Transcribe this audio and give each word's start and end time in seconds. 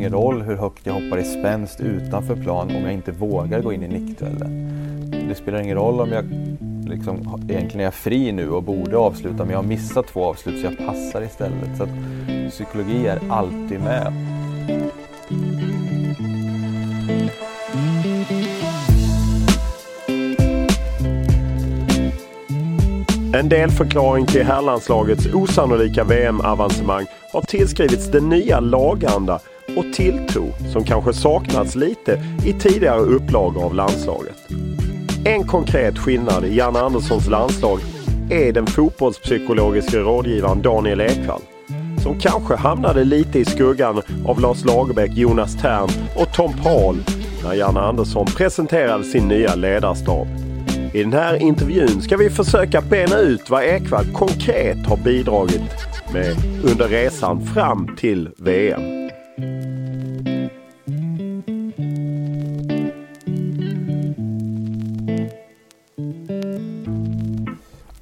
Ingen 0.00 0.12
roll 0.12 0.42
hur 0.42 0.56
högt 0.56 0.86
jag 0.86 0.92
hoppar 0.92 1.18
i 1.18 1.24
spänst 1.24 1.80
utanför 1.80 2.36
plan 2.36 2.70
om 2.76 2.82
jag 2.82 2.92
inte 2.92 3.12
vågar 3.12 3.60
gå 3.60 3.72
in 3.72 3.82
i 3.82 3.88
nickduellen. 3.88 4.70
Det 5.28 5.34
spelar 5.34 5.60
ingen 5.60 5.76
roll 5.76 6.00
om 6.00 6.12
jag 6.12 6.24
liksom, 6.88 7.46
egentligen 7.48 7.86
är 7.86 7.90
fri 7.90 8.32
nu 8.32 8.50
och 8.50 8.62
borde 8.62 8.96
avsluta 8.96 9.36
men 9.36 9.50
jag 9.50 9.58
har 9.58 9.62
missat 9.62 10.06
två 10.06 10.24
avslut 10.24 10.60
så 10.60 10.66
jag 10.66 10.86
passar 10.86 11.22
istället. 11.22 11.76
Så 11.76 11.82
att 11.82 11.90
psykologi 12.50 13.06
är 13.06 13.20
alltid 13.30 13.80
med. 13.80 14.12
En 23.34 23.48
delförklaring 23.48 24.26
till 24.26 24.44
herrlandslagets 24.44 25.26
osannolika 25.34 26.04
VM-avancemang 26.04 27.06
har 27.32 27.42
tillskrivits 27.42 28.10
den 28.10 28.28
nya 28.28 28.60
laganda 28.60 29.40
och 29.76 29.92
tilltro 29.92 30.52
som 30.72 30.84
kanske 30.84 31.12
saknats 31.12 31.74
lite 31.74 32.22
i 32.46 32.52
tidigare 32.52 33.00
upplagor 33.00 33.64
av 33.64 33.74
landslaget. 33.74 34.36
En 35.24 35.46
konkret 35.46 35.98
skillnad 35.98 36.44
i 36.44 36.56
Janne 36.56 36.78
Anderssons 36.78 37.28
landslag 37.28 37.78
är 38.30 38.52
den 38.52 38.66
fotbollspsykologiska 38.66 39.98
rådgivaren 39.98 40.62
Daniel 40.62 41.00
Ekvall. 41.00 41.40
Som 42.02 42.18
kanske 42.20 42.54
hamnade 42.54 43.04
lite 43.04 43.38
i 43.38 43.44
skuggan 43.44 44.02
av 44.26 44.40
Lars 44.40 44.64
Lagerbäck, 44.64 45.10
Jonas 45.14 45.56
Tern 45.56 45.88
och 46.16 46.32
Tom 46.34 46.52
Paul 46.62 46.96
när 47.44 47.54
Janne 47.54 47.80
Andersson 47.80 48.26
presenterade 48.26 49.04
sin 49.04 49.28
nya 49.28 49.54
ledarstab. 49.54 50.26
I 50.94 51.02
den 51.02 51.12
här 51.12 51.42
intervjun 51.42 52.02
ska 52.02 52.16
vi 52.16 52.30
försöka 52.30 52.80
bena 52.80 53.18
ut 53.18 53.50
vad 53.50 53.64
Ekvall 53.64 54.06
konkret 54.14 54.86
har 54.86 54.96
bidragit 54.96 55.62
med 56.12 56.36
under 56.64 56.88
resan 56.88 57.46
fram 57.46 57.96
till 57.96 58.28
VM. 58.36 58.99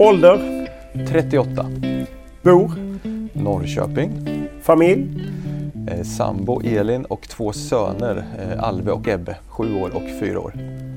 Ålder? 0.00 0.68
38. 1.08 1.66
Bor? 2.42 2.70
Norrköping. 3.32 4.10
Familj? 4.62 5.06
Eh, 5.90 6.02
sambo 6.02 6.60
Elin 6.60 7.04
och 7.04 7.28
två 7.28 7.52
söner, 7.52 8.24
eh, 8.38 8.64
Alve 8.64 8.90
och 8.90 9.08
Ebbe, 9.08 9.36
sju 9.48 9.74
år 9.74 9.90
och 9.94 10.02
fyra 10.20 10.40
år. 10.40 10.52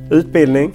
Utbildning? 0.09 0.71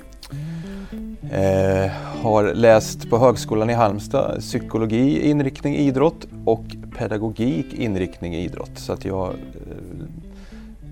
Eh, 1.33 1.91
har 2.23 2.55
läst 2.55 3.11
på 3.11 3.19
Högskolan 3.19 3.71
i 3.71 3.75
Halmstad 3.75 4.41
psykologi, 4.41 5.31
inriktning 5.31 5.77
idrott 5.77 6.27
och 6.45 6.65
pedagogik, 6.99 7.75
inriktning 7.75 8.35
idrott. 8.35 8.79
Så 8.79 8.93
att 8.93 9.05
jag 9.05 9.29
eh, 9.29 9.35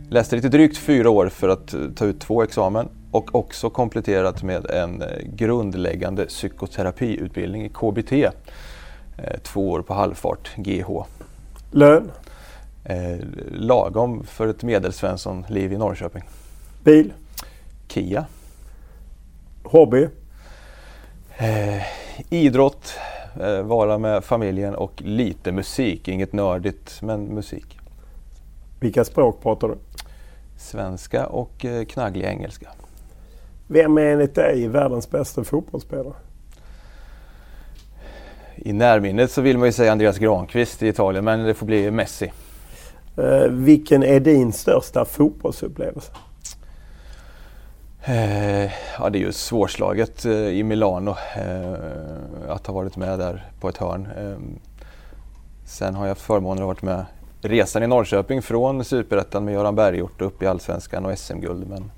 läste 0.08 0.36
lite 0.36 0.48
drygt 0.48 0.76
fyra 0.76 1.10
år 1.10 1.28
för 1.28 1.48
att 1.48 1.74
ta 1.96 2.04
ut 2.04 2.20
två 2.20 2.42
examen 2.42 2.88
och 3.14 3.34
också 3.34 3.70
kompletterat 3.70 4.42
med 4.42 4.70
en 4.70 5.02
eh, 5.02 5.08
grundläggande 5.24 6.26
psykoterapiutbildning 6.26 7.64
i 7.64 7.68
KBT. 7.68 8.12
Eh, 8.12 8.30
två 9.42 9.70
år 9.70 9.82
på 9.82 9.94
halvfart, 9.94 10.50
GH. 10.56 11.04
Lön? 11.70 12.10
Eh, 12.84 13.16
lagom 13.50 14.24
för 14.24 14.48
ett 14.48 14.62
medelsvensson-liv 14.62 15.72
i 15.72 15.78
Norrköping. 15.78 16.22
Bil? 16.84 17.12
Kia. 17.88 18.26
Hobby? 19.62 20.08
Eh, 21.36 21.82
idrott, 22.30 22.92
eh, 23.40 23.62
vara 23.62 23.98
med 23.98 24.24
familjen 24.24 24.74
och 24.74 25.02
lite 25.02 25.52
musik. 25.52 26.08
Inget 26.08 26.32
nördigt, 26.32 27.02
men 27.02 27.24
musik. 27.24 27.78
Vilka 28.80 29.04
språk 29.04 29.42
pratar 29.42 29.68
du? 29.68 29.74
Svenska 30.58 31.26
och 31.26 31.66
knagglig 31.88 32.24
engelska. 32.24 32.68
Vem 33.66 33.98
är 33.98 34.02
enligt 34.02 34.34
dig 34.34 34.68
världens 34.68 35.10
bästa 35.10 35.44
fotbollsspelare? 35.44 36.14
I 38.56 38.72
närminnet 38.72 39.30
så 39.30 39.40
vill 39.40 39.58
man 39.58 39.68
ju 39.68 39.72
säga 39.72 39.92
Andreas 39.92 40.18
Granqvist 40.18 40.82
i 40.82 40.88
Italien, 40.88 41.24
men 41.24 41.44
det 41.44 41.54
får 41.54 41.66
bli 41.66 41.90
Messi. 41.90 42.32
Eh, 43.16 43.50
vilken 43.50 44.02
är 44.02 44.20
din 44.20 44.52
största 44.52 45.04
fotbollsupplevelse? 45.04 46.12
Eh, 48.04 48.64
ja, 48.98 49.10
det 49.10 49.18
är 49.18 49.20
ju 49.20 49.32
svårslaget 49.32 50.24
eh, 50.24 50.32
i 50.32 50.62
Milano 50.62 51.16
eh, 51.36 51.74
att 52.48 52.66
ha 52.66 52.74
varit 52.74 52.96
med 52.96 53.18
där 53.18 53.50
på 53.60 53.68
ett 53.68 53.76
hörn. 53.76 54.08
Eh, 54.16 54.36
sen 55.64 55.94
har 55.94 56.06
jag 56.06 56.18
förmånen 56.18 56.52
att 56.52 56.60
ha 56.60 56.66
varit 56.66 56.82
med 56.82 57.04
resan 57.42 57.82
i 57.82 57.86
Norrköping 57.86 58.42
från 58.42 58.84
Superettan 58.84 59.44
med 59.44 59.54
Göran 59.54 59.74
Berghjort 59.74 60.20
upp 60.20 60.42
i 60.42 60.46
Allsvenskan 60.46 61.06
och 61.06 61.18
SM-guld. 61.18 61.68
Men, 61.68 61.90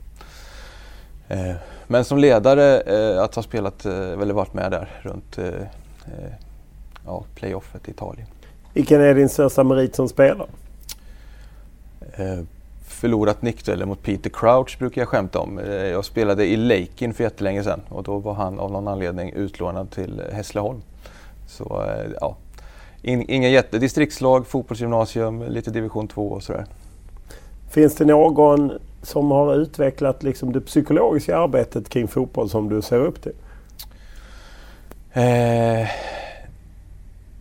men 1.87 2.05
som 2.05 2.19
ledare 2.19 2.81
eh, 2.81 3.23
att 3.23 3.35
ha 3.35 3.43
spelat, 3.43 3.87
eller 3.87 4.35
varit 4.35 4.55
med 4.55 4.71
där 4.71 5.01
runt 5.03 5.39
ja, 7.07 7.25
playoffet 7.35 7.89
i 7.89 7.91
Italien. 7.91 8.27
Vilken 8.75 9.01
är 9.01 9.15
din 9.15 9.29
största 9.29 9.65
merit 9.65 9.95
som 9.97 10.09
spelare? 10.09 10.49
förlorat 12.89 13.43
nickdueller 13.43 13.87
mot 13.87 14.03
Peter 14.03 14.31
Crouch 14.31 14.79
brukar 14.79 15.01
jag 15.01 15.09
skämta 15.09 15.39
om. 15.39 15.59
Jag 15.93 16.05
spelade 16.05 16.47
i 16.47 16.57
Lakin 16.57 17.15
för 17.15 17.25
jättelänge 17.25 17.63
sedan 17.63 17.81
och 17.89 18.03
då 18.03 18.19
var 18.19 18.35
han 18.35 18.59
av 18.59 18.71
någon 18.71 18.89
anledning 18.89 19.33
utlånad 19.33 19.91
till 19.91 20.23
Hässleholm. 20.33 20.83
Så 21.47 21.85
ja, 22.21 22.37
inga 23.03 23.49
jätte... 23.49 23.79
Distriktslag, 23.79 24.47
fotbollsgymnasium, 24.47 25.43
lite 25.43 25.71
division 25.71 26.09
2 26.09 26.29
och 26.29 26.43
sådär. 26.43 26.67
Finns 27.71 27.95
det 27.95 28.05
någon 28.05 28.73
som 29.07 29.31
har 29.31 29.55
utvecklat 29.55 30.23
liksom 30.23 30.53
det 30.53 30.61
psykologiska 30.61 31.39
arbetet 31.39 31.89
kring 31.89 32.09
fotboll 32.09 32.51
som 32.51 32.69
du 32.69 32.83
ser 32.83 33.01
upp 33.01 33.23
till? 33.23 33.33
Eh, 35.13 35.89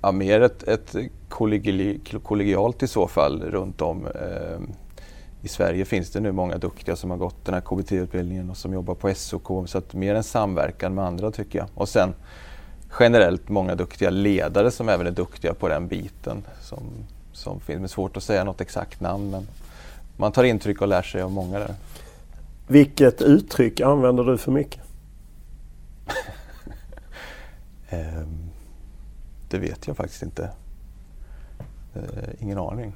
Ja, 0.05 0.11
mer 0.11 0.41
ett, 0.41 0.63
ett 0.63 0.95
kollegialt 2.23 2.83
i 2.83 2.87
så 2.87 3.07
fall 3.07 3.43
runt 3.43 3.81
om. 3.81 4.07
Eh, 4.07 4.59
I 5.41 5.47
Sverige 5.47 5.85
finns 5.85 6.11
det 6.11 6.19
nu 6.19 6.31
många 6.31 6.57
duktiga 6.57 6.95
som 6.95 7.09
har 7.09 7.17
gått 7.17 7.45
den 7.45 7.53
här 7.53 7.61
KBT-utbildningen 7.61 8.49
och 8.49 8.57
som 8.57 8.73
jobbar 8.73 8.95
på 8.95 9.13
SOK. 9.15 9.69
Så 9.69 9.77
att 9.77 9.93
mer 9.93 10.15
en 10.15 10.23
samverkan 10.23 10.95
med 10.95 11.05
andra 11.05 11.31
tycker 11.31 11.59
jag. 11.59 11.67
Och 11.75 11.89
sen 11.89 12.13
generellt 12.99 13.49
många 13.49 13.75
duktiga 13.75 14.09
ledare 14.09 14.71
som 14.71 14.89
även 14.89 15.07
är 15.07 15.11
duktiga 15.11 15.53
på 15.53 15.67
den 15.67 15.87
biten. 15.87 16.43
Som, 16.61 16.83
som 17.33 17.59
finns. 17.59 17.79
Det 17.79 17.85
är 17.85 17.87
svårt 17.87 18.17
att 18.17 18.23
säga 18.23 18.43
något 18.43 18.61
exakt 18.61 19.01
namn 19.01 19.31
men 19.31 19.47
man 20.17 20.31
tar 20.31 20.43
intryck 20.43 20.81
och 20.81 20.87
lär 20.87 21.01
sig 21.01 21.21
av 21.21 21.31
många 21.31 21.59
där. 21.59 21.75
Vilket 22.67 23.21
uttryck 23.21 23.81
använder 23.81 24.23
du 24.23 24.37
för 24.37 24.51
mycket? 24.51 24.81
um, 27.91 28.49
det 29.49 29.57
vet 29.57 29.87
jag 29.87 29.97
faktiskt 29.97 30.23
inte. 30.23 30.49
Uh, 31.95 32.01
ingen 32.39 32.57
aning. 32.57 32.93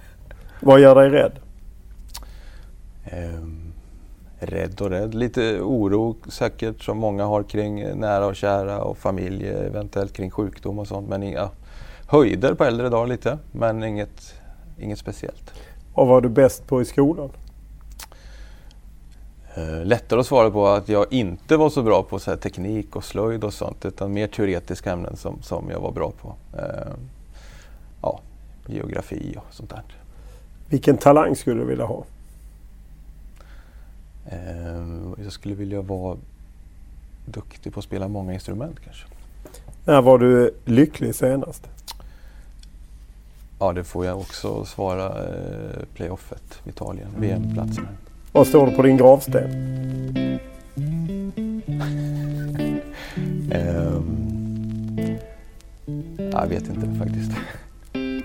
Vad 0.60 0.80
gör 0.80 0.94
dig 0.94 1.10
rädd? 1.10 1.32
Um, 3.12 3.72
rädd 4.38 4.80
och 4.80 4.90
rädd. 4.90 5.14
Lite 5.14 5.60
oro 5.60 6.16
säkert 6.28 6.82
som 6.82 6.98
många 6.98 7.24
har 7.24 7.42
kring 7.42 7.98
nära 8.00 8.26
och 8.26 8.36
kära 8.36 8.82
och 8.82 8.98
familj, 8.98 9.48
eventuellt 9.48 10.12
kring 10.12 10.30
sjukdom 10.30 10.78
och 10.78 10.86
sånt. 10.88 11.08
Men 11.08 11.22
inga 11.22 11.50
höjder 12.06 12.54
på 12.54 12.64
äldre 12.64 12.88
dagar 12.88 13.06
lite, 13.06 13.38
men 13.52 13.84
inget, 13.84 14.34
inget 14.78 14.98
speciellt. 14.98 15.52
Vad 15.94 16.06
var 16.06 16.20
du 16.20 16.28
bäst 16.28 16.66
på 16.66 16.82
i 16.82 16.84
skolan? 16.84 17.30
Uh, 19.58 19.84
lättare 19.84 20.20
att 20.20 20.26
svara 20.26 20.50
på 20.50 20.66
att 20.66 20.88
jag 20.88 21.12
inte 21.12 21.56
var 21.56 21.70
så 21.70 21.82
bra 21.82 22.02
på 22.02 22.18
så 22.18 22.36
teknik 22.36 22.96
och 22.96 23.04
slöjd 23.04 23.44
och 23.44 23.54
sånt 23.54 23.84
utan 23.84 24.12
mer 24.12 24.26
teoretiska 24.26 24.92
ämnen 24.92 25.16
som, 25.16 25.42
som 25.42 25.70
jag 25.70 25.80
var 25.80 25.92
bra 25.92 26.12
på. 26.22 26.34
Uh, 26.56 26.94
ja, 28.02 28.20
geografi 28.66 29.34
och 29.36 29.54
sånt 29.54 29.70
där. 29.70 29.82
Vilken 30.68 30.96
talang 30.96 31.36
skulle 31.36 31.60
du 31.60 31.66
vilja 31.66 31.84
ha? 31.84 32.04
Uh, 34.32 35.22
jag 35.22 35.32
skulle 35.32 35.54
vilja 35.54 35.82
vara 35.82 36.16
duktig 37.24 37.72
på 37.72 37.80
att 37.80 37.84
spela 37.84 38.08
många 38.08 38.34
instrument 38.34 38.80
kanske. 38.84 39.06
När 39.84 40.02
var 40.02 40.18
du 40.18 40.54
lycklig 40.64 41.14
senast? 41.14 41.68
Ja, 43.62 43.72
det 43.72 43.84
får 43.84 44.06
jag 44.06 44.18
också 44.18 44.64
svara 44.64 45.06
eh, 45.06 45.84
playoffet, 45.94 46.60
Italien, 46.64 47.08
VM-platsen. 47.18 47.88
Vad 48.32 48.46
står 48.46 48.66
det 48.66 48.72
på 48.72 48.82
din 48.82 48.96
gravsten? 48.96 49.44
um, 53.54 54.16
jag 56.32 56.46
vet 56.46 56.68
inte 56.68 56.98
faktiskt. 56.98 57.32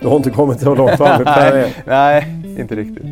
Du 0.00 0.08
har 0.08 0.16
inte 0.16 0.30
kommit 0.30 0.60
så 0.60 0.74
långt 0.74 0.96
fram 0.96 1.22
i 1.22 1.24
karriären? 1.24 1.70
Nej, 1.86 2.36
inte 2.58 2.76
riktigt. 2.76 3.04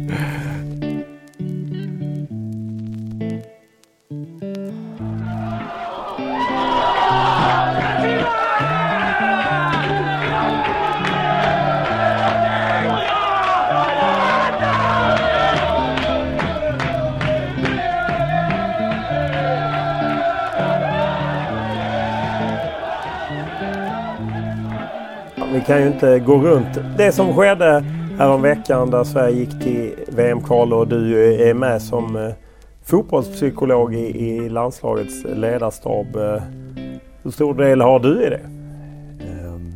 Kan 25.67 25.81
ju 25.81 25.87
inte 25.87 26.19
gå 26.19 26.39
runt 26.39 26.79
det 26.97 27.13
som 27.13 27.37
skedde 27.37 27.85
häromveckan 28.19 28.91
där 28.91 29.05
Sverige 29.05 29.37
gick 29.37 29.63
till 29.63 29.95
VM-kval 30.09 30.73
och 30.73 30.89
du 30.89 31.35
är 31.49 31.55
med 31.55 31.83
som 31.83 32.17
eh, 32.17 32.33
fotbollspsykolog 32.85 33.95
i, 33.95 34.27
i 34.27 34.49
landslagets 34.49 35.25
ledarstab. 35.25 36.17
Eh, 36.17 36.43
hur 37.23 37.31
stor 37.31 37.55
del 37.55 37.81
har 37.81 38.01
du 38.01 38.27
i 38.27 38.31
det? 38.31 38.41
Ehm, 39.25 39.73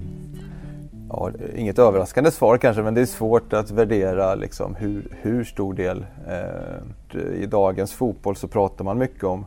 ja, 1.10 1.30
inget 1.56 1.78
överraskande 1.78 2.30
svar 2.30 2.58
kanske 2.58 2.82
men 2.82 2.94
det 2.94 3.00
är 3.00 3.06
svårt 3.06 3.52
att 3.52 3.70
värdera 3.70 4.34
liksom, 4.34 4.74
hur, 4.74 5.02
hur 5.22 5.44
stor 5.44 5.74
del. 5.74 6.06
Eh, 6.28 7.42
I 7.42 7.46
dagens 7.46 7.92
fotboll 7.92 8.36
så 8.36 8.48
pratar 8.48 8.84
man 8.84 8.98
mycket 8.98 9.24
om 9.24 9.46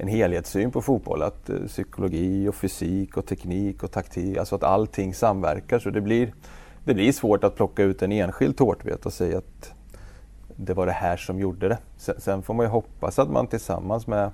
en 0.00 0.08
helhetssyn 0.08 0.70
på 0.70 0.82
fotboll. 0.82 1.22
Att 1.22 1.50
eh, 1.50 1.56
psykologi 1.66 2.48
och 2.48 2.54
fysik 2.54 3.16
och 3.16 3.26
teknik 3.26 3.82
och 3.82 3.90
taktik, 3.90 4.36
alltså 4.36 4.54
att 4.54 4.62
allting 4.62 5.14
samverkar. 5.14 5.78
Så 5.78 5.90
det 5.90 6.00
blir, 6.00 6.32
det 6.84 6.94
blir 6.94 7.12
svårt 7.12 7.44
att 7.44 7.56
plocka 7.56 7.82
ut 7.82 8.02
en 8.02 8.12
enskild 8.12 8.56
tårtbit 8.56 9.06
och 9.06 9.12
säga 9.12 9.38
att 9.38 9.72
det 10.56 10.74
var 10.74 10.86
det 10.86 10.92
här 10.92 11.16
som 11.16 11.38
gjorde 11.38 11.68
det. 11.68 11.78
Sen, 11.96 12.20
sen 12.20 12.42
får 12.42 12.54
man 12.54 12.66
ju 12.66 12.70
hoppas 12.70 13.18
att 13.18 13.30
man 13.30 13.46
tillsammans 13.46 14.06
med, 14.06 14.30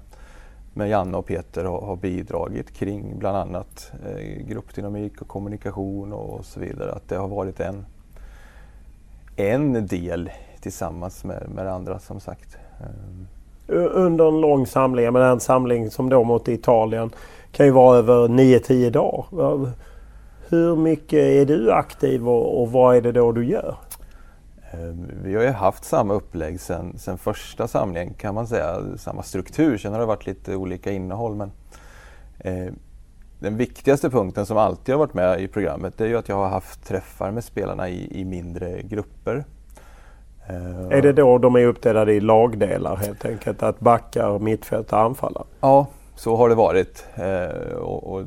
med 0.74 0.88
Janne 0.88 1.16
och 1.16 1.26
Peter 1.26 1.64
har, 1.64 1.80
har 1.80 1.96
bidragit 1.96 2.72
kring 2.72 3.18
bland 3.18 3.36
annat 3.36 3.92
eh, 4.06 4.46
gruppdynamik 4.46 5.22
och 5.22 5.28
kommunikation 5.28 6.12
och, 6.12 6.38
och 6.38 6.44
så 6.44 6.60
vidare. 6.60 6.92
Att 6.92 7.08
det 7.08 7.16
har 7.16 7.28
varit 7.28 7.60
en, 7.60 7.86
en 9.36 9.86
del 9.86 10.30
tillsammans 10.60 11.24
med, 11.24 11.48
med 11.54 11.66
det 11.66 11.72
andra 11.72 11.98
som 11.98 12.20
sagt. 12.20 12.56
Um, 12.80 13.26
under 13.68 14.28
en 14.28 14.40
lång 14.40 14.66
samling, 14.66 15.12
men 15.12 15.22
en 15.22 15.40
samling 15.40 15.90
som 15.90 16.08
då 16.08 16.24
mot 16.24 16.48
Italien 16.48 17.10
kan 17.52 17.66
ju 17.66 17.72
vara 17.72 17.98
över 17.98 18.28
9-10 18.28 18.90
dagar. 18.90 19.70
Hur 20.48 20.76
mycket 20.76 21.18
är 21.18 21.44
du 21.44 21.72
aktiv 21.72 22.28
och, 22.28 22.62
och 22.62 22.72
vad 22.72 22.96
är 22.96 23.00
det 23.00 23.12
då 23.12 23.32
du 23.32 23.44
gör? 23.44 23.76
Ehm, 24.72 25.10
vi 25.24 25.34
har 25.34 25.42
ju 25.42 25.50
haft 25.50 25.84
samma 25.84 26.14
upplägg 26.14 26.60
sen, 26.60 26.98
sen 26.98 27.18
första 27.18 27.68
samlingen 27.68 28.14
kan 28.14 28.34
man 28.34 28.46
säga, 28.46 28.82
samma 28.96 29.22
struktur. 29.22 29.78
Sen 29.78 29.92
har 29.92 30.00
det 30.00 30.06
varit 30.06 30.26
lite 30.26 30.56
olika 30.56 30.92
innehåll. 30.92 31.34
Men, 31.34 31.52
eh, 32.38 32.72
den 33.38 33.56
viktigaste 33.56 34.10
punkten 34.10 34.46
som 34.46 34.56
alltid 34.56 34.94
har 34.94 34.98
varit 34.98 35.14
med 35.14 35.40
i 35.40 35.48
programmet 35.48 35.98
det 35.98 36.04
är 36.04 36.08
ju 36.08 36.16
att 36.16 36.28
jag 36.28 36.36
har 36.36 36.48
haft 36.48 36.84
träffar 36.84 37.30
med 37.30 37.44
spelarna 37.44 37.88
i, 37.88 38.20
i 38.20 38.24
mindre 38.24 38.82
grupper. 38.82 39.44
Är 40.90 41.02
det 41.02 41.12
då 41.12 41.38
de 41.38 41.56
är 41.56 41.66
uppdelade 41.66 42.12
i 42.12 42.20
lagdelar 42.20 42.96
helt 42.96 43.24
enkelt? 43.24 43.62
Att 43.62 43.80
backar, 43.80 44.38
mittfält 44.38 44.92
och 44.92 44.98
anfallare? 44.98 45.44
Ja, 45.60 45.86
så 46.14 46.36
har 46.36 46.48
det 46.48 46.54
varit. 46.54 47.04
Eh, 47.14 47.76
och, 47.76 48.12
och, 48.12 48.22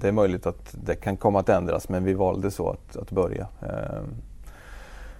det 0.00 0.08
är 0.08 0.12
möjligt 0.12 0.46
att 0.46 0.74
det 0.84 0.94
kan 0.94 1.16
komma 1.16 1.40
att 1.40 1.48
ändras 1.48 1.88
men 1.88 2.04
vi 2.04 2.14
valde 2.14 2.50
så 2.50 2.70
att, 2.70 2.96
att 2.96 3.10
börja. 3.10 3.46
Eh, 3.62 4.02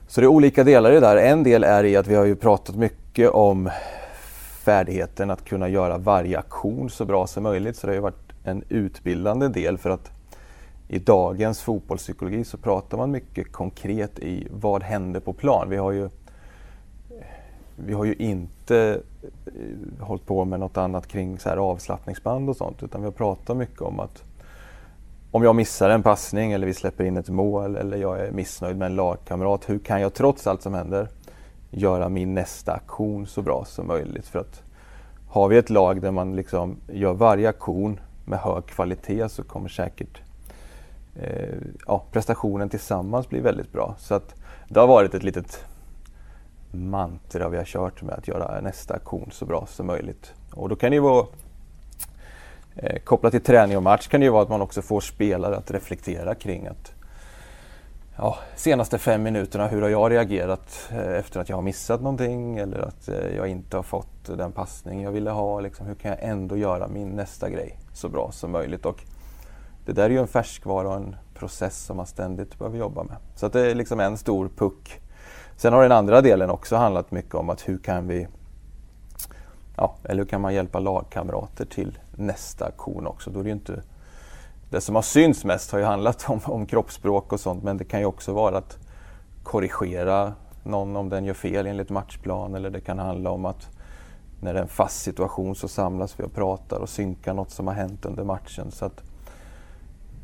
så 0.08 0.20
det 0.20 0.25
är 0.25 0.28
olika 0.28 0.64
delar 0.64 0.90
i 0.90 0.94
det 0.94 1.00
där. 1.00 1.16
En 1.16 1.42
del 1.42 1.64
är 1.64 1.84
i 1.84 1.96
att 1.96 2.06
vi 2.06 2.14
har 2.14 2.25
ju 2.25 2.37
pratat 2.37 2.76
mycket 2.76 3.30
om 3.30 3.70
färdigheten 4.64 5.30
att 5.30 5.44
kunna 5.44 5.68
göra 5.68 5.99
varje 5.99 6.38
aktion 6.38 6.90
så 6.90 7.04
bra 7.04 7.26
som 7.26 7.42
möjligt. 7.42 7.76
Så 7.76 7.87
det 7.87 7.90
har 7.90 7.94
ju 7.94 8.00
varit 8.00 8.32
en 8.44 8.64
utbildande 8.68 9.49
del 9.49 9.78
för 9.78 9.90
att 9.90 10.10
i 10.88 10.99
dagens 10.99 11.60
fotbollspsykologi 11.60 12.44
så 12.44 12.58
pratar 12.58 12.99
man 12.99 13.10
mycket 13.10 13.52
konkret 13.52 14.18
i 14.18 14.49
vad 14.50 14.82
händer 14.82 15.20
på 15.20 15.32
plan. 15.32 15.70
Vi 15.70 15.76
har 15.76 15.92
ju 15.92 16.08
vi 17.87 17.92
har 17.92 18.04
ju 18.04 18.14
inte 18.14 19.00
eh, 19.46 20.04
hållit 20.06 20.26
på 20.26 20.44
med 20.44 20.60
något 20.60 20.76
annat 20.76 21.06
kring 21.06 21.38
så 21.38 21.49
här 21.49 21.56
avslappningsband 21.56 22.49
och 22.49 22.56
sånt 22.56 22.82
utan 22.82 23.00
vi 23.00 23.04
har 23.04 23.12
pratat 23.12 23.56
mycket 23.56 23.80
om 23.80 24.00
att 24.00 24.22
om 25.30 25.42
jag 25.42 25.56
missar 25.56 25.90
en 25.90 26.02
passning 26.02 26.52
eller 26.52 26.66
vi 26.66 26.75
släpper 26.75 27.04
in 27.04 27.16
ett 27.16 27.28
mål 27.28 27.76
eller 27.76 27.96
jag 27.96 28.20
är 28.20 28.32
missnöjd 28.32 28.76
med 28.76 28.87
en 28.87 28.96
lagkamrat, 28.96 29.68
hur 29.68 29.78
kan 29.78 30.00
jag 30.00 30.14
trots 30.14 30.46
allt 30.46 30.62
som 30.62 30.75
händer 30.75 31.08
göra 31.70 32.08
min 32.08 32.34
nästa 32.34 32.72
aktion 32.72 33.26
så 33.26 33.42
bra 33.42 33.64
som 33.64 33.87
möjligt? 33.87 34.26
För 34.26 34.38
att 34.38 34.62
har 35.28 35.49
vi 35.49 35.56
ett 35.56 35.70
lag 35.70 36.00
där 36.00 36.10
man 36.10 36.37
liksom 36.37 36.76
gör 36.92 37.12
varje 37.12 37.49
aktion 37.49 38.00
med 38.25 38.38
hög 38.38 38.66
kvalitet 38.66 39.28
så 39.28 39.42
kommer 39.42 39.68
säkert 39.68 40.20
eh, 41.16 41.54
ja, 41.87 42.04
prestationen 42.12 42.68
tillsammans 42.68 43.28
bli 43.28 43.40
väldigt 43.40 43.72
bra. 43.72 43.94
Så 43.99 44.14
att 44.14 44.34
det 44.68 44.80
har 44.80 44.87
varit 44.87 45.14
ett 45.14 45.22
litet 45.22 45.64
mantra 46.70 47.48
vi 47.48 47.56
har 47.56 47.64
kört 47.64 48.02
med 48.02 48.14
att 48.14 48.28
göra 48.28 48.60
nästa 48.60 48.94
aktion 48.94 49.28
så 49.32 49.46
bra 49.46 49.66
som 49.66 49.86
möjligt. 49.86 50.32
Och 50.54 50.68
då 50.68 50.76
kan 50.76 50.90
det 50.90 50.94
ju 50.94 51.00
vara 51.00 51.26
eh, 52.76 52.98
kopplat 53.02 53.32
till 53.32 53.42
träning 53.42 53.76
och 53.76 53.82
match 53.82 54.08
kan 54.08 54.20
det 54.20 54.24
ju 54.24 54.30
vara 54.30 54.42
att 54.42 54.48
man 54.48 54.62
också 54.62 54.82
får 54.82 55.00
spelare 55.00 55.56
att 55.56 55.70
reflektera 55.70 56.34
kring 56.34 56.66
att 56.66 56.92
ja, 58.16 58.38
senaste 58.56 58.98
fem 58.98 59.22
minuterna, 59.22 59.68
hur 59.68 59.82
har 59.82 59.88
jag 59.88 60.12
reagerat 60.12 60.88
eh, 60.90 61.18
efter 61.18 61.40
att 61.40 61.48
jag 61.48 61.56
har 61.56 61.62
missat 61.62 62.00
någonting 62.00 62.58
eller 62.58 62.78
att 62.78 63.08
eh, 63.08 63.36
jag 63.36 63.48
inte 63.48 63.76
har 63.76 63.82
fått 63.82 64.24
den 64.24 64.52
passning 64.52 65.02
jag 65.02 65.12
ville 65.12 65.30
ha. 65.30 65.60
Liksom, 65.60 65.86
hur 65.86 65.94
kan 65.94 66.10
jag 66.10 66.22
ändå 66.22 66.56
göra 66.56 66.88
min 66.88 67.08
nästa 67.08 67.50
grej 67.50 67.78
så 67.92 68.08
bra 68.08 68.32
som 68.32 68.50
möjligt? 68.50 68.86
Och 68.86 69.04
det 69.86 69.92
där 69.92 70.04
är 70.04 70.10
ju 70.10 70.18
en 70.18 70.26
färskvara 70.26 70.88
och 70.88 70.96
en 70.96 71.16
process 71.34 71.84
som 71.84 71.96
man 71.96 72.06
ständigt 72.06 72.58
behöver 72.58 72.78
jobba 72.78 73.02
med. 73.02 73.16
Så 73.34 73.46
att 73.46 73.52
det 73.52 73.70
är 73.70 73.74
liksom 73.74 74.00
en 74.00 74.18
stor 74.18 74.48
puck 74.56 75.00
Sen 75.60 75.72
har 75.72 75.82
den 75.82 75.92
andra 75.92 76.20
delen 76.20 76.50
också 76.50 76.76
handlat 76.76 77.10
mycket 77.10 77.34
om 77.34 77.50
att 77.50 77.68
hur 77.68 77.78
kan 77.78 78.08
vi 78.08 78.26
ja, 79.76 79.94
eller 80.04 80.22
hur 80.22 80.28
kan 80.28 80.40
man 80.40 80.54
hjälpa 80.54 80.78
lagkamrater 80.78 81.64
till 81.64 81.98
nästa 82.16 82.64
aktion 82.64 83.06
också. 83.06 83.30
Då 83.30 83.40
är 83.40 83.44
det 83.44 83.50
inte 83.50 83.82
det 84.70 84.80
som 84.80 84.94
har 84.94 85.02
synts 85.02 85.44
mest 85.44 85.70
har 85.72 85.78
ju 85.78 85.84
handlat 85.84 86.24
om, 86.28 86.40
om 86.44 86.66
kroppsspråk 86.66 87.32
och 87.32 87.40
sånt 87.40 87.62
men 87.62 87.76
det 87.76 87.84
kan 87.84 88.00
ju 88.00 88.06
också 88.06 88.32
vara 88.32 88.58
att 88.58 88.78
korrigera 89.42 90.32
någon 90.64 90.96
om 90.96 91.08
den 91.08 91.24
gör 91.24 91.34
fel 91.34 91.66
enligt 91.66 91.90
matchplan 91.90 92.54
eller 92.54 92.70
det 92.70 92.80
kan 92.80 92.98
handla 92.98 93.30
om 93.30 93.44
att 93.44 93.68
när 94.40 94.52
det 94.52 94.58
är 94.58 94.62
en 94.62 94.68
fast 94.68 95.02
situation 95.02 95.54
så 95.54 95.68
samlas 95.68 96.20
vi 96.20 96.24
och 96.24 96.34
pratar 96.34 96.78
och 96.78 96.88
synkar 96.88 97.34
något 97.34 97.50
som 97.50 97.66
har 97.66 97.74
hänt 97.74 98.04
under 98.04 98.24
matchen. 98.24 98.70
Så, 98.70 98.84
att, 98.84 99.02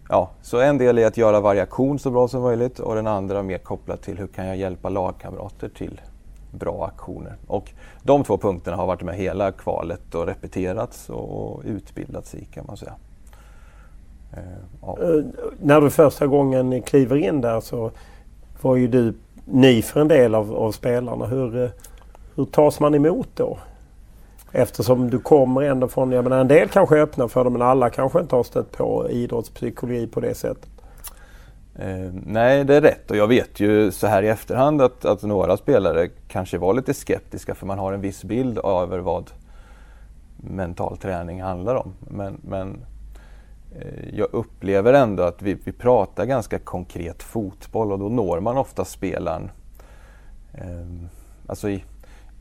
ja, 0.08 0.30
så 0.42 0.60
en 0.60 0.78
del 0.78 0.98
är 0.98 1.06
att 1.06 1.16
göra 1.16 1.40
variation 1.40 1.98
så 1.98 2.10
bra 2.10 2.28
som 2.28 2.42
möjligt 2.42 2.78
och 2.78 2.94
den 2.94 3.06
andra 3.06 3.42
mer 3.42 3.58
kopplat 3.58 4.02
till 4.02 4.18
hur 4.18 4.26
kan 4.26 4.46
jag 4.46 4.56
hjälpa 4.56 4.88
lagkamrater 4.88 5.68
till 5.68 6.00
bra 6.50 6.86
aktioner. 6.86 7.34
Och 7.46 7.72
de 8.02 8.24
två 8.24 8.38
punkterna 8.38 8.76
har 8.76 8.86
varit 8.86 9.02
med 9.02 9.16
hela 9.16 9.52
kvalet 9.52 10.14
och 10.14 10.26
repeterats 10.26 11.10
och 11.10 11.62
utbildats 11.64 12.34
i 12.34 12.44
kan 12.44 12.64
man 12.66 12.76
säga. 12.76 12.94
Eh, 14.32 14.38
ja. 14.82 14.98
Eh, 15.02 15.24
när 15.60 15.80
du 15.80 15.90
första 15.90 16.26
gången 16.26 16.82
kliver 16.82 17.16
in 17.16 17.40
där 17.40 17.60
så 17.60 17.90
var 18.62 18.76
ju 18.76 18.88
du 18.88 19.14
ny 19.44 19.82
för 19.82 20.00
en 20.00 20.08
del 20.08 20.34
av, 20.34 20.54
av 20.54 20.72
spelarna. 20.72 21.26
Hur, 21.26 21.62
eh, 21.62 21.70
hur 22.34 22.44
tas 22.44 22.80
man 22.80 22.94
emot 22.94 23.28
då? 23.34 23.58
Eftersom 24.52 25.10
du 25.10 25.18
kommer 25.18 25.62
ändå 25.62 25.88
från, 25.88 26.12
jag 26.12 26.24
menar 26.24 26.38
en 26.38 26.48
del 26.48 26.68
kanske 26.68 26.98
är 26.98 27.02
öppna 27.02 27.28
för 27.28 27.44
det 27.44 27.50
men 27.50 27.62
alla 27.62 27.90
kanske 27.90 28.20
inte 28.20 28.36
har 28.36 28.42
stött 28.42 28.72
på 28.72 29.10
idrottspsykologi 29.10 30.06
på 30.06 30.20
det 30.20 30.34
sättet. 30.34 30.68
Eh, 31.78 32.12
nej, 32.26 32.64
det 32.64 32.74
är 32.74 32.80
rätt 32.80 33.10
och 33.10 33.16
jag 33.16 33.26
vet 33.26 33.60
ju 33.60 33.92
så 33.92 34.06
här 34.06 34.22
i 34.22 34.28
efterhand 34.28 34.82
att, 34.82 35.04
att 35.04 35.22
några 35.22 35.56
spelare 35.56 36.08
kanske 36.28 36.58
var 36.58 36.74
lite 36.74 36.94
skeptiska 36.94 37.54
för 37.54 37.66
man 37.66 37.78
har 37.78 37.92
en 37.92 38.00
viss 38.00 38.24
bild 38.24 38.58
över 38.58 38.98
vad 38.98 39.30
mental 40.36 40.96
träning 40.96 41.42
handlar 41.42 41.74
om. 41.74 41.92
Men, 42.00 42.40
men 42.48 42.84
eh, 43.80 44.14
jag 44.14 44.28
upplever 44.32 44.92
ändå 44.92 45.22
att 45.22 45.42
vi, 45.42 45.54
vi 45.64 45.72
pratar 45.72 46.24
ganska 46.24 46.58
konkret 46.58 47.22
fotboll 47.22 47.92
och 47.92 47.98
då 47.98 48.08
når 48.08 48.40
man 48.40 48.56
ofta 48.56 48.84
spelaren. 48.84 49.50
Eh, 50.54 51.08
alltså 51.46 51.68
i, 51.68 51.84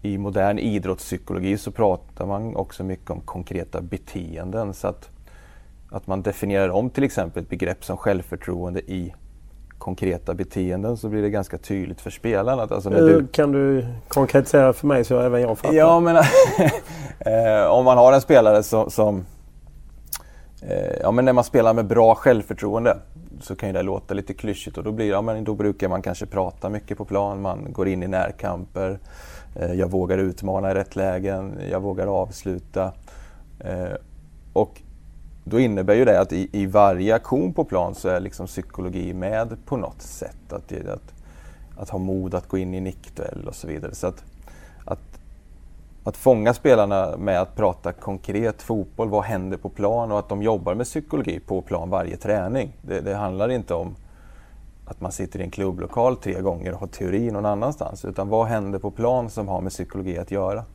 i 0.06 0.18
modern 0.18 0.60
idrottspsykologi 0.60 1.58
så 1.58 1.72
pratar 1.72 2.26
man 2.26 2.56
också 2.56 2.84
mycket 2.84 3.12
om 3.12 3.22
konkreta 3.22 3.82
beteenden. 3.82 4.74
Så 4.74 4.88
att, 4.88 5.10
att 5.92 6.08
man 6.08 6.22
definierar 6.22 6.70
om 6.70 6.90
till 6.90 7.04
exempel 7.04 7.44
ett 7.44 7.50
begrepp 7.50 7.86
som 7.86 7.98
självförtroende 7.98 8.80
i 8.80 9.14
konkreta 9.78 10.34
beteenden 10.34 10.98
så 10.98 11.10
blir 11.10 11.22
det 11.22 11.30
ganska 11.30 11.58
tydligt 11.58 12.02
för 12.02 12.10
spelaren. 12.10 12.60
Att, 12.60 12.72
alltså 12.72 12.90
du... 12.90 13.28
Kan 13.28 13.52
du 13.52 13.86
konkretisera 14.08 14.74
för 14.74 14.88
mig 14.88 15.04
så 15.04 15.20
även 15.20 15.42
jag 15.42 15.58
fattar? 15.58 15.76
Ja, 15.76 16.00
men 16.00 16.16
eh, 17.20 17.68
om 17.70 17.86
man 17.86 17.98
har 17.98 18.14
en 18.14 18.22
spelare 18.22 18.64
som, 18.64 18.92
som 18.92 19.26
eh, 20.62 20.98
ja, 21.02 21.12
men 21.12 21.26
när 21.26 21.34
man 21.34 21.44
spelar 21.44 21.74
med 21.74 21.88
bra 21.88 22.16
självförtroende 22.16 22.98
så 23.42 23.56
kan 23.56 23.74
det 23.74 23.82
låta 23.82 24.14
lite 24.14 24.34
klyschigt 24.34 24.78
och 24.78 24.84
då, 24.84 24.92
blir, 24.92 25.10
ja, 25.10 25.22
men 25.22 25.44
då 25.44 25.56
brukar 25.56 25.90
man 25.90 26.02
kanske 26.02 26.26
prata 26.26 26.70
mycket 26.70 26.98
på 26.98 27.06
plan, 27.06 27.42
man 27.42 27.74
går 27.74 27.88
in 27.88 28.04
i 28.04 28.08
närkamper, 28.08 28.92
eh, 28.92 28.98
Eh, 29.56 29.74
jag 29.74 29.92
vågar 29.92 30.18
utmana 30.18 30.72
i 30.72 30.74
rätt 30.74 30.96
lägen, 30.96 31.60
jag 31.72 31.80
vågar 31.82 32.08
avsluta. 32.08 32.94
Eh, 33.60 33.94
och 34.54 34.82
då 35.44 35.60
innebär 35.60 35.94
ju 35.94 36.06
det 36.06 36.20
att 36.20 36.34
i, 36.34 36.50
i 36.52 36.66
varje 36.66 37.16
aktion 37.16 37.54
på 37.54 37.64
plan 37.64 37.96
så 37.96 38.10
är 38.10 38.20
liksom 38.20 38.48
psykologi 38.48 39.14
med 39.14 39.58
på 39.66 39.78
något 39.78 40.02
sätt. 40.02 40.54
Att, 40.54 40.72
att, 40.72 41.14
att 41.78 41.90
ha 41.90 42.00
mod 42.00 42.36
att 42.36 42.48
gå 42.48 42.58
in 42.58 42.74
i 42.74 42.82
nickduell 42.82 43.48
och 43.48 43.56
så 43.56 43.68
vidare. 43.68 43.96
Så 43.96 44.08
att, 44.08 44.24
att, 44.86 45.20
att 46.04 46.18
fånga 46.18 46.54
spelarna 46.54 47.18
med 47.18 47.42
att 47.42 47.56
prata 47.56 47.92
konkret 47.92 48.62
fotboll, 48.62 49.10
vad 49.10 49.24
händer 49.24 49.58
på 49.58 49.70
plan 49.70 50.12
och 50.12 50.20
att 50.20 50.30
de 50.30 50.44
jobbar 50.44 50.76
med 50.76 50.86
psykologi 50.86 51.40
på 51.40 51.62
plan 51.62 51.90
varje 51.90 52.18
träning. 52.18 52.78
Det, 52.82 53.02
det 53.02 53.16
handlar 53.16 53.50
inte 53.50 53.74
om 53.74 53.96
att 54.86 55.02
man 55.02 55.12
sitter 55.12 55.40
i 55.40 55.44
en 55.44 55.52
klubblokal 55.52 56.18
tre 56.18 56.42
gånger 56.42 56.74
och 56.74 56.80
har 56.80 56.88
teori 56.88 57.32
någon 57.32 57.46
annanstans. 57.46 58.06
Utan 58.06 58.30
vad 58.30 58.48
händer 58.48 58.80
på 58.80 58.92
plan 58.92 59.30
som 59.30 59.48
har 59.48 59.62
med 59.62 59.72
psykologi 59.72 60.18
att 60.18 60.32
göra? 60.32 60.66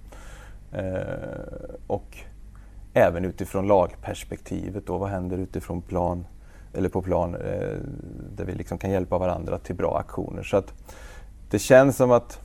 Eh, 0.72 1.74
och 1.86 2.18
även 2.94 3.24
utifrån 3.24 3.66
lagperspektivet. 3.66 4.86
Då, 4.86 4.98
vad 4.98 5.10
händer 5.10 5.38
utifrån 5.38 5.82
plan, 5.82 6.26
eller 6.72 6.88
på 6.88 7.02
plan 7.02 7.34
eh, 7.34 7.76
där 8.36 8.44
vi 8.44 8.54
liksom 8.54 8.78
kan 8.78 8.90
hjälpa 8.90 9.18
varandra 9.18 9.58
till 9.58 9.74
bra 9.74 9.98
aktioner. 9.98 10.42
Så 10.42 10.56
att 10.56 10.72
det 11.50 11.58
känns 11.58 11.96
som 11.96 12.10
att, 12.10 12.40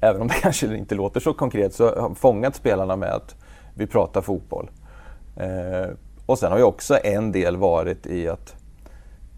även 0.00 0.22
om 0.22 0.28
det 0.28 0.34
kanske 0.42 0.76
inte 0.76 0.94
låter 0.94 1.20
så 1.20 1.34
konkret, 1.34 1.74
så 1.74 2.00
har 2.00 2.14
fångat 2.14 2.54
spelarna 2.54 2.96
med 2.96 3.10
att 3.10 3.36
vi 3.74 3.86
pratar 3.86 4.20
fotboll. 4.20 4.70
Eh, 5.36 5.90
och 6.26 6.38
sen 6.38 6.52
har 6.52 6.58
ju 6.58 6.64
också 6.64 6.98
en 7.04 7.32
del 7.32 7.56
varit 7.56 8.06
i 8.06 8.28
att 8.28 8.56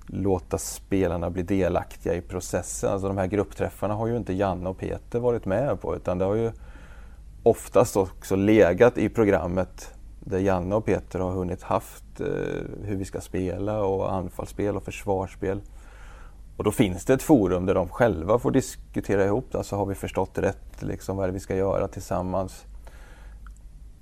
låta 0.07 0.59
spelarna 0.59 1.31
bli 1.31 1.43
delaktiga 1.43 2.15
i 2.15 2.21
processen. 2.21 2.91
Alltså 2.93 3.09
de 3.09 3.19
här 3.19 3.27
gruppträffarna 3.27 3.95
har 3.95 4.07
ju 4.07 4.17
inte 4.17 4.33
Janne 4.33 4.69
och 4.69 4.79
Peter 4.79 5.19
varit 5.19 5.47
med 5.47 5.81
på 5.81 5.97
utan 5.97 6.19
det 6.19 6.25
har 6.25 6.35
ju 6.35 6.53
oftast 7.43 7.97
också 7.97 8.37
legat 8.37 8.99
i 8.99 9.09
programmet 9.09 9.95
där 10.21 10.39
Janne 10.39 10.75
och 10.75 10.85
Peter 10.85 11.19
har 11.19 11.31
hunnit 11.31 11.63
haft 11.63 12.21
eh, 12.21 12.27
hur 12.85 12.97
vi 12.97 13.05
ska 13.05 13.21
spela 13.21 13.85
och 13.85 14.13
anfallsspel 14.13 14.77
och 14.77 14.83
försvarsspel. 14.83 15.61
Och 16.57 16.65
då 16.65 16.71
finns 16.71 17.05
det 17.05 17.15
ett 17.15 17.23
forum 17.23 17.67
där 17.67 17.75
de 17.75 17.89
själva 17.89 18.39
får 18.39 18.51
diskutera 18.51 19.25
ihop 19.25 19.55
Alltså 19.55 19.77
har 19.77 19.87
vi 19.87 19.95
förstått 19.95 20.39
rätt? 20.39 20.83
Liksom, 20.83 21.17
vad 21.17 21.25
är 21.25 21.29
det 21.29 21.35
vi 21.35 21.41
ska 21.41 21.57
göra 21.57 21.89
tillsammans? 21.89 22.65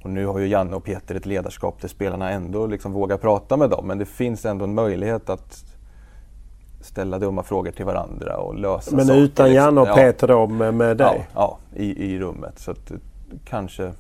Och 0.03 0.11
nu 0.11 0.27
har 0.27 0.39
ju 0.39 0.47
Janne 0.47 0.77
och 0.77 0.85
Peter 0.85 1.15
ett 1.15 1.27
ledarskap 1.27 1.81
där 1.81 1.89
spelarna 1.89 2.31
ändå 2.31 2.67
liksom 2.67 2.93
vågar 2.93 3.17
prata 3.17 3.57
med 3.57 3.71
dem. 3.71 3.87
Men 3.87 3.99
det 3.99 4.07
finns 4.07 4.45
ändå 4.45 4.65
en 4.65 4.75
möjlighet 4.75 5.31
att 5.31 5.74
ställa 6.85 7.19
dumma 7.19 7.43
frågor 7.43 7.71
till 7.71 7.85
varandra 7.85 8.37
och 8.37 8.55
lösa 8.55 8.97
Men 8.97 9.07
saker. 9.07 9.19
Men 9.19 9.25
utan 9.25 9.53
Janne 9.53 9.81
och 9.81 9.95
Peter 9.95 10.29
då 10.29 10.47
med, 10.47 10.75
med 10.75 10.97
dig? 10.97 11.29
Ja, 11.35 11.59
ja 11.75 11.81
i, 11.83 12.15
i 12.15 12.19
rummet. 12.19 12.59
Så 12.59 12.71
att, 12.71 12.93
kanske... 13.45 13.93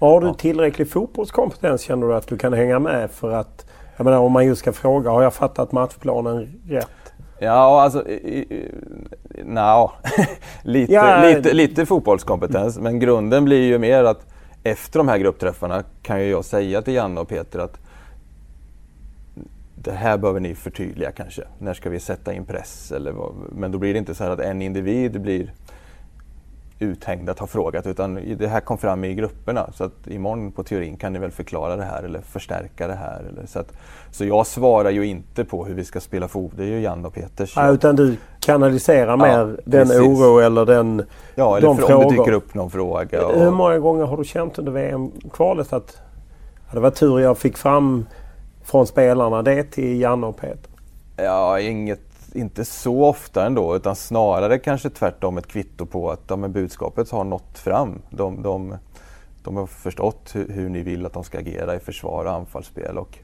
Har 0.00 0.20
du 0.20 0.34
tillräcklig 0.34 0.90
fotbollskompetens 0.90 1.80
känner 1.80 2.06
du 2.06 2.14
att 2.14 2.26
du 2.26 2.38
kan 2.38 2.52
hänga 2.52 2.78
med 2.78 3.10
för 3.10 3.32
att... 3.32 3.66
Jag 3.96 4.04
menar 4.04 4.18
om 4.18 4.32
man 4.32 4.46
just 4.46 4.60
ska 4.60 4.72
fråga, 4.72 5.10
har 5.10 5.22
jag 5.22 5.34
fattat 5.34 5.72
matchplanen 5.72 6.60
rätt? 6.68 6.88
Ja, 7.38 7.82
alltså... 7.82 8.04
Nja, 9.44 9.90
lite, 10.62 10.92
ja, 10.92 11.22
lite, 11.24 11.52
lite 11.52 11.86
fotbollskompetens. 11.86 12.78
Men 12.78 13.00
grunden 13.00 13.44
blir 13.44 13.62
ju 13.62 13.78
mer 13.78 14.04
att 14.04 14.26
efter 14.62 14.98
de 14.98 15.08
här 15.08 15.18
gruppträffarna 15.18 15.82
kan 16.02 16.20
ju 16.20 16.30
jag 16.30 16.44
säga 16.44 16.82
till 16.82 16.94
Janne 16.94 17.20
och 17.20 17.28
Peter 17.28 17.58
att 17.58 17.81
det 19.84 19.92
här 19.92 20.18
behöver 20.18 20.40
ni 20.40 20.54
förtydliga 20.54 21.12
kanske. 21.12 21.42
När 21.58 21.74
ska 21.74 21.90
vi 21.90 22.00
sätta 22.00 22.32
in 22.32 22.44
press? 22.44 22.92
Eller 22.92 23.12
vad? 23.12 23.32
Men 23.52 23.72
då 23.72 23.78
blir 23.78 23.92
det 23.92 23.98
inte 23.98 24.14
så 24.14 24.24
här 24.24 24.30
att 24.30 24.40
en 24.40 24.62
individ 24.62 25.20
blir 25.20 25.52
uthängd 26.82 27.30
att 27.30 27.38
ha 27.38 27.46
frågat 27.46 27.86
utan 27.86 28.36
det 28.36 28.46
här 28.46 28.60
kom 28.60 28.78
fram 28.78 29.04
i 29.04 29.14
grupperna. 29.14 29.70
Så 29.74 29.84
att 29.84 30.06
imorgon 30.06 30.52
på 30.52 30.62
teorin 30.62 30.96
kan 30.96 31.12
ni 31.12 31.18
väl 31.18 31.30
förklara 31.30 31.76
det 31.76 31.84
här 31.84 32.02
eller 32.02 32.20
förstärka 32.20 32.86
det 32.86 32.94
här. 32.94 33.24
Eller, 33.28 33.46
så, 33.46 33.58
att, 33.58 33.72
så 34.10 34.24
jag 34.24 34.46
svarar 34.46 34.90
ju 34.90 35.06
inte 35.06 35.44
på 35.44 35.64
hur 35.64 35.74
vi 35.74 35.84
ska 35.84 36.00
spela 36.00 36.28
fotboll, 36.28 36.56
det 36.56 36.64
är 36.64 36.76
ju 36.76 36.80
Janne 36.80 37.08
och 37.08 37.14
Peters. 37.14 37.56
Ja, 37.56 37.70
utan 37.70 37.96
du 37.96 38.16
kanaliserar 38.40 39.16
mer 39.16 39.38
ja, 39.38 39.44
den 39.64 39.88
precis. 39.88 40.00
oro 40.00 40.38
eller 40.38 40.66
den 40.66 41.02
Ja, 41.34 41.56
eller 41.56 41.66
de 41.66 41.76
för, 41.76 41.86
frågor. 41.86 42.04
om 42.04 42.10
det 42.10 42.18
dyker 42.18 42.32
upp 42.32 42.54
någon 42.54 42.70
fråga. 42.70 43.26
Och... 43.26 43.40
Hur 43.40 43.50
många 43.50 43.78
gånger 43.78 44.04
har 44.04 44.16
du 44.16 44.24
känt 44.24 44.58
under 44.58 44.72
VM-kvalet 44.72 45.72
att 45.72 45.98
ja, 46.68 46.74
det 46.74 46.80
var 46.80 46.90
tur 46.90 47.20
jag 47.20 47.38
fick 47.38 47.56
fram 47.56 48.06
från 48.64 48.86
spelarna 48.86 49.42
det 49.42 49.64
till 49.64 50.00
Janne 50.00 50.26
och 50.26 50.36
Peter? 50.36 50.70
Ja, 51.16 51.60
inget 51.60 52.00
inte 52.34 52.64
så 52.64 53.04
ofta 53.04 53.46
ändå 53.46 53.76
utan 53.76 53.96
snarare 53.96 54.58
kanske 54.58 54.90
tvärtom 54.90 55.38
ett 55.38 55.46
kvitto 55.46 55.86
på 55.86 56.10
att 56.10 56.20
ja, 56.26 56.36
budskapet 56.36 57.10
har 57.10 57.24
nått 57.24 57.58
fram. 57.58 58.02
De, 58.10 58.42
de, 58.42 58.76
de 59.44 59.56
har 59.56 59.66
förstått 59.66 60.30
hur, 60.34 60.48
hur, 60.48 60.68
ni 60.68 60.82
vill 60.82 61.06
att 61.06 61.12
de 61.12 61.24
ska 61.24 61.38
agera 61.38 61.74
i 61.74 61.78
försvar 61.78 62.24
och 62.24 62.32
anfallsspel. 62.32 62.98
Och 62.98 63.18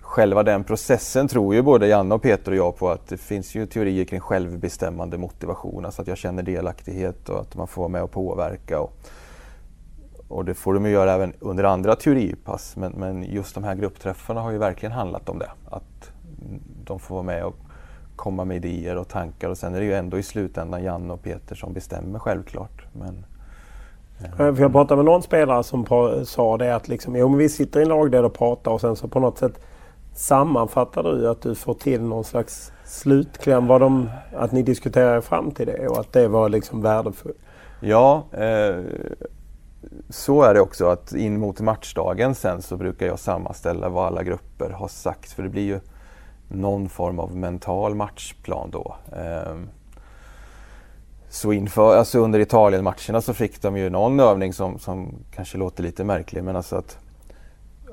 själva 0.00 0.42
den 0.42 0.64
processen 0.64 1.28
tror 1.28 1.54
ju 1.54 1.62
både 1.62 1.86
Janne 1.86 2.14
och 2.14 2.22
Peter 2.22 2.50
och 2.50 2.56
jag 2.56 2.76
på 2.76 2.90
att 2.90 3.08
det 3.08 3.16
finns 3.16 3.54
ju 3.54 3.66
teorier 3.66 4.04
kring 4.04 4.20
självbestämmande 4.20 5.18
motivation. 5.18 5.84
Alltså 5.84 6.02
att 6.02 6.08
jag 6.08 6.18
känner 6.18 6.42
delaktighet 6.42 7.28
och 7.28 7.40
att 7.40 7.54
man 7.56 7.68
får 7.68 7.82
vara 7.82 7.88
med 7.88 8.02
och 8.02 8.10
påverka. 8.10 8.80
Och, 8.80 8.92
och 10.28 10.44
det 10.44 10.54
får 10.54 10.74
de 10.74 10.86
ju 10.86 10.92
göra 10.92 11.12
även 11.12 11.32
under 11.40 11.64
andra 11.64 11.96
teoripass. 11.96 12.76
Men, 12.76 12.92
men 12.92 13.22
just 13.22 13.54
de 13.54 13.64
här 13.64 13.74
gruppträffarna 13.74 14.40
har 14.40 14.50
ju 14.50 14.58
verkligen 14.58 14.92
handlat 14.92 15.28
om 15.28 15.38
det. 15.38 15.50
Att 15.70 16.12
de 16.84 16.98
får 16.98 17.14
vara 17.14 17.24
med 17.24 17.44
och 17.44 17.56
komma 18.16 18.44
med 18.44 18.64
idéer 18.64 18.96
och 18.96 19.08
tankar 19.08 19.48
och 19.48 19.58
sen 19.58 19.74
är 19.74 19.80
det 19.80 19.86
ju 19.86 19.94
ändå 19.94 20.18
i 20.18 20.22
slutändan 20.22 20.82
Janne 20.82 21.12
och 21.12 21.22
Peter 21.22 21.54
som 21.54 21.72
bestämmer 21.72 22.18
självklart. 22.18 22.82
Men, 22.92 23.24
eh. 24.38 24.60
jag 24.60 24.72
pratade 24.72 24.96
med 24.96 25.04
någon 25.04 25.22
spelare 25.22 25.64
som 25.64 25.86
sa 26.24 26.56
det 26.56 26.74
att 26.74 26.88
liksom, 26.88 27.16
jo, 27.16 27.28
men 27.28 27.38
vi 27.38 27.48
sitter 27.48 27.80
i 27.80 27.82
en 27.82 27.88
lagdel 27.88 28.24
och 28.24 28.34
pratar 28.34 28.70
och 28.70 28.80
sen 28.80 28.96
så 28.96 29.08
på 29.08 29.20
något 29.20 29.38
sätt 29.38 29.60
sammanfattar 30.14 31.02
du 31.02 31.28
att 31.28 31.42
du 31.42 31.54
får 31.54 31.74
till 31.74 32.02
någon 32.02 32.24
slags 32.24 32.72
slutkläm. 32.84 33.66
Var 33.66 33.80
de, 33.80 34.10
att 34.36 34.52
ni 34.52 34.62
diskuterar 34.62 35.20
fram 35.20 35.50
till 35.50 35.66
det 35.66 35.88
och 35.88 36.00
att 36.00 36.12
det 36.12 36.28
var 36.28 36.48
liksom 36.48 36.82
värdefullt? 36.82 37.38
Ja, 37.80 38.24
eh, 38.32 38.76
så 40.08 40.42
är 40.42 40.54
det 40.54 40.60
också 40.60 40.86
att 40.86 41.12
in 41.12 41.40
mot 41.40 41.60
matchdagen 41.60 42.34
sen 42.34 42.62
så 42.62 42.76
brukar 42.76 43.06
jag 43.06 43.18
sammanställa 43.18 43.88
vad 43.88 44.06
alla 44.06 44.22
grupper 44.22 44.70
har 44.70 44.88
sagt 44.88 45.32
för 45.32 45.42
det 45.42 45.48
blir 45.48 45.66
ju 45.66 45.80
någon 46.48 46.88
form 46.88 47.18
av 47.18 47.36
mental 47.36 47.94
matchplan 47.94 48.70
då. 48.70 48.96
Ehm, 49.16 49.68
så 51.28 51.52
inför, 51.52 51.96
alltså 51.96 52.18
under 52.18 52.40
Italien-matcherna 52.40 53.20
så 53.20 53.34
fick 53.34 53.62
de 53.62 53.76
ju 53.76 53.90
någon 53.90 54.20
övning 54.20 54.52
som, 54.52 54.78
som 54.78 55.14
kanske 55.34 55.58
låter 55.58 55.82
lite 55.82 56.04
märklig 56.04 56.44
men 56.44 56.56
alltså 56.56 56.76
att 56.76 56.98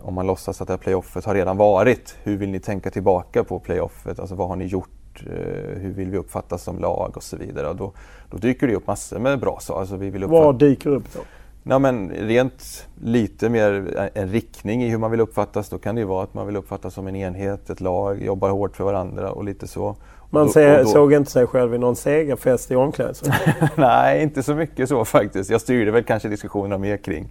om 0.02 0.14
man 0.14 0.28
låtsas 0.28 0.62
att 0.62 0.68
det 0.68 0.74
här 0.74 0.78
playoffet 0.78 1.26
har 1.26 1.36
redan 1.36 1.58
varit, 1.58 2.16
hur 2.24 2.38
vill 2.38 2.50
ni 2.50 2.60
tänka 2.60 2.92
tillbaka 2.92 3.44
på 3.44 3.60
playoffet? 3.60 4.20
Alltså 4.20 4.36
vad 4.36 4.48
har 4.48 4.56
ni 4.56 4.66
gjort? 4.66 5.24
Eh, 5.28 5.80
hur 5.80 5.92
vill 5.92 6.10
vi 6.10 6.18
uppfattas 6.18 6.64
som 6.64 6.80
lag 6.80 7.14
och 7.16 7.24
så 7.24 7.38
vidare? 7.38 7.70
Och 7.70 7.76
då, 7.76 7.94
då 8.30 8.38
dyker 8.38 8.68
det 8.68 8.76
upp 8.76 8.88
massor 8.88 9.20
med 9.20 9.40
bra 9.40 9.60
saker. 9.60 9.80
Alltså 9.80 9.96
vi 9.96 10.10
vill 10.10 10.24
uppfatta... 10.24 10.46
Vad 10.46 10.60
dyker 10.60 10.90
upp 10.90 11.14
då? 11.14 11.20
Ja, 11.70 11.80
men 11.80 12.10
rent 12.10 12.88
lite 13.02 13.50
mer 13.50 14.10
en 14.14 14.30
riktning 14.30 14.84
i 14.84 14.90
hur 14.90 14.98
man 14.98 15.12
vill 15.12 15.20
uppfattas. 15.20 15.70
Då 15.70 15.78
kan 15.78 15.96
det 15.96 16.02
ju 16.02 16.08
vara 16.08 16.24
att 16.24 16.34
man 16.34 16.48
vill 16.48 16.56
uppfattas 16.56 16.94
som 16.94 17.08
en 17.08 17.16
enhet, 17.16 17.70
ett 17.70 17.82
lag, 17.82 18.24
jobbar 18.24 18.50
hårt 18.50 18.76
för 18.76 18.84
varandra 18.84 19.32
och 19.32 19.44
lite 19.44 19.68
så. 19.68 19.96
Man 20.30 20.50
ser, 20.50 20.84
då, 20.84 20.90
såg 20.90 21.14
inte 21.14 21.32
sig 21.32 21.48
själv 21.48 21.76
i 21.76 21.78
någon 21.78 21.96
segerfest 21.96 22.72
i 22.72 22.76
omklädningsrummet? 22.76 23.40
Nej, 23.76 24.24
inte 24.24 24.44
så 24.44 24.56
mycket 24.56 24.90
så 24.90 25.06
faktiskt. 25.06 25.50
Jag 25.50 25.62
styrde 25.62 25.92
väl 25.92 26.04
kanske 26.04 26.30
diskussionerna 26.30 26.78
mer 26.78 26.98
kring 26.98 27.28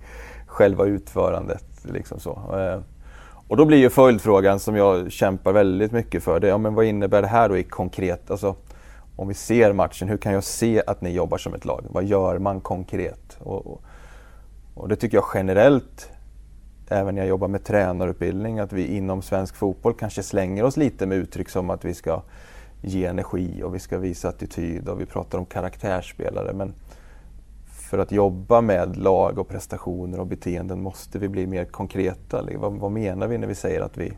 själva 0.47 0.85
utförandet. 0.85 1.65
Liksom 1.93 2.21
så. 2.21 2.31
Eh, 2.31 2.81
och 3.49 3.57
då 3.57 3.65
blir 3.65 3.79
ju 3.79 3.91
följdfrågan 3.91 4.61
som 4.61 4.77
jag 4.77 5.13
kämpar 5.13 5.53
väldigt 5.53 5.93
mycket 5.93 6.23
för, 6.23 6.41
det, 6.41 6.49
ja, 6.49 6.59
men 6.59 6.75
vad 6.75 6.85
innebär 6.85 7.23
det 7.23 7.29
här 7.29 7.49
då 7.49 7.57
i 7.57 7.63
konkret? 7.63 8.31
Alltså, 8.31 8.55
om 9.17 9.29
vi 9.29 9.35
ser 9.35 9.73
matchen, 9.73 10.09
hur 10.09 10.17
kan 10.17 10.33
jag 10.33 10.45
se 10.45 10.83
att 10.87 11.01
ni 11.01 11.11
jobbar 11.11 11.39
som 11.39 11.55
ett 11.55 11.65
lag? 11.65 11.85
Vad 11.91 12.05
gör 12.05 12.39
man 12.39 12.61
konkret? 12.61 13.39
Och, 13.41 13.67
och, 13.67 13.83
och 14.75 14.89
det 14.89 14.97
tycker 14.97 15.17
jag 15.17 15.27
generellt, 15.35 16.11
även 16.89 17.15
när 17.15 17.23
jag 17.23 17.29
jobbar 17.29 17.49
med 17.49 17.65
tränarutbildning, 17.65 18.59
att 18.59 18.73
vi 18.73 18.87
inom 18.97 19.23
svensk 19.23 19.57
fotboll 19.57 19.95
kanske 19.95 20.23
slänger 20.23 20.65
oss 20.65 20.77
lite 20.77 21.07
med 21.07 21.19
uttryck 21.19 21.49
som 21.49 21.71
att 21.71 21.85
vi 21.85 21.95
ska 21.95 22.23
ge 22.83 23.07
energi 23.07 23.63
och 23.63 23.75
vi 23.75 23.79
ska 23.79 23.99
visa 23.99 24.29
attityd 24.29 24.89
och 24.89 25.01
vi 25.01 25.07
pratar 25.07 25.39
om 25.39 25.47
karaktärsspelare. 25.47 26.53
Men 26.53 26.75
för 27.67 27.99
att 27.99 28.13
jobba 28.13 28.61
med 28.61 28.97
lag 28.97 29.39
och 29.39 29.49
prestationer 29.49 30.21
och 30.21 30.27
beteenden 30.27 30.83
måste 30.83 31.19
vi 31.19 31.29
bli 31.29 31.47
mer 31.47 31.65
konkreta. 31.65 32.41
Liksom, 32.41 32.63
vad, 32.63 32.73
vad 32.73 32.93
menar 32.93 33.27
vi 33.27 33.39
när 33.39 33.47
vi 33.47 33.55
säger 33.55 33.81
att 33.81 33.97
vi 33.97 34.13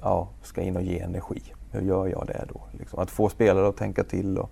ja, 0.00 0.28
ska 0.42 0.62
in 0.62 0.76
och 0.76 0.82
ge 0.82 0.98
energi? 0.98 1.42
Hur 1.70 1.80
gör 1.80 2.06
jag 2.06 2.26
det 2.26 2.44
då? 2.48 2.60
Liksom 2.78 2.98
att 2.98 3.10
få 3.10 3.28
spelare 3.28 3.68
att 3.68 3.76
tänka 3.76 4.04
till. 4.04 4.38
Och, 4.38 4.50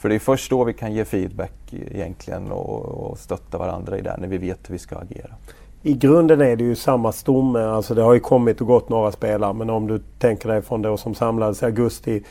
för 0.00 0.08
det 0.08 0.14
är 0.14 0.18
först 0.18 0.50
då 0.50 0.64
vi 0.64 0.72
kan 0.72 0.92
ge 0.92 1.04
feedback 1.04 1.52
egentligen 1.72 2.52
och, 2.52 2.84
och 2.84 3.18
stötta 3.18 3.58
varandra 3.58 3.98
i 3.98 4.02
det, 4.02 4.16
när 4.18 4.28
vi 4.28 4.38
vet 4.38 4.58
hur 4.68 4.72
vi 4.72 4.78
ska 4.78 4.96
agera. 4.96 5.34
I 5.82 5.94
grunden 5.94 6.40
är 6.40 6.56
det 6.56 6.64
ju 6.64 6.74
samma 6.74 7.12
stomme. 7.12 7.60
Alltså 7.60 7.94
det 7.94 8.02
har 8.02 8.14
ju 8.14 8.20
kommit 8.20 8.60
och 8.60 8.66
gått 8.66 8.88
några 8.88 9.12
spelare. 9.12 9.52
Men 9.52 9.70
om 9.70 9.86
du 9.86 10.00
tänker 10.18 10.48
dig 10.48 10.62
från 10.62 10.82
då 10.82 10.96
som 10.96 11.14
samlades 11.14 11.62
i 11.62 11.64
augusti 11.64 12.22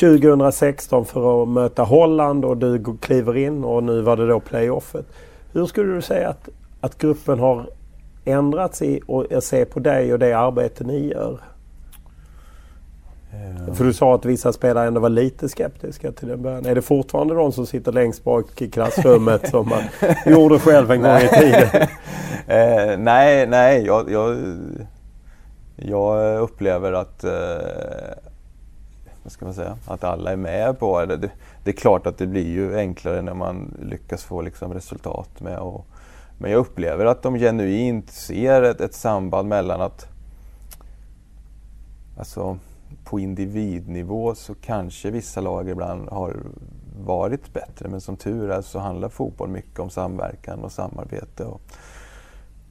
2016 0.00 1.04
för 1.04 1.42
att 1.42 1.48
möta 1.48 1.82
Holland 1.82 2.44
och 2.44 2.56
du 2.56 2.84
kliver 3.00 3.36
in 3.36 3.64
och 3.64 3.82
nu 3.82 4.00
var 4.00 4.16
det 4.16 4.28
då 4.28 4.40
playoffet. 4.40 5.06
Hur 5.52 5.66
skulle 5.66 5.94
du 5.94 6.02
säga 6.02 6.28
att, 6.28 6.48
att 6.80 6.98
gruppen 6.98 7.38
har 7.38 7.66
ändrats 8.24 8.82
i 8.82 9.00
och 9.06 9.26
se 9.40 9.64
på 9.64 9.80
dig 9.80 10.12
och 10.12 10.18
det 10.18 10.32
arbete 10.32 10.84
ni 10.84 11.08
gör? 11.08 11.40
Ja. 13.66 13.74
För 13.74 13.84
du 13.84 13.92
sa 13.92 14.14
att 14.14 14.24
vissa 14.24 14.52
spelare 14.52 14.86
ändå 14.86 15.00
var 15.00 15.08
lite 15.08 15.48
skeptiska 15.48 16.12
till 16.12 16.28
den 16.28 16.42
början. 16.42 16.66
Är 16.66 16.74
det 16.74 16.82
fortfarande 16.82 17.34
de 17.34 17.52
som 17.52 17.66
sitter 17.66 17.92
längst 17.92 18.24
bak 18.24 18.62
i 18.62 18.70
klassrummet 18.70 19.48
som 19.50 19.68
man 19.68 19.82
gjorde 20.26 20.58
själv 20.58 20.90
en 20.90 21.02
gång 21.02 21.16
i 21.16 21.28
tiden? 21.28 21.68
eh, 22.46 22.98
nej, 22.98 23.46
nej. 23.46 23.86
Jag, 23.86 24.10
jag, 24.10 24.36
jag 25.76 26.40
upplever 26.40 26.92
att, 26.92 27.24
eh, 27.24 27.30
vad 29.22 29.32
ska 29.32 29.44
man 29.44 29.54
säga, 29.54 29.76
att 29.86 30.04
alla 30.04 30.32
är 30.32 30.36
med 30.36 30.78
på 30.78 31.04
det. 31.04 31.16
det. 31.16 31.30
det. 31.64 31.70
är 31.70 31.76
klart 31.76 32.06
att 32.06 32.18
det 32.18 32.26
blir 32.26 32.48
ju 32.48 32.76
enklare 32.76 33.22
när 33.22 33.34
man 33.34 33.74
lyckas 33.82 34.24
få 34.24 34.42
liksom, 34.42 34.74
resultat 34.74 35.40
med 35.40 35.58
och, 35.58 35.86
Men 36.38 36.50
jag 36.50 36.58
upplever 36.58 37.06
att 37.06 37.22
de 37.22 37.38
genuint 37.38 38.10
ser 38.10 38.62
ett, 38.62 38.80
ett 38.80 38.94
samband 38.94 39.48
mellan 39.48 39.80
att 39.80 40.08
Alltså, 42.18 42.58
på 43.04 43.20
individnivå 43.20 44.34
så 44.34 44.54
kanske 44.54 45.10
vissa 45.10 45.40
lag 45.40 45.68
ibland 45.68 46.08
har 46.08 46.36
varit 46.98 47.52
bättre 47.52 47.88
men 47.88 48.00
som 48.00 48.16
tur 48.16 48.50
är 48.50 48.62
så 48.62 48.78
handlar 48.78 49.08
fotboll 49.08 49.48
mycket 49.48 49.78
om 49.78 49.90
samverkan 49.90 50.64
och 50.64 50.72
samarbete. 50.72 51.44
Och, 51.44 51.60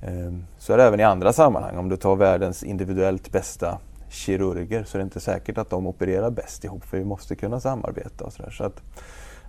eh, 0.02 0.34
så 0.58 0.74
är 0.74 0.78
det 0.78 0.84
även 0.84 1.00
i 1.00 1.04
andra 1.04 1.34
sammanhang. 1.34 1.78
Om 1.78 1.90
du 1.90 1.98
tar 1.98 2.16
världens 2.16 2.64
individuellt 2.64 3.32
bästa 3.32 3.80
kirurger 4.10 4.84
så 4.84 4.98
är 4.98 5.00
det 5.00 5.04
inte 5.04 5.20
säkert 5.20 5.58
att 5.58 5.70
de 5.70 5.88
opererar 5.88 6.30
bäst 6.30 6.64
ihop 6.64 6.86
för 6.86 6.98
vi 6.98 7.06
måste 7.06 7.36
kunna 7.36 7.60
samarbeta. 7.60 8.26
Och 8.26 8.34
så, 8.34 8.44
där. 8.44 8.52
så 8.52 8.64
att, 8.64 8.82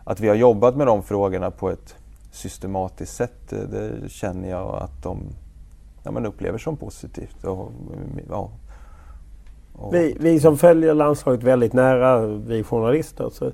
att 0.05 0.21
vi 0.21 0.29
har 0.29 0.35
jobbat 0.35 0.77
med 0.77 0.87
de 0.87 1.03
frågorna 1.03 1.51
på 1.51 1.71
ett 1.71 1.97
systematiskt 2.31 3.17
sätt 3.17 3.53
eh, 3.53 3.59
det, 3.59 4.09
känner 4.09 4.51
jag 4.51 4.83
att 4.83 5.03
de 5.03 5.19
ja, 6.03 6.11
men 6.11 6.27
upplever 6.27 6.59
som 6.59 6.77
positivt. 6.77 7.45
Och, 7.45 7.73
ja, 8.29 8.51
vi, 9.93 10.17
vi 10.21 10.41
som 10.41 10.59
följer 10.59 10.95
landslaget 10.95 11.43
väldigt 11.43 11.73
nära, 11.73 12.27
vi 12.27 12.63
journalister. 12.63 13.31
Så 13.33 13.53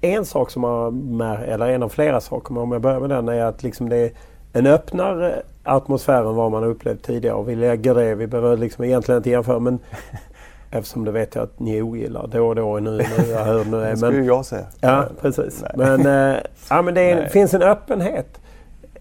en 0.00 0.24
sak 0.24 0.50
som 0.50 0.64
har, 0.64 1.38
eller 1.38 1.68
en 1.68 1.82
av 1.82 1.88
flera 1.88 2.20
saker, 2.20 2.58
om 2.58 2.72
jag 2.72 2.82
börjar 2.82 3.00
med 3.00 3.10
den, 3.10 3.28
är 3.28 3.44
att 3.44 3.62
liksom 3.62 3.88
det 3.88 3.96
är 3.96 4.10
en 4.52 4.66
öppnare 4.66 5.42
atmosfär 5.64 6.20
än 6.20 6.34
vad 6.34 6.50
man 6.50 6.62
har 6.62 6.70
upplevt 6.70 7.02
tidigare. 7.02 7.34
Och 7.34 7.48
vi 7.48 7.56
lägger 7.56 7.94
det, 7.94 8.14
vi 8.14 8.26
behöver 8.26 8.56
liksom 8.56 8.84
egentligen 8.84 9.16
inte 9.16 9.30
jämföra 9.30 9.58
men 9.58 9.78
eftersom 10.70 11.04
det 11.04 11.10
vet 11.10 11.34
jag 11.34 11.44
att 11.44 11.60
ni 11.60 11.82
ogillar 11.82 12.26
då 12.26 12.48
och 12.48 12.54
då. 12.54 12.78
Nu, 12.78 12.90
nu, 12.90 13.30
jag 13.30 13.44
hör 13.44 13.64
nu 13.64 13.80
det 13.80 13.96
skulle 13.96 14.24
jag 14.24 14.46
säga. 14.46 14.66
Ja, 14.80 15.04
precis. 15.20 15.64
Men, 15.74 16.06
äh, 16.06 16.36
ja, 16.70 16.82
men 16.82 16.94
det 16.94 17.10
är, 17.10 17.28
finns 17.28 17.54
en 17.54 17.62
öppenhet. 17.62 18.40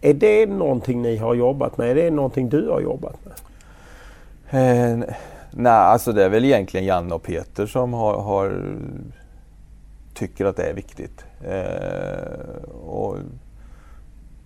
Är 0.02 0.14
det 0.14 0.46
någonting 0.46 1.02
ni 1.02 1.18
har 1.18 1.34
jobbat 1.34 1.78
med? 1.78 1.90
Är 1.90 1.96
det 1.96 2.12
någonting 2.12 2.50
du 2.50 2.70
har 2.70 2.82
jobbat 2.82 3.16
med? 3.26 3.34
Eh, 4.52 5.10
Nej, 5.52 5.72
alltså 5.72 6.12
det 6.12 6.24
är 6.24 6.30
väl 6.30 6.46
egentligen 6.46 6.86
Janne 6.86 7.16
och 7.16 7.24
Peter 7.24 7.66
som 7.66 7.94
har, 7.94 8.22
har 8.22 8.74
tycker 10.14 10.46
att 10.46 10.56
det 10.56 10.64
är 10.64 10.74
viktigt. 10.74 11.26
Eh, 11.42 12.64
och, 12.74 13.18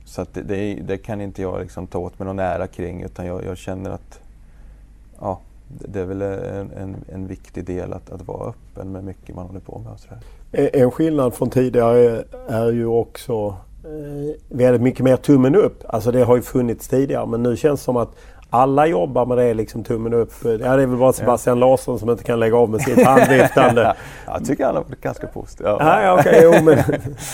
så 0.05 0.21
att 0.21 0.33
det, 0.33 0.41
det, 0.41 0.73
det, 0.73 0.97
kan 0.97 1.21
inte 1.21 1.41
jag 1.41 1.61
liksom 1.61 1.87
ta 1.87 1.97
åt 1.97 2.19
mig 2.19 2.25
någon 2.25 2.39
ära 2.39 2.67
kring 2.67 3.03
utan 3.03 3.25
jag, 3.25 3.45
jag 3.45 3.57
känner 3.57 3.89
att 3.89 4.19
ja, 5.19 5.39
det 5.67 5.99
är 5.99 6.05
väl 6.05 6.21
en, 6.21 6.71
en, 6.71 6.95
en, 7.13 7.27
viktig 7.27 7.65
del 7.65 7.93
att, 7.93 8.09
att 8.09 8.27
vara 8.27 8.49
öppen 8.49 8.91
med 8.91 9.03
mycket 9.03 9.35
man 9.35 9.47
håller 9.47 9.59
på 9.59 9.79
med. 9.79 9.93
Och 9.93 9.99
sådär. 9.99 10.19
En 10.51 10.91
skillnad 10.91 11.33
från 11.33 11.49
tidigare 11.49 12.23
är 12.47 12.71
ju 12.71 12.85
också 12.85 13.55
eh, 13.83 14.35
väldigt 14.49 14.81
mycket 14.81 15.03
mer 15.03 15.17
tummen 15.17 15.55
upp. 15.55 15.83
Alltså 15.87 16.11
det 16.11 16.23
har 16.23 16.35
ju 16.35 16.41
funnits 16.41 16.87
tidigare 16.87 17.25
men 17.25 17.43
nu 17.43 17.57
känns 17.57 17.79
det 17.79 17.83
som 17.83 17.97
att 17.97 18.15
alla 18.53 18.87
jobbar 18.87 19.25
med 19.25 19.37
det, 19.37 19.53
liksom 19.53 19.83
tummen 19.83 20.13
upp. 20.13 20.31
Ja, 20.43 20.49
det 20.49 20.65
är 20.65 20.85
väl 20.85 20.97
bara 20.97 21.13
Sebastian 21.13 21.59
ja. 21.59 21.67
Larsson 21.67 21.99
som 21.99 22.09
inte 22.09 22.23
kan 22.23 22.39
lägga 22.39 22.57
av 22.57 22.69
med 22.69 22.81
sitt 22.81 23.05
handviftande. 23.05 23.95
jag 24.25 24.45
tycker 24.45 24.65
han 24.65 24.75
har 24.75 24.83
varit 24.83 25.01
ganska 25.01 25.27
positiv. 25.27 25.65
Ja. 25.67 26.03
Ja, 26.03 26.19
okay, 26.19 26.41
jo, 26.43 26.63
men 26.63 26.77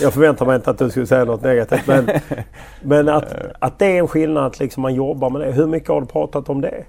jag 0.01 0.13
förväntar 0.13 0.45
mig 0.45 0.55
inte 0.55 0.69
att 0.69 0.77
du 0.77 0.89
skulle 0.89 1.08
säga 1.08 1.25
något 1.25 1.41
negativt. 1.41 1.88
Men, 1.88 2.10
men 2.82 3.10
att, 3.10 3.36
att 3.60 3.79
det 3.79 3.86
är 3.86 3.99
en 3.99 4.08
skillnad 4.08 4.45
att 4.45 4.60
liksom 4.60 4.82
man 4.82 4.93
jobbar 4.93 5.29
med 5.29 5.41
det. 5.41 5.51
Hur 5.51 5.67
mycket 5.67 5.89
har 5.89 6.01
du 6.01 6.08
pratat 6.08 6.49
om 6.49 6.62
det? 6.62 6.84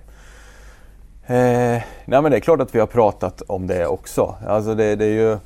Eh, 1.27 1.83
nej 2.05 2.23
men 2.23 2.31
det 2.31 2.37
är 2.37 2.41
klart 2.41 2.61
att 2.61 2.75
vi 2.75 2.81
har 2.81 2.87
pratat 2.87 3.43
om 3.47 3.67
det 3.67 3.87
också. 3.87 4.35
Alltså 4.47 4.75
det, 4.75 4.97
det 4.97 5.05
är 5.05 5.31
ju 5.31 5.39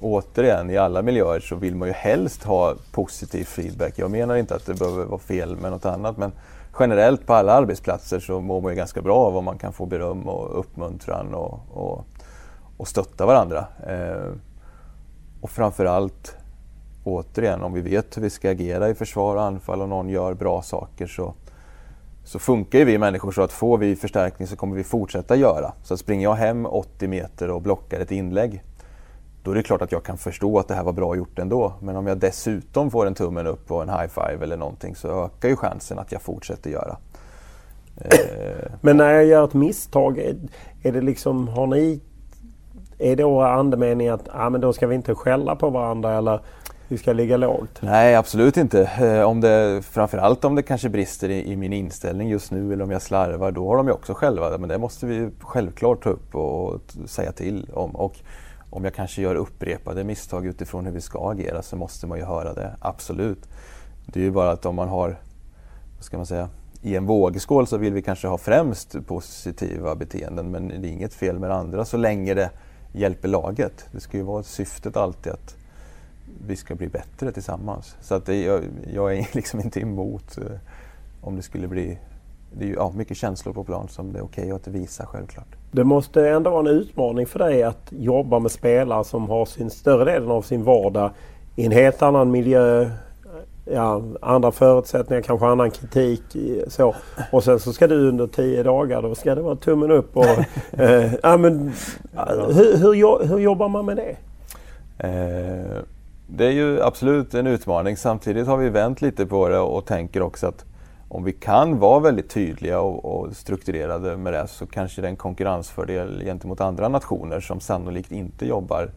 återigen, 0.00 0.70
i 0.70 0.76
alla 0.76 1.02
miljöer 1.02 1.40
så 1.40 1.56
vill 1.56 1.76
man 1.76 1.88
ju 1.88 1.94
helst 1.94 2.44
ha 2.44 2.74
positiv 2.92 3.44
feedback. 3.44 3.92
Jag 3.96 4.10
menar 4.10 4.36
inte 4.36 4.54
att 4.54 4.66
det 4.66 4.74
behöver 4.74 5.04
vara 5.04 5.20
fel 5.20 5.56
med 5.56 5.70
något 5.70 5.84
annat 5.86 6.16
men 6.16 6.32
generellt 6.78 7.26
på 7.26 7.34
alla 7.34 7.52
arbetsplatser 7.52 8.20
så 8.20 8.40
mår 8.40 8.60
man 8.60 8.72
ju 8.72 8.76
ganska 8.76 9.02
bra 9.02 9.16
av 9.16 9.36
om 9.36 9.44
man 9.44 9.58
kan 9.58 9.72
få 9.72 9.86
beröm 9.86 10.28
och 10.28 10.60
uppmuntran 10.60 11.34
och, 11.34 11.60
och, 11.70 12.04
och 12.76 12.88
stötta 12.88 13.26
varandra. 13.26 13.66
Eh, 13.86 14.32
och 15.40 15.50
framförallt, 15.50 16.36
återigen, 17.04 17.62
om 17.62 17.72
vi 17.72 17.80
vet 17.80 18.16
hur 18.16 18.22
vi 18.22 18.30
ska 18.30 18.50
agera 18.50 18.88
i 18.88 18.94
försvar 18.94 19.36
och 19.36 19.42
anfall 19.42 19.82
och 19.82 19.88
någon 19.88 20.08
gör 20.08 20.34
bra 20.34 20.62
saker 20.62 21.06
så, 21.06 21.34
så 22.24 22.38
funkar 22.38 22.78
ju 22.78 22.84
vi 22.84 22.98
människor 22.98 23.32
så 23.32 23.42
att 23.42 23.52
får 23.52 23.78
vi 23.78 23.96
förstärkning 23.96 24.48
så 24.48 24.56
kommer 24.56 24.76
vi 24.76 24.84
fortsätta 24.84 25.36
göra. 25.36 25.72
Så 25.82 25.96
springer 25.96 26.24
jag 26.24 26.34
hem 26.34 26.66
80 26.66 27.08
meter 27.08 27.50
och 27.50 27.62
blockar 27.62 28.00
ett 28.00 28.12
inlägg 28.12 28.62
då 29.42 29.50
är 29.50 29.54
det 29.54 29.62
klart 29.62 29.82
att 29.82 29.92
jag 29.92 30.02
kan 30.02 30.18
förstå 30.18 30.58
att 30.58 30.68
det 30.68 30.74
här 30.74 30.84
var 30.84 30.92
bra 30.92 31.16
gjort 31.16 31.38
ändå. 31.38 31.72
Men 31.80 31.96
om 31.96 32.06
jag 32.06 32.18
dessutom 32.18 32.90
får 32.90 33.06
en 33.06 33.14
tummen 33.14 33.46
upp 33.46 33.70
och 33.70 33.82
en 33.82 33.88
high 33.88 34.08
five 34.08 34.44
eller 34.44 34.56
någonting 34.56 34.94
så 34.94 35.24
ökar 35.24 35.48
ju 35.48 35.56
chansen 35.56 35.98
att 35.98 36.12
jag 36.12 36.22
fortsätter 36.22 36.70
göra. 36.70 36.96
Eh, 37.96 38.72
Men 38.80 38.96
när 38.96 39.10
jag 39.10 39.24
gör 39.24 39.44
ett 39.44 39.54
misstag, 39.54 40.18
är, 40.82 40.92
det 40.92 41.00
liksom, 41.00 41.48
har 41.48 41.66
ni... 41.66 42.00
Är 42.98 43.16
då 43.16 43.40
andemeningen 43.42 44.14
att 44.14 44.28
ah, 44.32 44.50
men 44.50 44.60
då 44.60 44.72
ska 44.72 44.86
vi 44.86 44.94
inte 44.94 45.14
skälla 45.14 45.56
på 45.56 45.70
varandra 45.70 46.18
eller 46.18 46.40
vi 46.88 46.98
ska 46.98 47.12
ligga 47.12 47.36
lågt? 47.36 47.78
Nej, 47.80 48.14
absolut 48.14 48.56
inte. 48.56 48.82
Eh, 48.82 49.22
om 49.22 49.40
det, 49.40 49.82
framförallt 49.82 50.44
om 50.44 50.54
det 50.54 50.62
kanske 50.62 50.88
brister 50.88 51.28
i, 51.28 51.52
i, 51.52 51.56
min 51.56 51.72
inställning 51.72 52.28
just 52.28 52.50
nu 52.50 52.72
eller 52.72 52.84
om 52.84 52.90
jag 52.90 53.02
slarvar, 53.02 53.52
då 53.52 53.68
har 53.68 53.76
de 53.76 53.86
ju 53.86 53.92
också 53.92 54.14
själva, 54.14 54.58
men 54.58 54.68
det 54.68 54.78
måste 54.78 55.06
vi 55.06 55.30
självklart 55.40 56.02
ta 56.02 56.10
upp 56.10 56.34
och 56.34 56.80
säga 57.06 57.32
till 57.32 57.70
om. 57.72 57.96
Och 57.96 58.14
om 58.70 58.84
jag 58.84 58.94
kanske 58.94 59.22
gör 59.22 59.34
upprepade 59.34 60.04
misstag 60.04 60.46
utifrån 60.46 60.86
hur 60.86 60.92
vi 60.92 61.00
ska 61.00 61.30
agera 61.30 61.62
så 61.62 61.76
måste 61.76 62.06
man 62.06 62.18
ju 62.18 62.24
höra 62.24 62.54
det, 62.54 62.76
absolut. 62.80 63.48
Det 64.06 64.20
är 64.20 64.24
ju 64.24 64.30
bara 64.30 64.50
att 64.50 64.66
om 64.66 64.76
man 64.76 64.88
har, 64.88 65.18
vad 65.96 66.04
ska 66.04 66.16
man 66.16 66.26
säga, 66.26 66.48
i 66.82 66.96
en 66.96 67.06
vågskål 67.06 67.66
så 67.66 67.76
vill 67.76 67.92
vi 67.92 68.02
kanske 68.02 68.28
ha 68.28 68.38
främst 68.38 69.06
positiva 69.06 69.94
beteenden 69.94 70.50
men 70.50 70.68
det 70.68 70.88
är 70.88 70.92
inget 70.92 71.14
fel 71.14 71.38
med 71.38 71.50
det 71.50 71.54
andra 71.54 71.84
så 71.84 71.96
länge 71.96 72.34
det 72.34 72.50
hjälper 72.92 73.28
laget. 73.28 73.86
Det 73.92 74.00
ska 74.00 74.16
ju 74.16 74.22
vara 74.22 74.42
syftet 74.42 74.96
alltid 74.96 75.32
att 75.32 75.56
vi 76.46 76.56
ska 76.56 76.74
bli 76.74 76.88
bättre 76.88 77.32
tillsammans. 77.32 77.96
Så 78.00 78.14
att 78.14 78.26
det, 78.26 78.42
jag, 78.42 78.64
jag 78.94 79.18
är 79.18 79.28
liksom 79.34 79.60
inte 79.60 79.80
emot 79.80 80.38
eh, 80.38 80.44
om 81.20 81.36
det 81.36 81.42
skulle 81.42 81.68
bli... 81.68 81.98
Det 82.52 82.64
är 82.64 82.68
ju 82.68 82.74
ja, 82.74 82.92
mycket 82.96 83.16
känslor 83.16 83.52
på 83.52 83.64
plan 83.64 83.88
som 83.88 84.12
det 84.12 84.18
är 84.18 84.24
okej 84.24 84.44
okay 84.44 84.56
att 84.56 84.66
visa 84.66 85.06
självklart. 85.06 85.46
Det 85.70 85.84
måste 85.84 86.28
ändå 86.28 86.50
vara 86.50 86.60
en 86.60 86.66
utmaning 86.66 87.26
för 87.26 87.38
dig 87.38 87.62
att 87.62 87.86
jobba 87.90 88.38
med 88.38 88.50
spelare 88.50 89.04
som 89.04 89.28
har 89.28 89.44
sin 89.44 89.70
större 89.70 90.04
delen 90.04 90.30
av 90.30 90.42
sin 90.42 90.64
vardag 90.64 91.10
i 91.56 91.66
en 91.66 91.72
helt 91.72 92.02
annan 92.02 92.30
miljö, 92.30 92.90
ja, 93.64 94.02
andra 94.22 94.50
förutsättningar, 94.50 95.22
kanske 95.22 95.46
annan 95.46 95.70
kritik. 95.70 96.22
Så. 96.68 96.94
Och 97.32 97.44
sen 97.44 97.60
så 97.60 97.72
ska 97.72 97.86
du 97.86 98.08
under 98.08 98.26
tio 98.26 98.62
dagar, 98.62 99.02
då 99.02 99.14
ska 99.14 99.34
det 99.34 99.42
vara 99.42 99.56
tummen 99.56 99.90
upp. 99.90 100.16
Och, 100.16 100.24
eh, 100.80 101.14
ja, 101.22 101.36
men, 101.36 101.72
hur, 102.54 102.76
hur, 102.76 103.26
hur, 103.26 103.38
jobbar 103.38 103.68
man 103.68 103.86
med 103.86 103.96
det? 103.96 104.16
Eh, 105.08 105.82
det 106.26 106.46
är 106.46 106.50
ju 106.50 106.82
absolut 106.82 107.34
en 107.34 107.46
utmaning. 107.46 107.96
Samtidigt 107.96 108.46
har 108.46 108.56
vi 108.56 108.68
vänt 108.68 109.02
lite 109.02 109.26
på 109.26 109.48
det 109.48 109.58
och 109.58 109.86
tänker 109.86 110.22
också 110.22 110.46
att 110.46 110.64
om 111.10 111.24
vi 111.24 111.32
kan 111.32 111.78
vara 111.78 112.00
väldigt 112.00 112.30
tydliga 112.30 112.80
och, 112.80 113.04
och 113.04 113.36
strukturerade 113.36 114.16
med 114.16 114.32
det 114.32 114.46
så 114.48 114.66
kanske 114.66 115.00
det 115.00 115.06
är 115.06 115.10
en 115.10 115.16
konkurrensfördel 115.16 116.22
gentemot 116.24 116.60
andra 116.60 116.88
nationer 116.88 117.40
som 117.40 117.60
sannolikt 117.60 118.12
inte 118.12 118.46
jobbar 118.46 118.90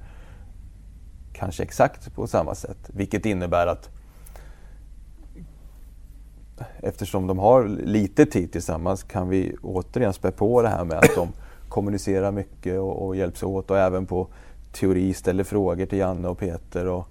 kanske 1.33 1.63
exakt 1.63 2.15
på 2.15 2.27
samma 2.27 2.55
sätt. 2.55 2.77
Vilket 2.87 3.25
innebär 3.25 3.67
att 3.67 3.89
eftersom 6.79 7.27
de 7.27 7.39
har 7.39 7.67
lite 7.67 8.25
tid 8.25 8.51
tillsammans 8.51 9.03
kan 9.03 9.29
vi 9.29 9.55
återigen 9.61 10.13
spä 10.13 10.31
på 10.31 10.61
det 10.61 10.69
här 10.69 10.85
med 10.85 10.97
att 10.97 11.15
de 11.15 11.27
kommunicerar 11.69 12.31
mycket 12.31 12.79
och, 12.79 13.05
och 13.05 13.15
hjälps 13.15 13.43
åt 13.43 13.71
och 13.71 13.77
även 13.77 14.05
på 14.05 14.27
teori 14.71 15.13
ställer 15.13 15.43
frågor 15.43 15.85
till 15.85 15.99
Janne 15.99 16.27
och 16.27 16.37
Peter. 16.37 16.87
Och, 16.87 17.07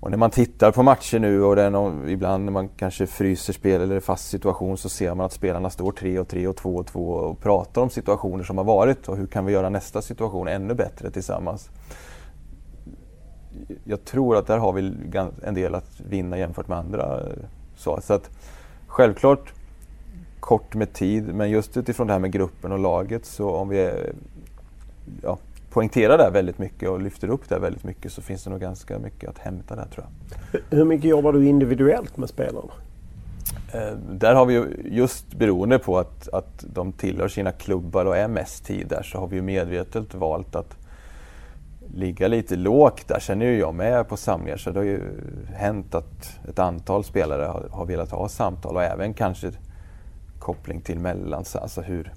och 0.00 0.10
när 0.10 0.18
man 0.18 0.30
tittar 0.30 0.72
på 0.72 0.82
matcher 0.82 1.18
nu 1.18 1.42
och 1.42 1.56
det 1.56 1.62
är 1.62 1.70
någon, 1.70 2.08
ibland 2.08 2.44
när 2.44 2.52
man 2.52 2.68
kanske 2.68 3.06
fryser 3.06 3.52
spel 3.52 3.80
eller 3.80 3.96
är 3.96 4.00
fast 4.00 4.28
situation 4.28 4.76
så 4.76 4.88
ser 4.88 5.14
man 5.14 5.26
att 5.26 5.32
spelarna 5.32 5.70
står 5.70 5.92
3 5.92 6.18
och 6.18 6.28
3 6.28 6.46
och 6.46 6.56
2 6.56 6.76
och 6.76 6.86
2 6.86 7.10
och 7.10 7.40
pratar 7.40 7.82
om 7.82 7.90
situationer 7.90 8.44
som 8.44 8.58
har 8.58 8.64
varit 8.64 9.08
och 9.08 9.16
hur 9.16 9.26
kan 9.26 9.44
vi 9.44 9.52
göra 9.52 9.68
nästa 9.68 10.02
situation 10.02 10.48
ännu 10.48 10.74
bättre 10.74 11.10
tillsammans. 11.10 11.70
Jag 13.84 14.04
tror 14.04 14.36
att 14.36 14.46
där 14.46 14.58
har 14.58 14.72
vi 14.72 14.92
en 15.42 15.54
del 15.54 15.74
att 15.74 16.00
vinna 16.08 16.38
jämfört 16.38 16.68
med 16.68 16.78
andra. 16.78 17.22
Så, 17.76 18.00
så 18.02 18.14
att, 18.14 18.30
självklart 18.86 19.52
kort 20.40 20.74
med 20.74 20.92
tid 20.92 21.34
men 21.34 21.50
just 21.50 21.76
utifrån 21.76 22.06
det 22.06 22.12
här 22.12 22.20
med 22.20 22.32
gruppen 22.32 22.72
och 22.72 22.78
laget 22.78 23.26
så 23.26 23.50
om 23.50 23.68
vi 23.68 23.90
ja, 25.22 25.38
poängterar 25.70 26.18
det 26.18 26.30
väldigt 26.30 26.58
mycket 26.58 26.88
och 26.88 27.02
lyfter 27.02 27.28
upp 27.28 27.48
det 27.48 27.58
väldigt 27.58 27.84
mycket 27.84 28.12
så 28.12 28.22
finns 28.22 28.44
det 28.44 28.50
nog 28.50 28.60
ganska 28.60 28.98
mycket 28.98 29.30
att 29.30 29.38
hämta 29.38 29.76
där 29.76 29.86
tror 29.94 30.06
jag. 30.06 30.60
Hur 30.76 30.84
mycket 30.84 31.10
jobbar 31.10 31.32
du 31.32 31.46
individuellt 31.46 32.16
med 32.16 32.28
spelarna? 32.28 32.72
Eh, 33.72 33.92
där 34.10 34.34
har 34.34 34.46
vi 34.46 34.54
ju, 34.54 34.66
just 34.84 35.34
beroende 35.34 35.78
på 35.78 35.98
att, 35.98 36.28
att 36.28 36.64
de 36.74 36.92
tillhör 36.92 37.28
sina 37.28 37.52
klubbar 37.52 38.04
och 38.04 38.16
är 38.16 38.28
mest 38.28 38.64
tid 38.64 38.86
där 38.88 39.02
så 39.02 39.18
har 39.18 39.26
vi 39.26 39.36
ju 39.36 39.42
medvetet 39.42 40.14
valt 40.14 40.56
att 40.56 40.76
ligga 41.94 42.28
lite 42.28 42.56
lågt 42.56 43.08
där. 43.08 43.20
Sen 43.20 43.42
är 43.42 43.46
ju 43.46 43.58
jag 43.58 43.74
med 43.74 44.08
på 44.08 44.16
samlingar 44.16 44.56
så 44.56 44.70
det 44.70 44.78
har 44.78 44.84
ju 44.84 45.00
hänt 45.54 45.94
att 45.94 46.38
ett 46.48 46.58
antal 46.58 47.04
spelare 47.04 47.42
har, 47.42 47.68
har 47.70 47.86
velat 47.86 48.10
ha 48.10 48.28
samtal 48.28 48.76
och 48.76 48.82
även 48.82 49.14
kanske 49.14 49.52
koppling 50.38 50.80
till 50.80 50.98
mellan, 50.98 51.44
alltså 51.54 51.80
hur, 51.80 52.12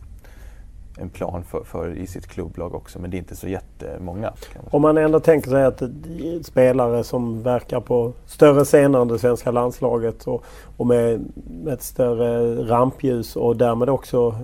en 0.98 1.10
plan 1.10 1.44
för, 1.44 1.64
för, 1.64 1.98
i 1.98 2.08
sitt 2.08 2.28
klubblag 2.28 2.76
också, 2.76 3.00
men 3.00 3.12
det 3.12 3.18
är 3.18 3.20
inte 3.20 3.36
så 3.36 3.48
jättemånga. 3.48 4.34
Om 4.72 4.82
man 4.82 4.98
ändå 4.98 5.20
tänker 5.20 5.50
sig 5.50 5.64
att 5.66 5.82
spelare 6.46 7.04
som 7.04 7.44
verkar 7.44 7.80
på 7.80 8.14
större 8.26 8.66
scener 8.66 9.02
än 9.02 9.08
det 9.08 9.20
svenska 9.20 9.52
landslaget 9.52 10.28
och, 10.28 10.44
och 10.78 10.88
med, 10.88 11.22
med, 11.64 11.74
ett 11.74 11.84
större 11.84 12.56
rampljus 12.64 13.36
och 13.36 13.58
därmed 13.58 13.90
också 13.90 14.36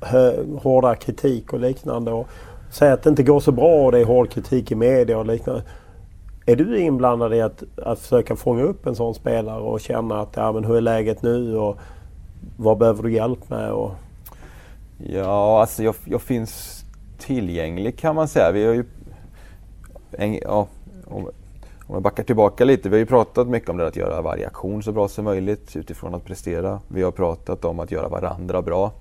hö, 0.00 0.44
hårdare 0.62 0.96
kritik 0.96 1.52
och 1.52 1.60
liknande. 1.60 2.12
Och 2.12 2.28
säga 2.70 2.92
att 2.92 3.02
det 3.02 3.10
inte 3.10 3.22
går 3.22 3.40
så 3.40 3.52
bra 3.52 3.84
och 3.84 3.92
det 3.92 3.98
är 3.98 4.04
hård 4.04 4.30
kritik 4.30 4.72
i 4.72 4.74
media 4.74 5.18
och 5.18 5.26
liknande. 5.26 5.62
Är 6.46 6.56
du 6.56 6.78
inblandad 6.78 7.34
i 7.34 7.40
att, 7.40 7.62
att 7.76 7.98
försöka 7.98 8.36
fånga 8.36 8.62
upp 8.62 8.86
en 8.86 8.94
sån 8.94 9.14
spelare 9.14 9.60
och 9.60 9.80
känna 9.80 10.20
att 10.20 10.36
ja, 10.36 10.52
men 10.52 10.64
hur 10.64 10.76
är 10.76 10.80
läget 10.80 11.22
nu 11.22 11.56
och 11.56 11.76
vad 12.56 12.78
behöver 12.78 13.02
du 13.02 13.12
hjälp 13.12 13.50
med? 13.50 13.72
Och, 13.72 13.90
Ja, 15.06 15.60
alltså 15.60 15.82
jag, 15.82 15.94
jag 16.04 16.22
finns 16.22 16.84
tillgänglig 17.18 17.98
kan 17.98 18.14
man 18.14 18.28
säga. 18.28 18.52
Vi 18.52 18.66
har 18.66 18.74
ju, 18.74 18.84
en, 20.10 20.34
ja, 20.34 20.66
om, 21.06 21.28
om 21.86 21.94
jag 21.94 22.02
backar 22.02 22.22
tillbaka 22.22 22.64
lite, 22.64 22.88
vi 22.88 22.94
har 22.94 23.00
ju 23.00 23.06
pratat 23.06 23.48
mycket 23.48 23.68
om 23.68 23.76
det 23.76 23.86
att 23.86 23.96
göra 23.96 24.22
varje 24.22 24.46
aktion 24.46 24.82
så 24.82 24.92
bra 24.92 25.08
som 25.08 25.24
möjligt 25.24 25.76
utifrån 25.76 26.14
att 26.14 26.24
prestera. 26.24 26.80
Vi 26.88 27.02
har 27.02 27.10
pratat 27.10 27.64
om 27.64 27.80
att 27.80 27.92
göra 27.92 28.08
varandra 28.08 28.62
bra. 28.62 28.92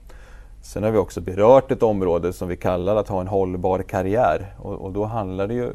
Sen 0.61 0.83
har 0.83 0.91
vi 0.91 0.97
också 0.97 1.21
berört 1.21 1.71
ett 1.71 1.83
område 1.83 2.33
som 2.33 2.47
vi 2.47 2.57
kallar 2.57 2.95
att 2.95 3.07
ha 3.07 3.21
en 3.21 3.27
hållbar 3.27 3.81
karriär 3.81 4.55
och, 4.57 4.73
och 4.73 4.91
då 4.91 5.05
handlar 5.05 5.47
det 5.47 5.53
ju 5.53 5.71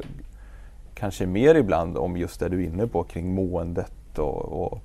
kanske 0.93 1.25
mer 1.25 1.55
ibland 1.55 1.97
om 1.97 2.17
just 2.17 2.39
det 2.39 2.49
du 2.49 2.63
är 2.63 2.67
inne 2.67 2.87
på 2.87 3.03
kring 3.03 3.33
måendet 3.33 4.19
och, 4.19 4.63
och, 4.63 4.79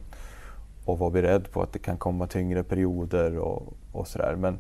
och 0.85 0.99
vara 0.99 1.11
beredd 1.11 1.53
på 1.53 1.63
att 1.63 1.73
det 1.73 1.79
kan 1.79 1.97
komma 1.97 2.27
tyngre 2.27 2.63
perioder 2.63 3.39
och, 3.39 3.63
och 3.93 4.09
sådär. 4.09 4.37
Men 4.37 4.59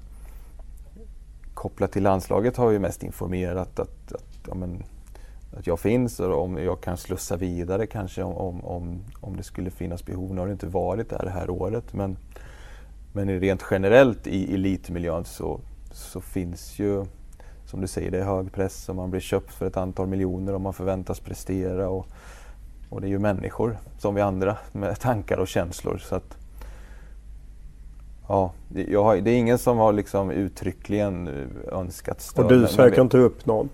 kopplat 1.60 1.92
till 1.92 2.02
landslaget 2.02 2.56
har 2.56 2.68
vi 2.68 2.78
mest 2.78 3.02
informerat 3.02 3.78
att, 3.78 4.12
att, 4.12 4.38
ja, 4.48 4.54
men, 4.54 4.84
att 5.56 5.66
jag 5.66 5.80
finns 5.80 6.20
och 6.20 6.42
om 6.42 6.58
jag 6.58 6.80
kan 6.80 6.96
slussa 6.96 7.36
vidare 7.36 7.86
kanske 7.86 8.22
om, 8.22 8.64
om, 8.64 9.00
om 9.20 9.36
det 9.36 9.42
skulle 9.42 9.70
finnas 9.70 10.04
behov. 10.04 10.34
Nu 10.34 10.40
har 10.40 10.46
det 10.46 10.52
inte 10.52 10.66
varit 10.66 11.10
där 11.10 11.24
det 11.24 11.30
här 11.30 11.50
året 11.50 11.92
men, 11.92 12.16
men 13.12 13.40
rent 13.40 13.64
generellt 13.70 14.26
i 14.26 14.54
elitmiljön 14.54 15.24
så, 15.24 15.60
så 15.92 16.20
finns 16.20 16.78
ju 16.78 17.04
som 17.64 17.80
du 17.80 17.86
säger, 17.86 18.10
det 18.10 18.18
är 18.18 18.24
hög 18.24 18.52
press 18.52 18.88
och 18.88 18.96
man 18.96 19.10
blir 19.10 19.20
köpt 19.20 19.54
för 19.54 19.66
ett 19.66 19.76
antal 19.76 20.06
miljoner 20.06 20.54
och 20.54 20.60
man 20.60 20.72
förväntas 20.72 21.20
prestera. 21.20 21.88
Och, 21.88 22.06
och 22.90 23.00
det 23.00 23.06
är 23.06 23.10
ju 23.10 23.18
människor 23.18 23.78
som 23.98 24.14
vi 24.14 24.20
andra 24.20 24.56
med 24.72 25.00
tankar 25.00 25.38
och 25.38 25.48
känslor. 25.48 25.98
Så 25.98 26.14
att, 26.14 26.39
Ja, 28.30 28.52
har, 29.02 29.16
det 29.16 29.30
är 29.30 29.38
ingen 29.38 29.58
som 29.58 29.78
har 29.78 29.92
liksom 29.92 30.30
uttryckligen 30.30 31.28
eh, 31.28 31.78
önskat 31.78 32.20
stöd. 32.20 32.44
Och 32.44 32.52
du 32.52 32.66
söker 32.66 33.02
inte 33.02 33.18
upp 33.18 33.46
någon? 33.46 33.68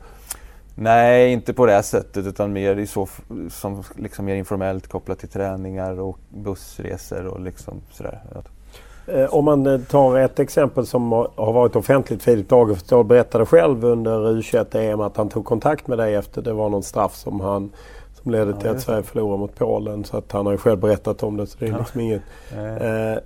Nej, 0.75 1.33
inte 1.33 1.53
på 1.53 1.67
det 1.67 1.83
sättet 1.83 2.27
utan 2.27 2.53
mer 2.53 2.77
i 2.77 2.87
så, 2.87 3.09
som 3.51 3.83
liksom 3.97 4.25
mer 4.25 4.35
informellt 4.35 4.89
kopplat 4.89 5.19
till 5.19 5.29
träningar 5.29 6.01
och 6.01 6.19
bussresor 6.29 7.27
och 7.27 7.41
liksom 7.41 7.81
sådär. 7.91 8.21
Eh, 9.07 9.35
om 9.35 9.45
man 9.45 9.67
eh, 9.67 9.81
tar 9.81 10.19
ett 10.19 10.39
exempel 10.39 10.87
som 10.87 11.13
har 11.13 11.53
varit 11.53 11.77
offentligt. 11.77 12.23
Filip 12.23 12.49
Dagerstål 12.49 13.05
berättade 13.05 13.47
själv 13.47 13.85
under 13.85 14.33
U21-EM 14.33 15.01
att 15.01 15.17
han 15.17 15.29
tog 15.29 15.45
kontakt 15.45 15.87
med 15.87 15.99
dig 15.99 16.15
efter 16.15 16.43
det 16.43 16.53
var 16.53 16.69
någon 16.69 16.83
straff 16.83 17.15
som 17.15 17.41
han 17.41 17.71
som 18.23 18.33
ledde 18.33 18.53
till 18.53 18.67
ja, 18.67 18.73
att 18.73 18.81
Sverige 18.81 19.03
förlorade 19.03 19.39
mot 19.39 19.55
Polen. 19.55 20.05
Så 20.05 20.17
att 20.17 20.33
han 20.33 20.47
har 20.47 20.53
ju 20.53 20.59
själv 20.59 20.79
berättat 20.79 21.23
om 21.23 21.37
det 21.37 21.47
så 21.47 21.59
det 21.59 21.67
är 21.67 21.79
liksom 21.79 22.01
inget. 22.01 22.23
Eh, 22.53 23.19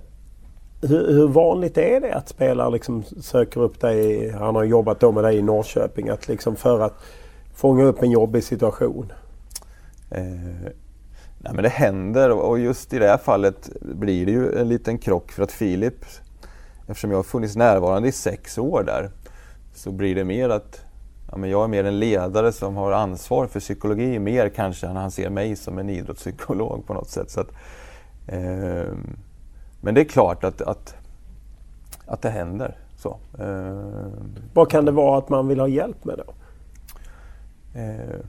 hur, 0.81 1.13
hur, 1.13 1.27
vanligt 1.27 1.77
är 1.77 2.01
det 2.01 2.13
att 2.13 2.29
spelare 2.29 2.71
liksom 2.71 3.03
söker 3.03 3.61
upp 3.61 3.81
dig? 3.81 4.29
Han 4.31 4.55
har 4.55 4.63
jobbat 4.63 4.99
då 4.99 5.11
med 5.11 5.23
dig 5.23 5.37
i 5.37 5.41
Norrköping. 5.41 6.09
Att 6.09 6.27
liksom 6.27 6.55
för 6.55 6.79
att 6.79 6.93
fånga 7.53 7.83
upp 7.83 8.03
en 8.03 8.11
jobbig 8.11 8.43
situation. 8.43 9.11
Eh, 10.11 10.23
nej 11.37 11.53
men 11.53 11.63
det 11.63 11.69
händer 11.69 12.31
och 12.31 12.59
just 12.59 12.93
i 12.93 12.99
det 12.99 13.07
här 13.07 13.17
fallet 13.17 13.69
blir 13.81 14.25
det 14.25 14.31
ju 14.31 14.59
en 14.59 14.69
liten 14.69 14.97
krock 14.97 15.31
för 15.31 15.43
att 15.43 15.51
Filip, 15.51 16.05
eftersom 16.87 17.11
jag 17.11 17.17
har 17.17 17.23
funnits 17.23 17.55
närvarande 17.55 18.07
i 18.07 18.11
sex 18.11 18.57
år 18.57 18.83
där, 18.83 19.11
så 19.73 19.91
blir 19.91 20.15
det 20.15 20.23
mer 20.23 20.49
att 20.49 20.85
ja, 21.31 21.37
men 21.37 21.49
jag 21.49 21.63
är 21.63 21.67
mer 21.67 21.83
en 21.83 21.99
ledare 21.99 22.51
som 22.51 22.75
har 22.75 22.91
ansvar 22.91 23.47
för 23.47 23.59
psykologi 23.59 24.19
mer 24.19 24.49
kanske 24.49 24.87
än 24.87 24.95
han 24.95 25.11
ser 25.11 25.29
mig 25.29 25.55
som 25.55 25.77
en 25.77 25.89
idrottspsykolog 25.89 26.87
på 26.87 26.93
något 26.93 27.09
sätt. 27.09 27.31
Så 27.31 27.41
att, 27.41 27.51
eh, 28.27 28.93
men 29.81 29.93
det 29.93 30.01
är 30.01 30.05
klart 30.05 30.43
att, 30.43 30.61
att, 30.61 30.95
att 32.05 32.21
det 32.21 32.29
händer. 32.29 32.77
Så. 32.97 33.17
Eh, 33.39 34.07
Vad 34.53 34.69
kan 34.69 34.85
det 34.85 34.91
vara 34.91 35.17
att 35.17 35.29
man 35.29 35.47
vill 35.47 35.59
ha 35.59 35.67
hjälp 35.67 36.05
med 36.05 36.17
då? 36.17 36.33
Eh, 37.79 38.19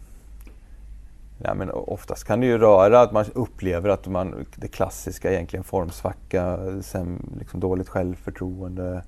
Ja, 1.45 1.55
men 1.55 1.71
oftast 1.71 2.25
kan 2.25 2.41
det 2.41 2.47
ju 2.47 2.59
röra 2.59 3.01
att 3.01 3.12
man 3.12 3.25
upplever 3.35 3.88
att 3.88 4.07
man, 4.07 4.47
det 4.57 4.69
klassiska 4.69 5.33
egentligen 5.33 5.65
formsvacka, 5.65 6.59
sen 6.83 7.37
liksom 7.38 7.61
dåligt 7.61 7.88
självförtroende. 7.88 9.03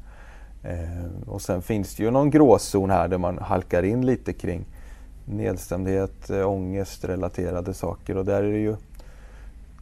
Eh, 0.63 1.29
och 1.29 1.43
sen 1.43 1.63
finns 1.63 1.97
det 1.97 2.03
ju 2.03 2.11
någon 2.11 2.31
gråzon 2.31 2.91
här 2.91 3.09
där 3.09 3.19
man 3.19 3.39
halkar 3.39 3.83
in 3.83 4.07
lite 4.07 4.33
kring 4.33 4.65
nedstämdhet, 5.25 6.31
äh, 6.31 6.49
ångest, 6.49 7.05
relaterade 7.05 7.75
saker 7.75 8.17
och 8.17 8.25
där 8.25 8.43
är 8.43 8.53
det 8.53 8.59
ju 8.59 8.77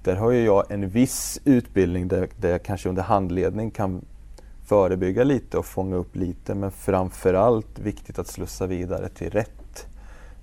där 0.03 0.17
har 0.17 0.31
ju 0.31 0.45
jag 0.45 0.71
en 0.71 0.89
viss 0.89 1.41
utbildning 1.45 2.09
där, 2.09 2.29
där 2.37 2.51
jag 2.51 2.63
kanske 2.63 2.89
under 2.89 3.03
handledning 3.03 3.71
kan 3.71 4.05
förebygga 4.65 5.25
lite 5.25 5.59
och 5.59 5.67
fånga 5.67 5.97
upp 5.97 6.17
lite 6.17 6.55
men 6.55 6.71
framförallt 6.71 7.79
viktigt 7.79 8.19
att 8.19 8.27
slussa 8.27 8.67
vidare 8.67 9.09
till 9.09 9.31
rätt 9.31 9.87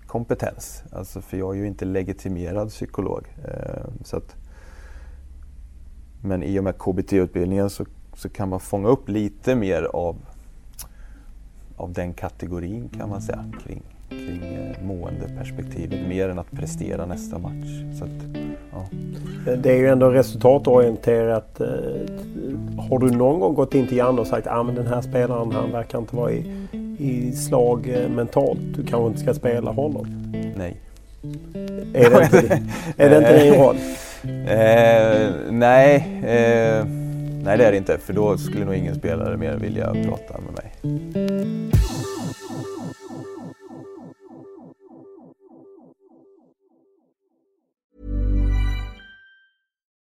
kompetens. 0.08 0.84
Alltså 0.91 1.22
för 1.22 1.38
jag 1.38 1.56
är 1.56 1.60
ju 1.60 1.67
inte 1.67 1.86
legitimerad 1.86 2.69
psykolog. 2.69 3.24
Eh, 3.45 3.84
så 4.04 4.17
att, 4.17 4.36
men 6.22 6.43
i 6.43 6.60
och 6.60 6.63
med 6.63 6.78
KBT-utbildningen 6.78 7.69
så, 7.69 7.86
så 8.13 8.30
kan 8.30 8.50
man 8.50 8.60
fånga 8.60 8.88
upp 8.88 9.10
lite 9.10 9.56
mer 9.56 9.84
av, 9.84 10.15
av 11.78 11.93
den 11.93 12.13
kategorin 12.13 12.89
kan 12.89 13.10
man 13.10 13.22
säga 13.22 13.52
kring, 13.63 13.84
kring 14.10 14.56
eh, 14.56 14.84
måendeperspektivet 14.84 16.08
mer 16.08 16.30
än 16.30 16.39
att 16.39 16.52
prestera 16.52 17.06
nästa 17.06 17.38
match. 17.38 17.98
Så 18.00 18.04
att, 18.04 18.12
ja. 18.72 18.88
Det 19.56 19.72
är 19.72 19.78
ju 19.78 19.88
ändå 19.88 20.10
resultatorienterat. 20.10 21.62
Eh, 21.62 21.67
har 22.89 23.00
du 23.00 23.12
någon 23.12 23.39
gång 23.39 23.54
gått 23.54 23.76
in 23.76 23.88
till 23.88 23.98
Janne 23.98 24.22
och 24.22 24.28
sagt 24.28 24.48
att 24.48 24.58
ah, 24.58 24.63
den 24.63 24.88
här 24.88 25.02
spelaren 25.02 25.52
han 25.52 25.72
verkar 25.72 26.00
inte 26.00 26.15
vara 26.15 26.32
i, 26.32 26.67
i 26.98 27.32
slag 27.32 27.89
eh, 27.89 28.10
mentalt. 28.10 28.60
Du 28.76 28.86
kanske 28.86 29.08
inte 29.08 29.19
ska 29.19 29.34
spela 29.34 29.72
honom? 29.72 30.08
Nej. 30.58 30.78
Är 31.93 32.10
det 32.10 32.24
inte, 32.24 32.62
är 32.98 33.10
det 33.10 33.17
inte 33.17 33.43
din 33.43 33.54
roll? 33.54 33.76
Eh, 34.48 35.30
nej, 35.50 35.95
eh, 36.17 36.86
nej 37.43 37.58
det 37.58 37.65
är 37.65 37.72
det 37.72 37.78
inte. 37.78 37.98
För 37.98 38.13
då 38.13 38.38
skulle 38.38 38.65
nog 38.65 38.76
ingen 38.76 38.95
spelare 38.95 39.38
mer 39.38 39.56
vilja 39.56 39.93
prata 39.93 40.34
med 40.41 40.54
mig. 40.54 40.72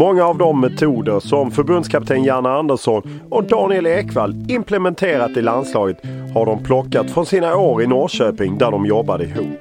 Många 0.00 0.24
av 0.24 0.38
de 0.38 0.60
metoder 0.60 1.20
som 1.20 1.50
förbundskapten 1.50 2.24
Janne 2.24 2.48
Andersson 2.48 3.20
och 3.30 3.44
Daniel 3.44 3.86
Ekvall 3.86 4.34
implementerat 4.48 5.36
i 5.36 5.42
landslaget 5.42 5.96
har 6.34 6.46
de 6.46 6.62
plockat 6.62 7.10
från 7.10 7.26
sina 7.26 7.56
år 7.56 7.82
i 7.82 7.86
Norrköping 7.86 8.58
där 8.58 8.70
de 8.70 8.86
jobbade 8.86 9.24
ihop. 9.24 9.58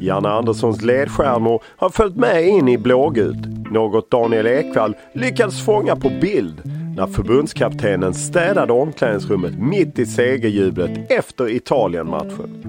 Janne 0.00 0.28
Anderssons 0.28 0.82
ledstjärnor 0.82 1.62
har 1.76 1.90
följt 1.90 2.16
med 2.16 2.48
in 2.48 2.68
i 2.68 2.78
blågult. 2.78 3.70
Något 3.70 4.10
Daniel 4.10 4.46
Ekvall 4.46 4.96
lyckades 5.14 5.64
fånga 5.64 5.96
på 5.96 6.10
bild 6.20 6.62
när 6.96 7.06
förbundskaptenen 7.06 8.14
städade 8.14 8.72
omklädningsrummet 8.72 9.58
mitt 9.58 9.98
i 9.98 10.06
segerjublet 10.06 11.10
efter 11.10 11.50
Italienmatchen. 11.50 12.62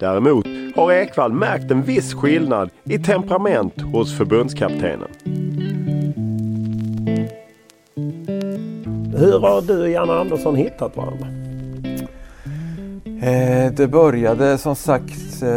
Däremot 0.00 0.46
har 0.76 0.92
Ekvall 0.92 1.32
märkt 1.32 1.70
en 1.70 1.82
viss 1.82 2.14
skillnad 2.14 2.70
i 2.84 2.98
temperament 2.98 3.80
hos 3.92 4.18
förbundskaptenen. 4.18 5.08
Hur 9.16 9.40
har 9.40 9.62
du 9.62 9.82
och 9.82 9.88
Janne 9.88 10.12
Andersson 10.12 10.56
hittat 10.56 10.96
varandra? 10.96 11.26
Eh, 13.28 13.72
det 13.72 13.88
började 13.88 14.58
som 14.58 14.76
sagt, 14.76 15.42
eh, 15.42 15.48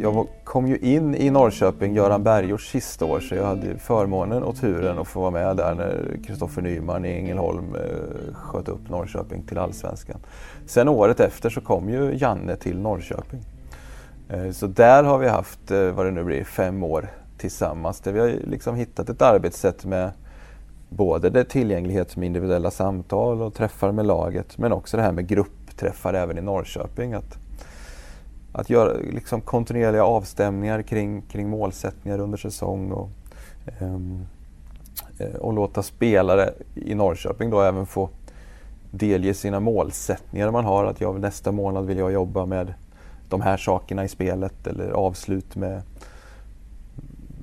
jag 0.00 0.26
kom 0.44 0.66
ju 0.66 0.78
in 0.78 1.14
i 1.14 1.30
Norrköping 1.30 1.94
Göran 1.94 2.22
Bergårds 2.22 2.70
sista 2.70 3.04
år 3.04 3.20
så 3.20 3.34
jag 3.34 3.44
hade 3.44 3.78
förmånen 3.78 4.42
och 4.42 4.56
turen 4.56 4.98
att 4.98 5.08
få 5.08 5.20
vara 5.20 5.30
med 5.30 5.56
där 5.56 5.74
när 5.74 6.24
Kristoffer 6.26 6.62
Nyman 6.62 7.04
i 7.04 7.08
Ängelholm 7.08 7.74
eh, 7.74 8.34
sköt 8.34 8.68
upp 8.68 8.88
Norrköping 8.88 9.42
till 9.42 9.58
Allsvenskan. 9.58 10.20
Sen 10.66 10.88
året 10.88 11.20
efter 11.20 11.50
så 11.50 11.60
kom 11.60 11.88
ju 11.88 12.16
Janne 12.16 12.56
till 12.56 12.80
Norrköping. 12.80 13.40
Eh, 14.28 14.50
så 14.50 14.66
där 14.66 15.02
har 15.02 15.18
vi 15.18 15.28
haft, 15.28 15.70
eh, 15.70 15.90
vad 15.90 16.06
det 16.06 16.10
nu 16.10 16.24
blir, 16.24 16.44
fem 16.44 16.82
år 16.82 17.08
tillsammans 17.38 18.00
där 18.00 18.12
vi 18.12 18.20
har 18.20 18.28
liksom 18.28 18.76
hittat 18.76 19.08
ett 19.08 19.22
arbetssätt 19.22 19.84
med 19.84 20.10
både 20.96 21.30
det 21.30 21.44
tillgänglighet 21.44 22.16
med 22.16 22.26
individuella 22.26 22.70
samtal 22.70 23.42
och 23.42 23.54
träffar 23.54 23.92
med 23.92 24.06
laget 24.06 24.58
men 24.58 24.72
också 24.72 24.96
det 24.96 25.02
här 25.02 25.12
med 25.12 25.26
gruppträffar 25.26 26.14
även 26.14 26.38
i 26.38 26.40
Norrköping. 26.40 27.12
Att, 27.12 27.38
att 28.52 28.70
göra 28.70 28.92
liksom 28.92 29.40
kontinuerliga 29.40 30.04
avstämningar 30.04 30.82
kring, 30.82 31.22
kring 31.22 31.48
målsättningar 31.48 32.18
under 32.18 32.38
säsong 32.38 32.92
och, 32.92 33.08
um, 33.80 34.26
och 35.40 35.52
låta 35.52 35.82
spelare 35.82 36.50
i 36.74 36.94
Norrköping 36.94 37.50
då 37.50 37.60
även 37.60 37.86
få 37.86 38.08
delge 38.90 39.34
sina 39.34 39.60
målsättningar 39.60 40.50
man 40.50 40.64
har. 40.64 40.84
Att 40.84 41.00
jag 41.00 41.20
nästa 41.20 41.52
månad 41.52 41.86
vill 41.86 41.98
jag 41.98 42.12
jobba 42.12 42.46
med 42.46 42.74
de 43.28 43.40
här 43.40 43.56
sakerna 43.56 44.04
i 44.04 44.08
spelet 44.08 44.66
eller 44.66 44.90
avslut 44.90 45.56
med, 45.56 45.82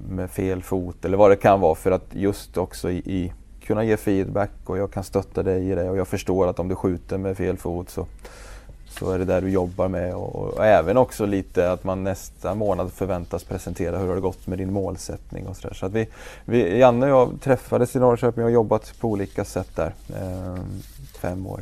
med 0.10 0.30
fel 0.30 0.64
fot 0.64 1.06
eller 1.06 1.18
vad 1.18 1.32
det 1.32 1.36
kan 1.36 1.60
vara 1.60 1.76
för 1.76 1.92
att 1.92 2.16
just 2.16 2.58
också 2.58 2.92
i, 2.92 2.98
i 2.98 3.34
kunna 3.70 3.84
ge 3.84 3.98
feedback 3.98 4.50
och 4.66 4.78
jag 4.78 4.92
kan 4.92 5.04
stötta 5.04 5.44
dig 5.44 5.72
i 5.72 5.76
det 5.76 5.90
och 5.90 5.98
jag 5.98 6.08
förstår 6.08 6.48
att 6.48 6.60
om 6.60 6.68
du 6.68 6.76
skjuter 6.76 7.18
med 7.18 7.38
fel 7.38 7.58
fot 7.58 7.90
så, 7.90 8.06
så 8.88 9.12
är 9.12 9.20
det 9.20 9.26
där 9.26 9.42
du 9.42 9.50
jobbar 9.50 9.88
med 9.88 10.16
och, 10.16 10.36
och 10.36 10.66
även 10.66 10.98
också 10.98 11.26
lite 11.26 11.72
att 11.72 11.84
man 11.84 12.04
nästa 12.04 12.56
månad 12.56 12.92
förväntas 12.92 13.44
presentera 13.44 13.98
hur 13.98 14.08
det 14.08 14.14
har 14.14 14.20
gått 14.20 14.48
med 14.48 14.58
din 14.58 14.74
målsättning 14.74 15.48
och 15.48 15.56
sådär. 15.56 15.74
Så 15.74 15.86
att 15.86 15.92
vi, 15.92 16.08
vi, 16.46 16.80
Janne 16.80 17.06
och 17.06 17.12
jag 17.12 17.42
träffades 17.42 17.96
i 17.96 18.00
Norrköping 18.00 18.44
och 18.44 18.52
jobbat 18.52 18.94
på 19.00 19.08
olika 19.08 19.46
sätt 19.46 19.76
där. 19.76 19.94
Eh, 20.10 20.64
fem 21.22 21.48
år. 21.48 21.62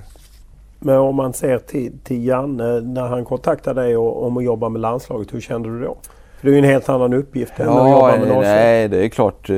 Men 0.80 0.98
om 0.98 1.16
man 1.16 1.34
ser 1.34 1.58
till, 1.58 2.00
till 2.04 2.26
Janne 2.26 2.82
när 2.82 3.08
han 3.08 3.26
kontaktade 3.26 3.82
dig 3.82 3.98
om 3.98 4.38
att 4.38 4.44
jobba 4.44 4.70
med 4.70 4.82
landslaget, 4.82 5.34
hur 5.34 5.42
kände 5.42 5.70
du 5.70 5.82
då? 5.82 5.98
För 6.40 6.48
det 6.48 6.52
är 6.52 6.54
ju 6.54 6.60
en 6.60 6.64
helt 6.64 6.90
annan 6.90 7.14
uppgift 7.14 7.60
än 7.60 7.66
ja, 7.66 7.84
att 7.84 7.92
jobba 7.92 8.08
med 8.08 8.20
Norrköping. 8.20 8.42
Nej, 8.42 8.88
det 8.88 9.06
är 9.06 9.10
klart 9.10 9.50
eh, 9.50 9.56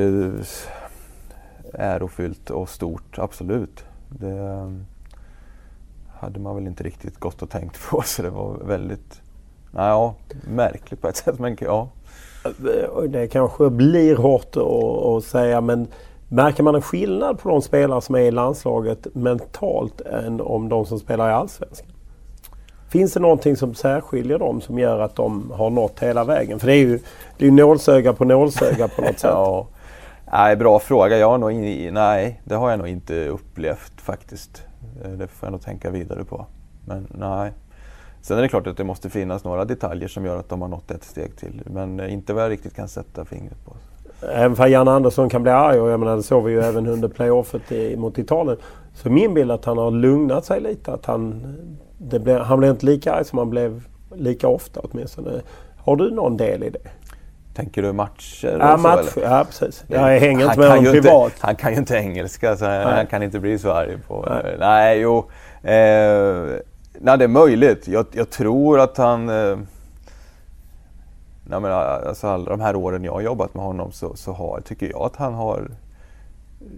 ärofyllt 1.74 2.50
och 2.50 2.70
stort, 2.70 3.20
absolut. 3.20 3.86
Det 4.10 4.38
eh, 4.38 4.72
hade 6.20 6.40
man 6.40 6.56
väl 6.56 6.68
inte 6.68 6.84
riktigt 6.84 7.20
gått 7.20 7.42
och 7.42 7.50
tänkt 7.50 7.80
på 7.90 8.02
så 8.02 8.22
det 8.22 8.30
var 8.30 8.54
väldigt 8.54 9.22
ja, 9.76 10.16
märkligt 10.48 11.02
på 11.02 11.08
ett 11.08 11.18
sätt. 11.18 11.40
Men 11.40 11.58
ja. 11.60 11.90
Det 13.10 13.28
kanske 13.28 13.70
blir 13.70 14.16
hårt 14.16 14.56
att 15.18 15.24
säga 15.24 15.62
men 15.62 15.88
Märker 16.32 16.64
man 16.64 16.76
en 16.76 16.82
skillnad 16.82 17.40
på 17.40 17.50
de 17.50 17.62
spelare 17.62 18.02
som 18.02 18.16
är 18.16 18.20
i 18.20 18.32
landslaget 18.32 19.08
mentalt 19.16 20.02
än 20.02 20.42
om 20.42 20.70
de 20.70 20.86
som 20.86 21.00
spelar 21.00 21.30
i 21.30 21.34
Allsvenskan? 21.34 21.88
Finns 22.90 23.14
det 23.14 23.20
någonting 23.20 23.56
som 23.56 23.76
särskiljer 23.76 24.40
dem 24.40 24.62
som 24.62 24.80
gör 24.80 25.00
att 25.00 25.16
de 25.16 25.52
har 25.52 25.70
nått 25.70 26.00
hela 26.00 26.24
vägen? 26.24 26.60
För 26.60 26.68
det 26.68 26.74
är 26.74 26.78
ju 26.78 27.00
det 27.38 27.48
är 27.48 27.52
nålsöga 27.52 28.14
på 28.14 28.26
nålsöga 28.26 28.88
på 28.88 29.02
något 29.02 29.20
sätt. 29.20 29.32
ja. 29.34 29.68
Nej, 30.32 30.56
bra 30.56 30.80
fråga. 30.80 31.18
Jag 31.18 31.30
har 31.30 31.38
nog 31.38 31.52
in, 31.52 31.94
nej, 31.94 32.42
det 32.44 32.56
har 32.56 32.70
jag 32.70 32.80
nog 32.80 32.88
inte 32.88 33.28
upplevt 33.28 34.02
faktiskt. 34.02 34.64
Eh, 35.04 35.12
det 35.12 35.28
får 35.28 35.48
jag 35.48 35.52
nog 35.52 35.62
tänka 35.62 35.90
vidare 35.90 36.24
på. 36.24 36.46
Men 36.86 37.08
nej. 37.16 37.52
Sen 38.22 38.38
är 38.38 38.42
det 38.42 38.48
klart 38.48 38.68
att 38.68 38.78
det 38.78 38.84
måste 38.84 39.10
finnas 39.10 39.44
några 39.44 39.66
detaljer 39.66 40.08
som 40.08 40.26
gör 40.26 40.38
att 40.38 40.50
de 40.50 40.62
har 40.62 40.70
nått 40.70 40.92
ett 40.92 41.04
steg 41.04 41.38
till. 41.38 41.62
Men 41.66 42.00
eh, 42.00 42.14
inte 42.14 42.34
vad 42.34 42.44
jag 42.44 42.50
riktigt 42.50 42.76
kan 42.76 42.88
sätta 42.88 43.26
fingret 43.26 43.66
på. 43.66 43.74
Även 44.28 44.56
för 44.56 44.68
Jan 44.68 44.88
Andersson 44.88 45.30
kan 45.30 45.44
bli 45.44 45.52
arg 45.52 45.80
och 45.80 45.90
jag 45.90 46.00
menar 46.00 46.16
det 46.16 46.24
såg 46.24 46.44
vi 46.44 46.52
ju 46.52 46.62
även 46.62 46.88
under 46.88 47.08
playoffet 47.08 47.72
i, 47.72 47.98
mot 47.98 48.18
Italien. 48.18 48.58
Så 48.94 49.10
min 49.10 49.34
bild 49.34 49.52
är 49.52 49.56
att 49.56 49.66
han 49.66 49.78
har 49.78 49.92
lugnat 49.92 50.46
sig 50.46 50.62
lite. 50.62 50.94
Att 50.94 51.06
han, 51.06 51.44
det 51.98 52.20
blev, 52.20 52.40
han 52.40 52.60
blev 52.60 52.72
inte 52.72 52.86
lika 52.86 53.14
arg 53.14 53.26
som 53.26 53.38
han 53.38 53.50
blev 53.50 53.88
lika 54.16 54.48
ofta 54.48 54.80
åtminstone. 54.84 55.42
Har 55.78 55.96
du 55.96 56.12
någon 56.12 56.38
del 56.38 56.64
i 56.64 56.70
det? 56.70 56.90
Tänker 57.60 57.82
du 57.82 57.94
matcher? 57.94 58.58
Ja, 58.60 58.78
matcher. 58.78 59.22
Ja, 59.22 59.46
precis. 59.46 59.84
Jag 59.88 60.00
hänger 60.00 60.46
inte 60.46 60.60
med 60.60 60.70
honom 60.70 60.84
privat. 60.84 61.32
Inte, 61.34 61.46
han 61.46 61.56
kan 61.56 61.72
ju 61.72 61.78
inte 61.78 61.96
engelska 61.96 62.58
så 62.58 62.66
han, 62.66 62.94
han, 62.94 63.08
kan 63.08 63.24
inte 63.24 63.40
bli 63.40 63.60
så 63.60 63.72
arg 63.72 63.98
på... 64.08 64.28
Nej, 64.30 64.56
nej 64.60 65.00
jo. 65.00 65.18
Eh, 65.64 66.60
nej, 67.00 67.18
det 67.18 67.24
är 67.24 67.28
möjligt. 67.28 67.88
Jag, 67.88 68.06
jag 68.12 68.30
tror 68.30 68.80
att 68.80 68.98
han... 68.98 69.30
Eh, 69.30 69.58
nej, 71.44 71.60
men, 71.60 71.72
alltså, 71.72 72.28
alla 72.28 72.50
de 72.50 72.62
här 72.62 72.76
åren 72.76 73.04
jag 73.04 73.12
har 73.12 73.22
jobbat 73.22 73.54
med 73.54 73.64
honom 73.64 73.92
så, 73.92 74.16
så 74.16 74.32
har, 74.32 74.62
tycker 74.62 74.90
jag 74.90 75.02
att 75.02 75.16
han 75.16 75.34
har 75.34 75.72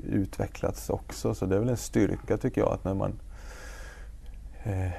utvecklats 0.10 0.89
också. 0.89 1.34
Så 1.34 1.46
det 1.46 1.56
är 1.56 1.60
väl 1.60 1.70
en 1.70 1.78
styrka 1.78 2.38
tycker 2.38 2.62
jag 2.62 2.74
att 2.74 2.84
när 2.84 2.94
man 2.94 3.20
eh, 4.63 4.91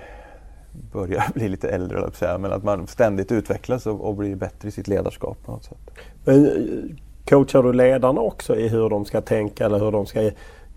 börjar 0.93 1.25
bli 1.35 1.49
lite 1.49 1.69
äldre, 1.69 1.99
eller 1.99 2.11
säga, 2.11 2.39
men 2.39 2.53
att 2.53 2.65
man 2.65 2.87
ständigt 2.87 3.33
utvecklas 3.33 3.87
och, 3.87 4.01
och, 4.01 4.15
blir 4.15 4.37
bättre 4.37 4.69
i 4.69 4.71
sitt 4.71 4.89
ledarskap 4.89 5.39
på 5.45 5.53
något 5.53 5.65
sätt. 5.65 5.91
Men 6.25 6.47
eh, 6.47 6.97
coachar 7.29 7.63
du 7.63 7.73
ledarna 7.73 8.21
också 8.21 8.57
i 8.57 8.69
hur 8.69 8.89
de 8.89 9.05
ska 9.05 9.21
tänka 9.21 9.67
eller 9.67 9.79
hur 9.79 9.91
de 9.91 10.07
ska 10.07 10.31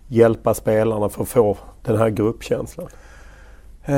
hjälpa 0.08 0.54
spelarna 0.54 1.10
för 1.10 1.22
att 1.22 1.30
få 1.30 1.58
den 1.84 1.98
här 1.98 2.10
gruppkänslan? 2.10 2.88
Eh, 3.86 3.96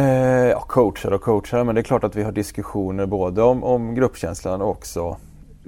ja, 0.49 0.59
coachar 0.59 1.11
och 1.11 1.21
coachar, 1.21 1.63
men 1.63 1.75
det 1.75 1.81
är 1.81 1.83
klart 1.83 2.03
att 2.03 2.15
vi 2.15 2.23
har 2.23 2.31
diskussioner 2.31 3.05
både 3.05 3.41
om, 3.41 3.63
om 3.63 3.95
gruppkänslan 3.95 4.61
och 4.61 4.69
också 4.69 5.17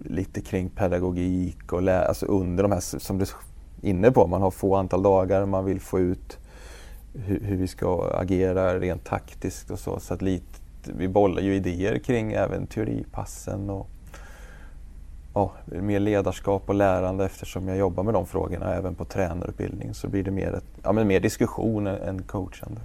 lite 0.06 0.42
kring 0.42 0.70
pedagogik 0.70 1.74
och 1.74 1.82
lä 1.82 2.06
alltså 2.06 2.26
under 2.26 2.64
de 2.64 2.72
här, 2.72 3.00
som 3.00 3.18
du 3.18 3.24
är 3.24 3.30
inne 3.90 4.12
på, 4.12 4.28
man 4.28 4.42
har 4.42 4.52
få 4.52 4.76
antal 4.76 5.04
dagar, 5.04 5.46
man 5.46 5.66
vill 5.66 5.80
få 5.80 6.00
ut 6.00 6.38
hur, 7.14 7.40
hur, 7.40 7.58
vi 7.58 7.68
ska 7.68 8.12
agera 8.14 8.80
rent 8.80 9.04
taktiskt 9.04 9.72
och 9.72 9.80
så. 9.80 10.00
Så 10.00 10.14
att 10.14 10.22
lite, 10.22 10.60
vi 10.84 11.08
bollar 11.08 11.42
ju 11.42 11.56
idéer 11.56 12.00
kring 12.00 12.32
även 12.32 12.68
teoripassen 12.68 13.70
och 13.70 13.88
ja, 15.40 15.52
mer 15.66 16.00
ledarskap 16.00 16.64
och 16.66 16.76
lärande 16.76 17.26
eftersom 17.26 17.68
jag 17.68 17.78
jobbar 17.78 18.04
med 18.04 18.14
de 18.14 18.26
frågorna 18.26 18.76
även 18.76 18.96
på 18.96 19.06
tränarutbildning 19.06 19.94
så 19.94 20.08
blir 20.08 20.24
det 20.24 20.32
mer, 20.32 20.54
ett, 20.54 20.64
ja, 20.84 20.92
men 20.92 21.08
mer 21.08 21.20
diskussion 21.20 21.88
än 21.88 22.22
coachande. 22.24 22.82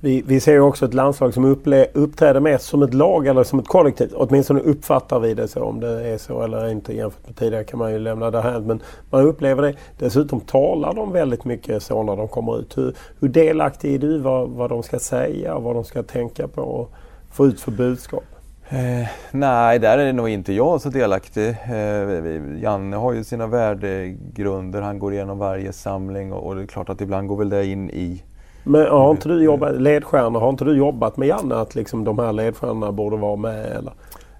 Vi, 0.00 0.22
vi 0.26 0.40
ser 0.40 0.60
också 0.60 0.84
ett 0.84 0.94
landslag 0.94 1.34
som 1.34 1.44
upple, 1.44 1.86
uppträder 1.92 2.40
mer 2.40 2.58
som 2.58 2.82
ett 2.82 2.94
lag 2.94 3.26
eller 3.26 3.44
som 3.44 3.58
ett 3.58 3.68
kollektiv. 3.68 4.12
Åtminstone 4.14 4.60
uppfattar 4.60 5.20
vi 5.20 5.34
det 5.34 5.48
så. 5.48 5.62
Om 5.64 5.80
det 5.80 6.08
är 6.08 6.18
så 6.18 6.42
eller 6.42 6.68
inte 6.68 6.96
jämfört 6.96 7.26
med 7.26 7.36
tidigare 7.36 7.64
kan 7.64 7.78
man 7.78 7.92
ju 7.92 7.98
lämna 7.98 8.30
det 8.30 8.40
här. 8.40 8.60
Men 8.60 8.82
man 9.10 9.26
upplever 9.26 9.62
det. 9.62 9.74
Dessutom 9.98 10.40
talar 10.40 10.94
de 10.94 11.12
väldigt 11.12 11.44
mycket 11.44 11.82
så 11.82 12.02
när 12.02 12.16
de 12.16 12.28
kommer 12.28 12.58
ut. 12.60 12.78
Hur, 12.78 12.94
hur 13.20 13.28
delaktig 13.28 13.94
är 13.94 13.98
du 13.98 14.18
vad, 14.18 14.48
vad 14.48 14.70
de 14.70 14.82
ska 14.82 14.98
säga 14.98 15.54
och 15.54 15.62
vad 15.62 15.74
de 15.74 15.84
ska 15.84 16.02
tänka 16.02 16.48
på 16.48 16.62
och 16.62 16.90
få 17.30 17.46
ut 17.46 17.60
för 17.60 17.70
budskap? 17.70 18.24
Eh, 18.72 19.08
nej, 19.30 19.78
där 19.78 19.98
är 19.98 20.12
nog 20.12 20.28
inte 20.28 20.52
jag 20.52 20.80
så 20.80 20.88
delaktig. 20.88 21.48
Eh, 21.48 22.60
Janne 22.62 22.96
har 22.96 23.12
ju 23.12 23.24
sina 23.24 23.46
värdegrunder. 23.46 24.80
Han 24.80 24.98
går 24.98 25.12
igenom 25.12 25.38
varje 25.38 25.72
samling 25.72 26.32
och, 26.32 26.46
och, 26.46 26.54
det 26.54 26.62
är 26.62 26.66
klart 26.66 26.88
att 26.88 27.00
ibland 27.00 27.28
går 27.28 27.36
väl 27.36 27.48
det 27.48 27.66
in 27.66 27.90
i... 27.90 28.22
Men 28.64 28.86
har 28.86 29.10
inte 29.10 29.28
du 29.28 29.44
jobbat, 29.44 29.80
ledstjärnor, 29.80 30.40
har 30.40 30.48
inte 30.48 30.64
du 30.64 30.76
jobbat 30.76 31.16
med 31.16 31.28
Janne 31.28 31.54
att 31.54 31.74
liksom 31.74 32.04
de 32.04 32.18
här 32.18 32.32
ledstjärnorna 32.32 32.92
borde 32.92 33.16
vara 33.16 33.36
med? 33.36 33.66
Eller? 33.66 33.92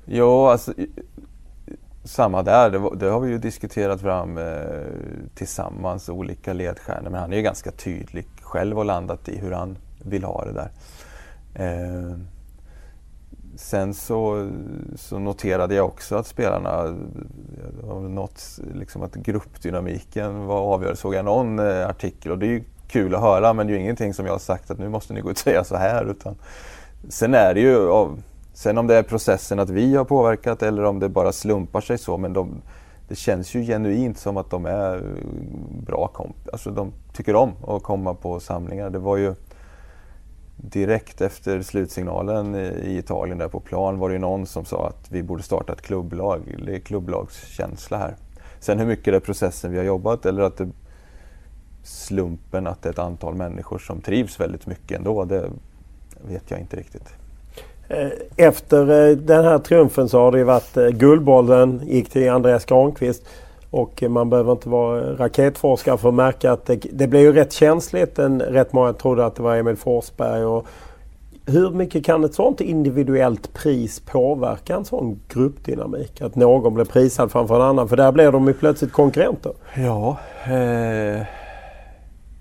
Jo, 0.04 0.46
alltså 0.46 0.72
samma 2.04 2.42
där. 2.42 2.70
Det, 2.70 2.90
det, 2.96 3.06
har 3.06 3.20
vi 3.20 3.30
ju 3.30 3.38
diskuterat 3.38 4.00
fram 4.00 4.38
eh, 4.38 4.44
tillsammans, 5.34 6.08
olika 6.08 6.52
ledstjärnor. 6.52 7.10
Men 7.10 7.20
han 7.20 7.32
är 7.32 7.36
ju 7.36 7.42
ganska 7.42 7.70
tydlig 7.70 8.26
själv 8.42 8.78
och 8.78 8.84
landat 8.84 9.28
i 9.28 9.38
hur 9.38 9.52
han 9.52 9.76
vill 10.02 10.24
ha 10.24 10.44
det 10.44 10.52
där. 10.52 10.70
Eh, 11.54 12.16
Sen 13.62 13.94
så, 13.94 14.50
så, 14.96 15.18
noterade 15.18 15.74
jag 15.74 15.86
också 15.86 16.16
att 16.16 16.26
spelarna, 16.26 16.84
eh, 16.84 18.00
något, 18.00 18.58
liksom 18.74 19.02
att 19.02 19.14
gruppdynamiken 19.14 20.46
var 20.46 20.60
avgörande. 20.60 20.96
Såg 20.96 21.14
jag 21.14 21.24
någon 21.24 21.58
eh, 21.58 21.88
artikel 21.88 22.32
och 22.32 22.38
det 22.38 22.46
är 22.46 22.50
ju 22.50 22.64
kul 22.88 23.14
att 23.14 23.20
höra 23.20 23.52
men 23.52 23.66
det 23.66 23.72
är 23.72 23.74
ju 23.74 23.80
ingenting 23.80 24.14
som 24.14 24.26
jag 24.26 24.32
har 24.32 24.38
sagt 24.38 24.70
att 24.70 24.78
nu 24.78 24.88
måste 24.88 25.12
ni 25.14 25.20
gå 25.20 25.30
ut 25.30 25.36
och 25.36 25.38
säga 25.38 25.64
så 25.64 25.76
här. 25.76 26.10
Utan, 26.10 26.34
sen 27.08 27.34
är 27.34 27.54
det 27.54 27.60
ju, 27.60 27.88
sen 28.52 28.78
om 28.78 28.86
det 28.86 28.96
är 28.96 29.02
processen 29.02 29.58
att 29.58 29.70
vi 29.70 29.96
har 29.96 30.04
påverkat 30.04 30.62
eller 30.62 30.84
om 30.84 30.98
det 30.98 31.08
bara 31.08 31.32
slumpar 31.32 31.80
sig 31.80 31.98
så 31.98 32.16
men 32.16 32.32
de, 32.32 32.62
det 33.08 33.14
känns 33.14 33.54
ju 33.54 33.62
genuint 33.62 34.18
som 34.18 34.36
att 34.36 34.50
de 34.50 34.66
är 34.66 35.02
bra 35.86 36.06
komp 36.06 36.36
alltså 36.52 36.70
de 36.70 36.92
tycker 37.12 37.36
om 37.36 37.52
att 37.66 37.82
komma 37.82 38.14
på 38.14 38.40
samlingar. 38.40 38.90
Det 38.90 38.98
var 38.98 39.16
ju 39.16 39.34
direkt 40.62 41.20
efter 41.20 41.62
slutsignalen 41.62 42.54
i 42.54 42.96
Italien 42.98 43.38
där 43.38 43.48
på 43.48 43.60
plan 43.60 43.98
var 43.98 44.10
det 44.10 44.18
någon 44.18 44.46
som 44.46 44.64
sa 44.64 44.86
att 44.86 45.10
vi 45.10 45.22
borde 45.22 45.42
starta 45.42 45.72
ett 45.72 45.82
klubblag. 45.82 46.56
Det 46.66 46.74
är 46.74 46.78
klubblagskänsla 46.78 47.98
här. 47.98 48.16
Sen 48.60 48.78
hur 48.78 48.86
mycket 48.86 49.04
det 49.04 49.16
är 49.16 49.20
processen 49.20 49.72
vi 49.72 49.78
har 49.78 49.84
jobbat 49.84 50.26
eller 50.26 50.42
att 50.42 50.56
det 50.56 50.68
slumpen 51.82 52.66
att 52.66 52.82
det 52.82 52.88
är 52.88 52.92
ett 52.92 52.98
antal 52.98 53.34
människor 53.34 53.78
som 53.78 54.00
trivs 54.00 54.40
väldigt 54.40 54.66
mycket 54.66 54.98
ändå, 54.98 55.24
det 55.24 55.50
vet 56.28 56.50
jag 56.50 56.60
inte 56.60 56.76
riktigt. 56.76 57.14
Eh, 57.88 58.10
efter 58.36 59.10
eh, 59.10 59.16
den 59.16 59.44
här 59.44 59.58
triumfen 59.58 60.08
så 60.08 60.18
har 60.18 60.32
det 60.32 60.44
varit 60.44 60.76
eh, 60.76 60.88
Guldbollen 60.88 61.80
gick 61.86 62.10
till 62.10 62.30
Andreas 62.30 62.64
Granqvist. 62.64 63.22
Och 63.72 64.02
man 64.08 64.30
behöver 64.30 64.52
inte 64.52 64.68
vara 64.68 65.14
raketforskare 65.16 65.98
för 65.98 66.08
att 66.08 66.14
märka 66.14 66.52
att 66.52 66.66
det, 66.66 66.76
det 66.92 67.06
blev 67.06 67.22
ju 67.22 67.32
rätt 67.32 67.52
känsligt. 67.52 68.18
En, 68.18 68.40
rätt 68.40 68.72
många 68.72 68.92
trodde 68.92 69.26
att 69.26 69.36
det 69.36 69.42
var 69.42 69.56
Emil 69.56 69.76
Forsberg. 69.76 70.44
Och 70.44 70.66
hur 71.46 71.70
mycket 71.70 72.04
kan 72.04 72.24
ett 72.24 72.34
sånt 72.34 72.60
individuellt 72.60 73.54
pris 73.54 74.00
påverka 74.00 74.76
en 74.76 74.84
sån 74.84 75.20
gruppdynamik? 75.28 76.20
Att 76.20 76.36
någon 76.36 76.74
blir 76.74 76.84
prisad 76.84 77.32
framför 77.32 77.54
en 77.54 77.62
annan. 77.62 77.88
För 77.88 77.96
där 77.96 78.12
blir 78.12 78.32
de 78.32 78.46
ju 78.46 78.54
plötsligt 78.54 78.92
konkurrenter. 78.92 79.52
Ja, 79.76 80.18
eh, 80.44 81.26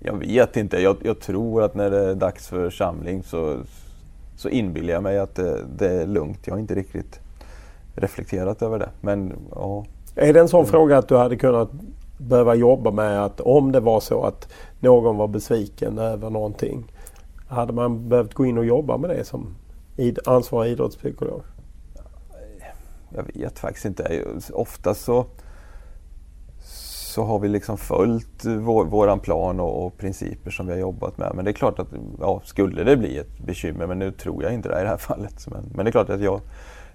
jag 0.00 0.18
vet 0.18 0.56
inte. 0.56 0.78
Jag, 0.78 0.96
jag, 1.02 1.20
tror 1.20 1.62
att 1.62 1.74
när 1.74 1.90
det 1.90 2.10
är 2.10 2.14
dags 2.14 2.48
för 2.48 2.70
samling 2.70 3.22
så, 3.22 3.56
så 4.36 4.48
inbillar 4.48 4.92
jag 4.92 5.02
mig 5.02 5.18
att 5.18 5.34
det, 5.34 5.58
det 5.78 5.88
är 5.88 6.06
lugnt. 6.06 6.38
Jag 6.44 6.54
har 6.54 6.60
inte 6.60 6.74
riktigt 6.74 7.20
reflekterat 7.94 8.62
över 8.62 8.78
det. 8.78 8.88
Men 9.00 9.32
ja, 9.50 9.84
är 10.14 10.32
det 10.32 10.40
en 10.40 10.48
sån 10.48 10.60
mm. 10.60 10.70
fråga 10.70 10.98
att 10.98 11.08
du 11.08 11.16
hade 11.16 11.36
kunnat 11.36 11.70
behöva 12.18 12.54
jobba 12.54 12.90
med 12.90 13.24
att 13.24 13.40
om 13.40 13.72
det 13.72 13.80
var 13.80 14.00
så 14.00 14.24
att 14.24 14.52
någon 14.80 15.16
var 15.16 15.28
besviken 15.28 15.98
över 15.98 16.30
någonting. 16.30 16.92
Hade 17.48 17.72
man 17.72 18.08
behövt 18.08 18.34
gå 18.34 18.46
in 18.46 18.58
och 18.58 18.64
jobba 18.64 18.96
med 18.96 19.10
det 19.10 19.24
som 19.24 19.54
ansvarig 20.26 20.72
idrottspsykolog? 20.72 21.42
Jag 23.14 23.24
vet 23.34 23.58
faktiskt 23.58 23.84
inte. 23.84 24.24
Ofta 24.52 24.94
så, 24.94 25.26
så 27.14 27.24
har 27.24 27.38
vi 27.38 27.48
liksom 27.48 27.78
följt 27.78 28.44
vår, 28.44 28.84
våran 28.84 29.20
plan 29.20 29.60
och, 29.60 29.86
och, 29.86 29.96
principer 29.96 30.50
som 30.50 30.66
vi 30.66 30.72
har 30.72 30.80
jobbat 30.80 31.18
med. 31.18 31.32
Men 31.34 31.44
det 31.44 31.50
är 31.50 31.52
klart 31.52 31.78
att 31.78 31.88
ja, 32.20 32.40
skulle 32.44 32.84
det 32.84 32.96
bli 32.96 33.18
ett 33.18 33.38
bekymmer, 33.38 33.86
men 33.86 33.98
nu 33.98 34.12
tror 34.12 34.42
jag 34.42 34.54
inte 34.54 34.68
det 34.68 34.80
i 34.80 34.82
det 34.82 34.88
här 34.88 34.96
fallet. 34.96 35.46
Men, 35.50 35.64
men 35.74 35.84
det 35.84 35.88
är 35.88 35.92
klart 35.92 36.10
att 36.10 36.20
jag, 36.20 36.40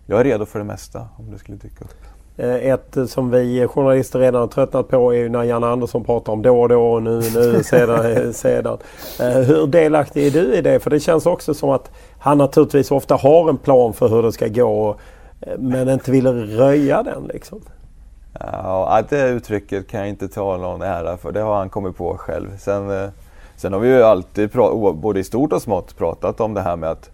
jag 0.06 0.20
är 0.20 0.24
redo 0.24 0.46
för 0.46 0.60
det 0.60 0.66
mesta 0.66 1.08
om 1.18 1.32
det 1.32 1.38
skulle 1.38 1.58
dyka 1.58 1.86
upp. 1.86 2.17
Eh, 2.38 2.56
ett 2.56 2.98
som 3.08 3.32
vi 3.32 3.68
journalister 3.68 4.20
redan 4.20 4.42
har 4.42 4.48
tröttnat 4.48 4.88
på 4.88 5.14
är 5.14 5.18
ju 5.18 5.30
när 5.30 5.44
Janne 5.44 5.68
Andersson 5.68 6.04
pratar 6.04 6.34
om 6.34 6.42
då 6.42 6.62
och 6.62 6.70
då 6.70 6.94
och 6.94 7.04
nu, 7.04 7.22
nu, 7.36 7.64
sedan, 7.64 8.34
sedan. 8.34 8.78
Eh, 9.20 9.28
hur 9.28 9.68
delaktig 9.68 10.28
är 10.28 10.32
du 10.32 10.56
i 10.56 10.62
det? 10.62 10.80
För 10.80 10.90
det 10.90 11.00
känns 11.00 11.26
också 11.26 11.54
som 11.54 11.70
att 11.70 11.92
han 12.20 12.38
naturligtvis 12.38 12.92
ofta 12.92 13.16
har 13.16 13.50
en 13.50 13.58
plan 13.58 13.94
för 13.94 14.08
hur 14.08 14.24
det 14.24 14.32
ska 14.32 14.48
gå 14.48 14.96
eh, 15.42 15.58
men 15.58 15.90
inte 15.90 16.12
vill 16.12 16.28
röja 16.58 17.04
den 17.04 17.24
liksom. 17.34 17.62
Ja, 18.40 19.04
det 19.10 19.30
uttrycket 19.30 19.88
kan 19.88 20.00
jag 20.00 20.10
inte 20.10 20.28
ta 20.28 20.58
någon 20.58 20.82
ära 20.82 21.18
för. 21.18 21.32
Det 21.32 21.40
har 21.40 21.56
han 21.56 21.70
kommit 21.70 21.98
på 21.98 22.18
själv. 22.18 22.58
Sen, 22.58 23.12
sen 23.56 23.74
har 23.74 23.80
vi 23.80 23.88
ju 23.88 24.04
alltid, 24.04 24.50
både 24.94 25.20
i 25.20 25.24
stort 25.24 25.54
och 25.54 25.62
smått, 25.62 25.98
pratat 25.98 26.42
om 26.42 26.54
det 26.54 26.62
här 26.62 26.76
med 26.76 26.90
att 26.90 27.10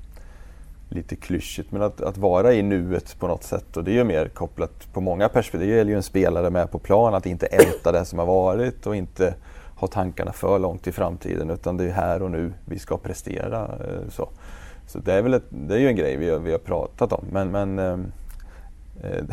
lite 0.93 1.15
klyschigt, 1.15 1.71
men 1.71 1.81
att, 1.81 2.01
att 2.01 2.17
vara 2.17 2.53
i 2.53 2.63
nuet 2.63 3.19
på 3.19 3.27
något 3.27 3.43
sätt. 3.43 3.77
Och 3.77 3.83
det 3.83 3.91
är 3.91 3.95
ju 3.95 4.03
mer 4.03 4.27
kopplat 4.27 4.93
på 4.93 5.01
många 5.01 5.29
perspektiv. 5.29 5.69
Det 5.69 5.75
gäller 5.75 5.91
ju 5.91 5.97
en 5.97 6.03
spelare 6.03 6.49
med 6.49 6.71
på 6.71 6.79
plan, 6.79 7.13
att 7.13 7.25
inte 7.25 7.45
älta 7.45 7.91
det 7.91 8.05
som 8.05 8.19
har 8.19 8.25
varit 8.25 8.87
och 8.87 8.95
inte 8.95 9.35
ha 9.75 9.87
tankarna 9.87 10.33
för 10.33 10.59
långt 10.59 10.87
i 10.87 10.91
framtiden. 10.91 11.49
Utan 11.49 11.77
det 11.77 11.83
är 11.83 11.91
här 11.91 12.21
och 12.21 12.31
nu 12.31 12.53
vi 12.65 12.79
ska 12.79 12.97
prestera. 12.97 13.63
Eh, 13.63 14.09
så, 14.09 14.29
så 14.87 14.99
det 14.99 15.13
är 15.13 15.21
väl 15.21 15.33
ett, 15.33 15.47
det 15.49 15.75
är 15.75 15.79
ju 15.79 15.87
en 15.87 15.95
grej 15.95 16.17
vi 16.17 16.29
har, 16.29 16.39
vi 16.39 16.51
har 16.51 16.59
pratat 16.59 17.13
om. 17.13 17.25
Men, 17.31 17.51
men 17.51 17.79
äh, 17.79 17.97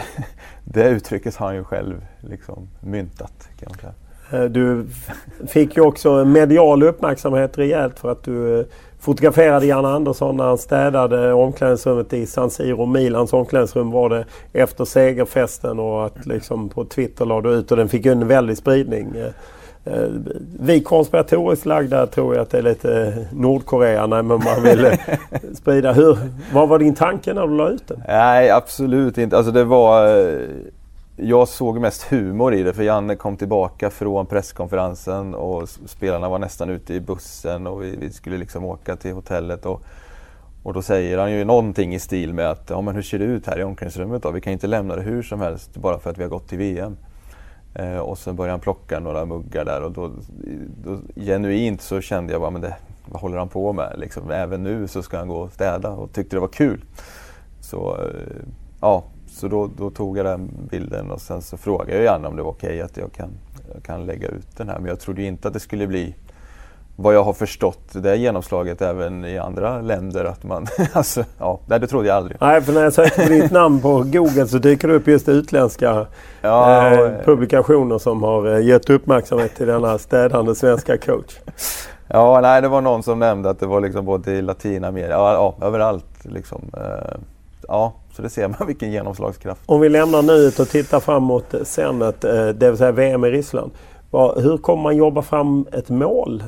det 0.64 0.88
uttrycket 0.88 1.36
har 1.36 1.46
han 1.46 1.56
ju 1.56 1.64
själv 1.64 2.06
liksom 2.20 2.68
myntat. 2.80 3.48
Kan 3.58 3.68
man 3.68 3.78
säga. 3.78 3.94
Eh, 4.30 4.44
du 4.44 4.86
fick 5.48 5.76
ju 5.76 5.82
också 5.82 6.24
medial 6.24 6.82
uppmärksamhet 6.82 7.58
rejält 7.58 7.98
för 7.98 8.12
att 8.12 8.24
du 8.24 8.66
fotograferade 9.00 9.66
Janne 9.66 9.88
Andersson 9.88 10.36
när 10.36 10.44
han 10.44 10.58
städade 10.58 11.32
omklädningsrummet 11.32 12.12
i 12.12 12.26
San 12.26 12.50
Siro. 12.50 12.86
Milans 12.86 13.32
omklädningsrum 13.32 13.90
var 13.90 14.08
det 14.08 14.24
efter 14.52 14.84
segerfesten 14.84 15.78
och 15.78 16.06
att 16.06 16.26
liksom 16.26 16.68
på 16.68 16.84
Twitter 16.84 17.24
la 17.24 17.40
du 17.40 17.50
ut 17.50 17.70
och 17.70 17.76
den 17.76 17.88
fick 17.88 18.06
en 18.06 18.28
väldig 18.28 18.56
spridning. 18.56 19.14
Eh, 19.16 19.94
eh, 19.94 20.08
vi 20.60 20.80
konspiratoriskt 20.80 21.66
lagda 21.66 22.06
tror 22.06 22.34
jag 22.34 22.42
att 22.42 22.50
det 22.50 22.58
är 22.58 22.62
lite 22.62 23.26
Nordkorea 23.32 24.06
när 24.06 24.22
man 24.22 24.40
vill 24.62 24.86
sprida. 25.54 25.92
Hur, 25.92 26.18
vad 26.52 26.68
var 26.68 26.78
din 26.78 26.94
tanke 26.94 27.34
när 27.34 27.46
du 27.46 27.56
la 27.56 27.68
ut 27.68 27.88
den? 27.88 28.02
Nej 28.08 28.50
absolut 28.50 29.18
inte. 29.18 29.36
Alltså 29.36 29.52
det 29.52 29.64
var 29.64 30.06
jag 31.22 31.48
såg 31.48 31.80
mest 31.80 32.02
humor 32.02 32.54
i 32.54 32.62
det 32.62 32.72
för 32.72 32.82
Janne 32.82 33.16
kom 33.16 33.36
tillbaka 33.36 33.90
från 33.90 34.26
presskonferensen 34.26 35.34
och 35.34 35.68
spelarna 35.68 36.28
var 36.28 36.38
nästan 36.38 36.70
ute 36.70 36.94
i 36.94 37.00
bussen 37.00 37.66
och 37.66 37.82
vi, 37.82 37.96
vi 37.96 38.10
skulle 38.10 38.38
liksom 38.38 38.64
åka 38.64 38.96
till 38.96 39.12
hotellet. 39.12 39.66
Och, 39.66 39.82
och 40.62 40.72
då 40.72 40.82
säger 40.82 41.18
han 41.18 41.32
ju 41.32 41.44
någonting 41.44 41.94
i 41.94 41.98
stil 41.98 42.34
med 42.34 42.50
att 42.50 42.70
ja, 42.70 42.80
men 42.80 42.94
hur 42.94 43.02
ser 43.02 43.18
det 43.18 43.24
ut 43.24 43.46
här 43.46 43.60
i 43.60 43.64
omklädningsrummet 43.64 44.22
då? 44.22 44.30
Vi 44.30 44.40
kan 44.40 44.52
inte 44.52 44.66
lämna 44.66 44.96
det 44.96 45.02
hur 45.02 45.22
som 45.22 45.40
helst 45.40 45.76
bara 45.76 45.98
för 45.98 46.10
att 46.10 46.18
vi 46.18 46.22
har 46.22 46.30
gått 46.30 46.48
till 46.48 46.58
VM. 46.58 46.96
Eh, 47.74 47.98
och 47.98 48.18
sen 48.18 48.36
började 48.36 48.52
han 48.52 48.60
plocka 48.60 49.00
några 49.00 49.24
muggar 49.24 49.64
där 49.64 49.82
och 49.82 49.92
då, 49.92 50.10
då 50.84 50.98
genuint 51.16 51.82
så 51.82 52.00
kände 52.00 52.32
jag 52.32 52.40
bara, 52.40 52.50
men 52.50 52.60
det, 52.60 52.76
vad 53.06 53.20
håller 53.20 53.38
han 53.38 53.48
på 53.48 53.72
med? 53.72 53.94
Liksom, 53.98 54.30
även 54.30 54.62
nu 54.62 54.88
så 54.88 55.02
ska 55.02 55.18
han 55.18 55.28
gå 55.28 55.36
och 55.36 55.52
städa 55.52 55.90
och 55.90 56.12
tyckte 56.12 56.36
det 56.36 56.40
var 56.40 56.48
kul. 56.48 56.84
Så 57.60 57.96
eh, 57.96 58.44
ja, 58.80 59.04
så 59.40 59.48
då, 59.48 59.70
då, 59.76 59.90
tog 59.90 60.18
jag 60.18 60.26
den 60.26 60.50
bilden 60.70 61.10
och 61.10 61.20
sen 61.20 61.42
så 61.42 61.56
frågade 61.56 61.92
jag 61.92 62.02
gärna 62.02 62.28
om 62.28 62.36
det 62.36 62.42
var 62.42 62.50
okej 62.50 62.68
okay 62.68 62.80
att 62.80 62.96
jag 62.96 63.12
kan, 63.12 63.28
jag 63.74 63.82
kan 63.82 64.06
lägga 64.06 64.28
ut 64.28 64.56
den 64.56 64.68
här. 64.68 64.78
Men 64.78 64.88
jag 64.88 65.00
trodde 65.00 65.22
inte 65.22 65.48
att 65.48 65.54
det 65.54 65.60
skulle 65.60 65.86
bli 65.86 66.14
vad 66.96 67.14
jag 67.14 67.24
har 67.24 67.32
förstått 67.32 67.88
det 67.92 68.16
genomslaget 68.16 68.82
även 68.82 69.24
i 69.24 69.38
andra 69.38 69.80
länder. 69.80 70.24
Att 70.24 70.44
man, 70.44 70.66
alltså, 70.92 71.24
ja, 71.38 71.60
det 71.66 71.86
trodde 71.86 72.08
jag 72.08 72.16
aldrig. 72.16 72.36
Nej, 72.40 72.62
för 72.62 72.72
när 72.72 72.82
jag 72.82 72.92
söker 72.92 73.26
på 73.26 73.32
ditt 73.32 73.50
namn 73.50 73.80
på 73.80 74.02
Google 74.02 74.46
så 74.46 74.58
dyker 74.58 74.88
det 74.88 74.94
upp 74.94 75.06
just 75.06 75.28
utländska 75.28 76.06
ja, 76.40 76.90
eh, 76.90 77.24
publikationer 77.24 77.98
som 77.98 78.22
har 78.22 78.54
eh, 78.54 78.66
gett 78.66 78.90
uppmärksamhet 78.90 79.56
till 79.56 79.66
denna 79.66 79.98
städande 79.98 80.54
svenska 80.54 80.98
coach. 80.98 81.38
Ja, 82.08 82.40
nej, 82.40 82.62
det 82.62 82.68
var 82.68 82.80
någon 82.80 83.02
som 83.02 83.18
nämnde 83.18 83.50
att 83.50 83.60
det 83.60 83.66
var 83.66 83.80
liksom 83.80 84.04
både 84.04 84.32
i 84.32 84.42
Latinamerika, 84.42 85.10
ja, 85.10 85.32
ja 85.32 85.66
överallt. 85.66 86.24
Liksom, 86.24 86.62
eh, 86.76 87.16
ja, 87.68 87.92
så 88.20 88.24
det 88.24 88.30
ser 88.30 88.48
man 88.48 88.66
vilken 88.66 88.92
genomslagskraft. 88.92 89.62
Om 89.66 89.80
vi 89.80 89.88
lämnar 89.88 90.22
nuet 90.22 90.58
och 90.58 90.68
tittar 90.68 91.00
framåt 91.00 91.54
senet, 91.62 92.24
eh, 92.24 92.48
det 92.48 92.70
vill 92.70 92.78
säga 92.78 92.92
VM 92.92 93.24
i 93.24 93.30
Ryssland. 93.30 93.70
Hur 94.36 94.58
kommer 94.58 94.82
man 94.82 94.96
jobba 94.96 95.22
fram 95.22 95.66
ett 95.72 95.88
mål 95.88 96.44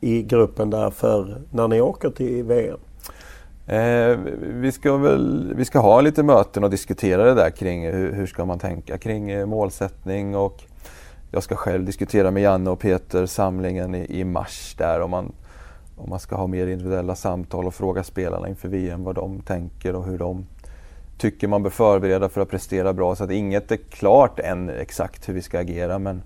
i 0.00 0.22
gruppen 0.22 0.70
där 0.70 0.90
för 0.90 1.36
när 1.50 1.68
ni 1.68 1.80
åker 1.80 2.10
till 2.10 2.44
VM? 2.44 2.78
Eh, 3.66 4.18
vi, 4.40 4.72
ska 4.72 4.96
väl, 4.96 5.52
vi 5.56 5.64
ska 5.64 5.78
ha 5.78 6.00
lite 6.00 6.22
möten 6.22 6.64
och 6.64 6.70
diskutera 6.70 7.24
det 7.24 7.34
där 7.34 7.50
kring 7.50 7.86
hur, 7.86 8.12
hur 8.12 8.26
ska 8.26 8.44
man 8.44 8.58
tänka 8.58 8.98
kring 8.98 9.30
eh, 9.30 9.46
målsättning 9.46 10.36
och 10.36 10.62
jag 11.30 11.42
ska 11.42 11.56
själv 11.56 11.84
diskutera 11.84 12.30
med 12.30 12.42
Janne 12.42 12.70
och 12.70 12.80
Peter 12.80 13.26
samlingen 13.26 13.94
i, 13.94 14.20
i 14.20 14.24
mars 14.24 14.74
där 14.78 15.00
om 15.00 15.10
man, 15.10 15.32
om 15.96 16.10
man 16.10 16.20
ska 16.20 16.36
ha 16.36 16.46
mer 16.46 16.66
individuella 16.66 17.14
samtal 17.14 17.66
och 17.66 17.74
fråga 17.74 18.04
spelarna 18.04 18.48
inför 18.48 18.68
VM 18.68 19.04
vad 19.04 19.14
de 19.14 19.40
tänker 19.40 19.94
och 19.94 20.04
hur 20.04 20.18
de 20.18 20.46
tycker 21.18 21.48
man 21.48 21.62
bör 21.62 21.70
förbereda 21.70 22.28
för 22.28 22.40
att 22.40 22.50
prestera 22.50 22.92
bra. 22.92 23.16
Så 23.16 23.24
att 23.24 23.30
inget 23.30 23.72
är 23.72 23.76
klart 23.76 24.38
än 24.38 24.70
exakt 24.70 25.28
hur 25.28 25.34
vi 25.34 25.42
ska 25.42 25.60
agera 25.60 25.98
men 25.98 26.22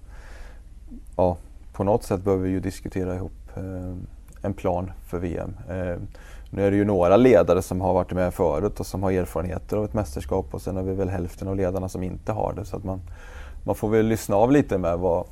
ja, 1.16 1.36
på 1.72 1.84
något 1.84 2.05
sätt 2.05 2.22
behöver 2.22 2.45
vi 2.45 2.51
ju 2.51 2.61
diskutera 2.61 3.14
ihop 3.14 3.32
eh, 3.57 3.95
en 4.43 4.55
plan 4.55 4.93
för 5.07 5.18
VM. 5.18 5.57
Eh, 5.68 5.97
nu 6.51 6.66
är 6.66 6.70
det 6.70 6.76
ju 6.76 6.84
några 6.84 7.16
ledare 7.16 7.62
som 7.62 7.80
har 7.80 7.95
varit 7.95 8.12
med 8.12 8.34
förut 8.34 8.80
och 8.80 8.86
som 8.86 9.03
har 9.03 9.12
erfarenheter 9.12 9.76
av 9.76 9.84
ett 9.84 9.95
mästerskap 9.95 10.55
och 10.55 10.62
sen 10.62 10.76
har 10.76 10.82
vi 10.82 10.95
väl 10.95 11.09
hälften 11.09 11.49
av 11.49 11.57
ledarna 11.57 11.88
som 11.88 12.03
inte 12.03 12.32
har 12.32 12.53
det. 12.53 12.64
Så 12.64 12.76
att 12.76 12.84
man, 12.84 13.01
man 13.64 13.74
får 13.74 13.88
väl 13.88 14.07
lyssna 14.07 14.36
av 14.36 14.53
lite 14.53 14.78
med 14.78 14.99
vad... 14.99 15.26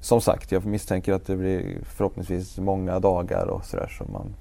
Som 0.00 0.20
sagt, 0.20 0.52
jag 0.52 0.64
misstänker 0.64 1.12
att 1.12 1.26
det 1.26 1.36
blir 1.36 1.78
förhoppningsvis 1.84 2.58
många 2.58 2.98
dagar 2.98 3.46
och 3.46 3.64
sådär 3.64 3.88
som 3.98 4.12
man 4.12 4.34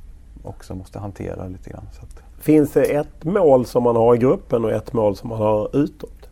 också 0.43 0.75
måste 0.75 0.99
hantera 0.99 1.47
lite 1.47 1.69
grann. 1.69 1.87
Så 1.91 2.01
att, 2.01 2.28
Finns 2.39 2.71
det 2.71 2.83
ett 2.83 3.23
mål 3.23 3.65
som 3.65 3.83
man 3.83 3.95
har 3.95 4.15
i 4.15 4.17
gruppen 4.17 4.65
och 4.65 4.71
ett 4.71 4.93
mål 4.93 5.15
som 5.15 5.29
man 5.29 5.37
har 5.37 5.75
utåt? 5.75 6.29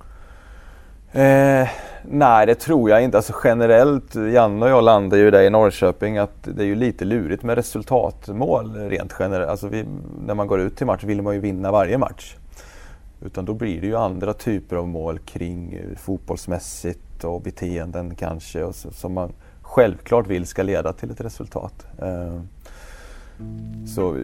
Eh, 1.11 1.67
nej, 2.03 2.45
det 2.45 2.55
tror 2.55 2.89
jag 2.89 3.03
inte. 3.03 3.17
Alltså 3.17 3.33
generellt, 3.43 4.15
Janne 4.15 4.65
och 4.65 4.71
jag 4.71 4.83
landar 4.83 5.17
ju 5.17 5.31
där 5.31 5.41
i 5.41 5.49
Norrköping 5.49 6.17
att 6.17 6.43
det 6.43 6.63
är 6.63 6.67
ju 6.67 6.75
lite 6.75 7.05
lurigt 7.05 7.43
med 7.43 7.55
resultatmål 7.55 8.75
rent 8.75 9.13
generellt. 9.19 9.49
Alltså 9.49 9.67
vi, 9.67 9.85
när 10.25 10.33
man 10.33 10.47
går 10.47 10.59
ut 10.59 10.75
till 10.77 10.85
match 10.85 11.03
vill 11.03 11.21
man 11.21 11.33
ju 11.33 11.39
vinna 11.39 11.71
varje 11.71 11.97
match. 11.97 12.35
Utan 13.21 13.45
då 13.45 13.53
blir 13.53 13.81
det 13.81 13.87
ju 13.87 13.95
andra 13.95 14.33
typer 14.33 14.75
av 14.75 14.87
mål 14.87 15.19
kring 15.19 15.73
eh, 15.73 15.97
fotbollsmässigt 15.97 17.23
och 17.23 17.41
beteenden 17.41 18.15
kanske 18.15 18.63
och 18.63 18.75
så, 18.75 18.91
som 18.91 19.13
man 19.13 19.33
självklart 19.61 20.27
vill 20.27 20.45
ska 20.45 20.63
leda 20.63 20.93
till 20.93 21.11
ett 21.11 21.21
resultat. 21.21 21.87
Eh, 22.01 22.41
så 23.95 24.17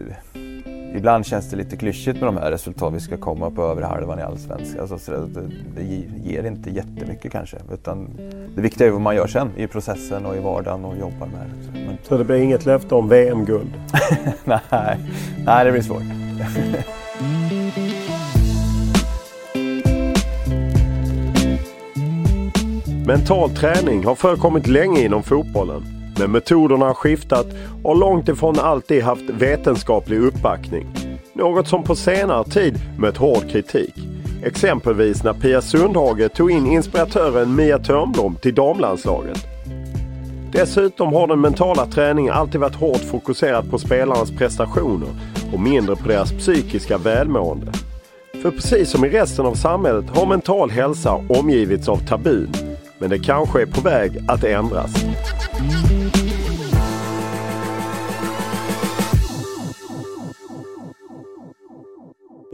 ibland 0.94 1.26
känns 1.26 1.50
det 1.50 1.56
lite 1.56 1.76
klyschigt 1.76 2.20
med 2.20 2.28
de 2.28 2.36
här 2.36 2.50
resultat 2.50 2.94
vi 2.94 3.00
ska 3.00 3.16
komma 3.16 3.50
på 3.50 3.62
övre 3.62 3.84
halvan 3.84 4.18
i 4.18 4.22
Allsvenskan. 4.22 4.88
Alltså, 4.90 5.26
det, 5.26 5.50
det 5.76 5.82
ger 6.30 6.46
inte 6.46 6.70
jättemycket 6.70 7.32
kanske. 7.32 7.56
Utan 7.72 8.08
det 8.54 8.60
viktiga 8.60 8.86
är 8.86 8.90
vad 8.90 9.00
man 9.00 9.16
gör 9.16 9.26
sen 9.26 9.50
i 9.56 9.66
processen 9.66 10.26
och 10.26 10.36
i 10.36 10.40
vardagen 10.40 10.84
och 10.84 10.96
jobbar 10.96 11.26
med. 11.26 11.50
Men... 11.72 11.98
Så 12.02 12.16
det 12.16 12.24
blir 12.24 12.36
inget 12.36 12.66
löfte 12.66 12.94
om 12.94 13.08
VM-guld? 13.08 13.72
nej. 14.44 14.98
nej, 15.46 15.64
det 15.64 15.72
blir 15.72 15.82
svårt. 15.82 16.02
Mental 23.06 23.50
träning 23.50 24.04
har 24.04 24.14
förekommit 24.14 24.66
länge 24.66 25.04
inom 25.04 25.22
fotbollen. 25.22 25.93
Men 26.18 26.32
metoderna 26.32 26.86
har 26.86 26.94
skiftat 26.94 27.46
och 27.82 27.96
långt 27.96 28.28
ifrån 28.28 28.58
alltid 28.58 29.02
haft 29.02 29.30
vetenskaplig 29.30 30.18
uppbackning. 30.18 30.86
Något 31.32 31.68
som 31.68 31.82
på 31.82 31.94
senare 31.94 32.44
tid 32.44 32.80
mött 32.98 33.16
hård 33.16 33.50
kritik. 33.50 33.94
Exempelvis 34.44 35.24
när 35.24 35.32
Pia 35.32 35.62
Sundhage 35.62 36.34
tog 36.34 36.50
in 36.50 36.66
inspiratören 36.66 37.56
Mia 37.56 37.78
Törnblom 37.78 38.36
till 38.36 38.54
damlandslaget. 38.54 39.46
Dessutom 40.52 41.12
har 41.12 41.26
den 41.26 41.40
mentala 41.40 41.86
träningen 41.86 42.32
alltid 42.32 42.60
varit 42.60 42.74
hårt 42.74 43.00
fokuserad 43.10 43.70
på 43.70 43.78
spelarnas 43.78 44.30
prestationer 44.30 45.08
och 45.52 45.60
mindre 45.60 45.96
på 45.96 46.08
deras 46.08 46.32
psykiska 46.32 46.98
välmående. 46.98 47.72
För 48.42 48.50
precis 48.50 48.90
som 48.90 49.04
i 49.04 49.08
resten 49.08 49.46
av 49.46 49.54
samhället 49.54 50.04
har 50.16 50.26
mental 50.26 50.70
hälsa 50.70 51.12
omgivits 51.28 51.88
av 51.88 51.96
tabun. 51.96 52.52
Men 52.98 53.10
det 53.10 53.18
kanske 53.18 53.62
är 53.62 53.66
på 53.66 53.80
väg 53.80 54.12
att 54.28 54.44
ändras. 54.44 55.04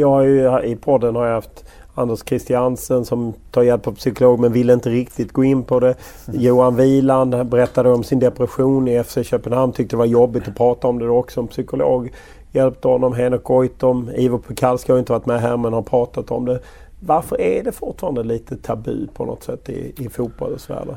Jag 0.00 0.10
har 0.10 0.22
ju, 0.22 0.62
I 0.64 0.76
podden 0.76 1.16
har 1.16 1.26
jag 1.26 1.34
haft 1.34 1.64
Anders 1.94 2.20
Christiansen 2.26 3.04
som 3.04 3.32
tar 3.50 3.62
hjälp 3.62 3.86
av 3.86 3.92
psykolog 3.92 4.40
men 4.40 4.52
vill 4.52 4.70
inte 4.70 4.90
riktigt 4.90 5.32
gå 5.32 5.44
in 5.44 5.62
på 5.62 5.80
det. 5.80 5.94
Johan 6.32 6.76
Wieland 6.76 7.46
berättade 7.46 7.90
om 7.90 8.04
sin 8.04 8.18
depression 8.18 8.88
i 8.88 9.02
FC 9.02 9.18
Köpenhamn. 9.22 9.72
Tyckte 9.72 9.96
det 9.96 9.98
var 9.98 10.06
jobbigt 10.06 10.48
att 10.48 10.56
prata 10.56 10.88
om 10.88 10.98
det 10.98 11.06
då 11.06 11.16
också. 11.16 11.40
En 11.40 11.48
psykolog 11.48 12.12
hjälpte 12.52 12.88
honom. 12.88 13.12
Henrik 13.12 13.42
Goitom, 13.42 14.10
Ivo 14.16 14.38
Pukalski 14.38 14.92
har 14.92 14.98
inte 14.98 15.12
varit 15.12 15.26
med 15.26 15.40
här 15.40 15.56
men 15.56 15.72
har 15.72 15.82
pratat 15.82 16.30
om 16.30 16.44
det. 16.44 16.60
Varför 17.00 17.40
är 17.40 17.64
det 17.64 17.72
fortfarande 17.72 18.22
lite 18.22 18.56
tabu 18.56 19.06
på 19.14 19.24
något 19.24 19.42
sätt 19.42 19.68
i, 19.68 19.94
i 19.98 20.08
fotbollsvärlden? 20.08 20.96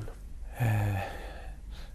Eh, 0.58 0.98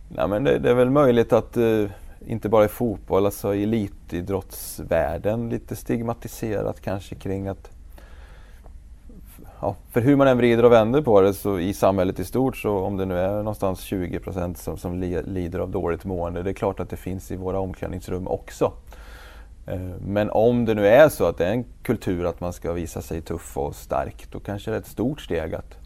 nej, 0.09 0.29
men 0.29 0.45
det, 0.45 0.59
det, 0.59 0.71
är 0.71 0.75
väl 0.75 0.91
möjligt 0.91 1.33
att 1.33 1.57
eh, 1.57 1.85
inte 2.27 2.49
bara 2.49 2.65
i 2.65 2.69
fotboll, 2.69 3.25
alltså 3.25 3.55
i 3.55 3.63
elitidrottsvärlden 3.63 5.49
lite 5.49 5.77
stigmatiserat 5.77 6.81
kanske 6.81 7.15
kring 7.15 7.49
att 7.49 7.71
ja, 9.61 9.77
för 9.91 10.01
hur 10.01 10.17
man 10.17 10.29
än 10.29 10.37
vrider 10.37 10.65
och 10.65 10.73
vänder 10.73 11.03
på 11.03 11.21
det 11.21 11.35
så 11.35 11.59
i 11.59 11.75
samhället 11.75 12.19
i 12.19 12.25
stort 12.25 12.57
så 12.57 12.79
om 12.79 12.97
det 12.97 13.05
nu 13.05 13.19
är 13.19 13.37
någonstans 13.37 13.81
20 13.81 14.21
som, 14.55 14.79
som 14.79 15.01
lider 15.27 15.59
av 15.59 15.71
dåligt 15.71 16.05
mående, 16.05 16.43
det 16.43 16.51
är 16.51 16.55
klart 16.55 16.81
att 16.81 16.91
det 16.91 16.97
finns 16.97 17.31
i 17.31 17.37
våra 17.37 17.59
omklädningsrum 17.61 18.29
också. 18.29 18.73
Eh, 19.67 19.81
men 20.01 20.31
om 20.31 20.65
det 20.65 20.75
nu 20.75 20.87
är 20.87 21.09
så 21.09 21.25
att 21.25 21.39
det 21.39 21.47
är 21.47 21.53
en 21.53 21.65
kultur 21.83 22.25
att 22.27 22.41
man 22.41 22.53
ska 22.53 22.73
visa 22.73 23.03
sig 23.03 23.21
tuff 23.21 23.57
och 23.57 23.75
stark, 23.75 24.27
då 24.31 24.41
kanske 24.41 24.71
det 24.71 24.77
är 24.77 24.81
ett 24.81 24.87
stort 24.87 25.21
steg 25.21 25.55
att, 25.55 25.79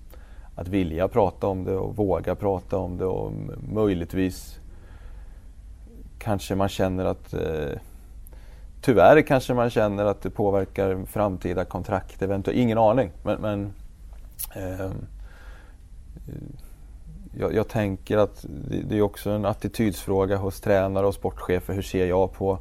att 0.54 0.68
vilja 0.68 1.08
prata 1.08 1.46
om 1.46 1.64
det 1.64 1.76
och 1.76 1.96
våga 1.96 2.34
prata 2.34 2.78
om 2.78 2.98
det 2.98 3.04
och 3.04 3.32
möjligtvis 3.72 4.60
kanske 6.22 6.54
man 6.54 6.68
känner 6.68 7.04
att 7.04 7.34
eh, 7.34 7.78
Tyvärr 8.82 9.22
kanske 9.22 9.54
man 9.54 9.70
känner 9.70 10.04
att 10.04 10.22
det 10.22 10.30
påverkar 10.30 11.04
framtida 11.06 11.64
kontrakt, 11.64 12.22
eventuellt, 12.22 12.58
ingen 12.58 12.78
aning. 12.78 13.10
Men, 13.22 13.40
men 13.40 13.72
eh, 14.54 14.90
jag, 17.38 17.54
jag, 17.54 17.68
tänker 17.68 18.18
att 18.18 18.44
det, 18.68 18.82
det, 18.88 18.98
är 18.98 19.02
också 19.02 19.30
en 19.30 19.44
attitydsfråga 19.44 20.36
hos 20.36 20.60
tränare 20.60 21.06
och 21.06 21.14
sportchefer. 21.14 21.74
Hur 21.74 21.82
ser 21.82 22.06
jag 22.06 22.32
på 22.32 22.58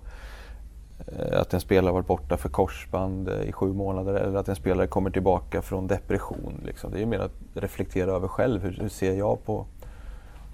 eh, 1.07 1.39
att 1.39 1.53
en 1.53 1.61
spelare 1.61 1.93
varit 1.93 2.07
borta 2.07 2.37
för 2.37 2.49
korsband 2.49 3.29
eh, 3.29 3.41
i 3.41 3.51
sju 3.51 3.73
månader 3.73 4.13
eller 4.13 4.39
att 4.39 4.49
en 4.49 4.55
spelare 4.55 4.87
kommer 4.87 5.09
tillbaka 5.09 5.61
från 5.61 5.87
depression. 5.87 6.61
Liksom. 6.65 6.91
Det 6.91 7.01
är 7.01 7.05
mer 7.05 7.19
att 7.19 7.35
reflektera 7.53 8.11
över 8.11 8.27
själv. 8.27 8.63
Hur, 8.63 8.77
hur, 8.81 8.89
ser 8.89 9.13
jag 9.13 9.45
på, 9.45 9.65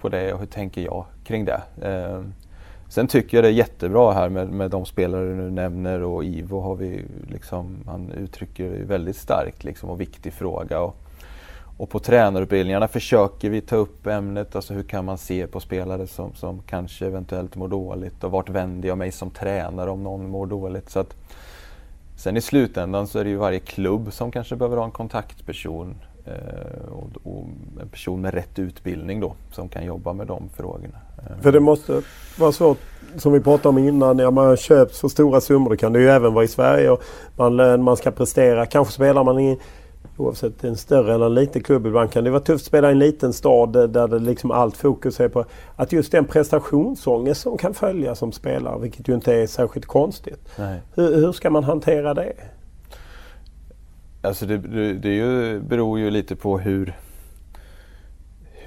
på 0.00 0.08
det 0.08 0.32
och 0.32 0.38
hur 0.38 0.46
tänker 0.46 0.80
jag 0.80 1.04
kring 1.24 1.44
det? 1.44 1.62
Eh, 1.82 2.22
Sen 2.88 3.06
tycker 3.06 3.36
jag 3.36 3.44
det 3.44 3.48
är 3.48 3.52
jättebra 3.52 4.12
här 4.12 4.28
med, 4.28 4.48
med 4.48 4.70
de 4.70 4.86
spelare 4.86 5.24
du 5.24 5.34
nu 5.34 5.50
nämner 5.50 6.02
och 6.02 6.24
Ivo 6.24 6.60
har 6.60 6.74
vi 6.74 7.04
liksom, 7.30 7.76
han 7.86 8.12
uttrycker 8.12 8.84
väldigt 8.84 9.16
starkt 9.16 9.64
liksom 9.64 9.90
och 9.90 10.00
viktig 10.00 10.32
fråga. 10.32 10.80
Och, 10.80 10.96
och 11.76 11.90
på 11.90 11.98
tränarutbildningarna 11.98 12.88
försöker 12.88 13.50
vi 13.50 13.60
ta 13.60 13.76
upp 13.76 14.06
ämnet, 14.06 14.56
alltså 14.56 14.74
hur 14.74 14.82
kan 14.82 15.04
man 15.04 15.18
se 15.18 15.46
på 15.46 15.60
spelare 15.60 16.06
som, 16.06 16.34
som 16.34 16.62
kanske 16.66 17.06
eventuellt 17.06 17.56
mår 17.56 17.68
dåligt 17.68 18.24
och 18.24 18.30
vart 18.30 18.48
vänder 18.48 18.88
jag 18.88 18.98
mig 18.98 19.12
som 19.12 19.30
tränare 19.30 19.90
om 19.90 20.02
någon 20.02 20.30
mår 20.30 20.46
dåligt. 20.46 20.90
Så 20.90 21.00
att, 21.00 21.16
sen 22.16 22.36
i 22.36 22.40
slutändan 22.40 23.06
så 23.06 23.18
är 23.18 23.24
det 23.24 23.30
ju 23.30 23.36
varje 23.36 23.60
klubb 23.60 24.12
som 24.12 24.30
kanske 24.30 24.56
behöver 24.56 24.76
ha 24.76 24.84
en 24.84 24.90
kontaktperson 24.90 25.94
och, 26.88 27.08
och, 27.22 27.46
en 27.80 27.88
person 27.88 28.20
med 28.20 28.34
rätt 28.34 28.58
utbildning 28.58 29.20
då 29.20 29.34
som 29.52 29.68
kan 29.68 29.84
jobba 29.84 30.12
med 30.12 30.26
de 30.26 30.48
frågorna. 30.56 30.98
För 31.40 31.52
det 31.52 31.60
måste 31.60 32.02
vara 32.38 32.52
svårt, 32.52 32.78
som 33.16 33.32
vi 33.32 33.40
pratade 33.40 33.68
om 33.68 33.78
innan, 33.78 34.18
ja, 34.18 34.30
man 34.30 34.56
köps 34.56 35.00
för 35.00 35.08
stora 35.08 35.40
summor. 35.40 35.70
Det 35.70 35.76
kan 35.76 35.92
det 35.92 36.00
ju 36.00 36.08
även 36.08 36.34
vara 36.34 36.44
i 36.44 36.48
Sverige. 36.48 36.90
Och 36.90 37.02
man, 37.36 37.82
man 37.82 37.96
ska 37.96 38.10
prestera. 38.10 38.66
Kanske 38.66 38.94
spelar 38.94 39.24
man 39.24 39.38
i, 39.40 39.58
oavsett 40.16 40.64
en 40.64 40.76
större 40.76 41.14
eller 41.14 41.26
en 41.26 41.34
liten 41.34 41.62
klubb, 41.62 41.86
ibland 41.86 42.12
kan 42.12 42.24
det 42.24 42.30
vara 42.30 42.40
tufft 42.40 42.62
att 42.62 42.66
spela 42.66 42.88
i 42.88 42.92
en 42.92 42.98
liten 42.98 43.32
stad 43.32 43.72
där 43.72 44.08
det 44.08 44.18
liksom 44.18 44.50
allt 44.50 44.76
fokus 44.76 45.20
är 45.20 45.28
på 45.28 45.44
att 45.76 45.92
just 45.92 46.12
den 46.12 46.24
prestationsångest 46.24 47.40
som 47.40 47.58
kan 47.58 47.74
följa 47.74 48.14
som 48.14 48.32
spelare, 48.32 48.78
vilket 48.78 49.08
ju 49.08 49.14
inte 49.14 49.34
är 49.34 49.46
särskilt 49.46 49.86
konstigt. 49.86 50.48
Hur, 50.94 51.16
hur, 51.16 51.32
ska 51.32 51.50
man 51.50 51.64
hantera 51.64 52.14
det? 52.14 52.32
Alltså 54.28 54.46
det, 54.46 54.58
det, 54.58 54.94
det 54.94 55.14
ju, 55.14 55.60
beror 55.60 55.98
ju 55.98 56.10
lite 56.10 56.36
på 56.36 56.58
hur 56.58 56.94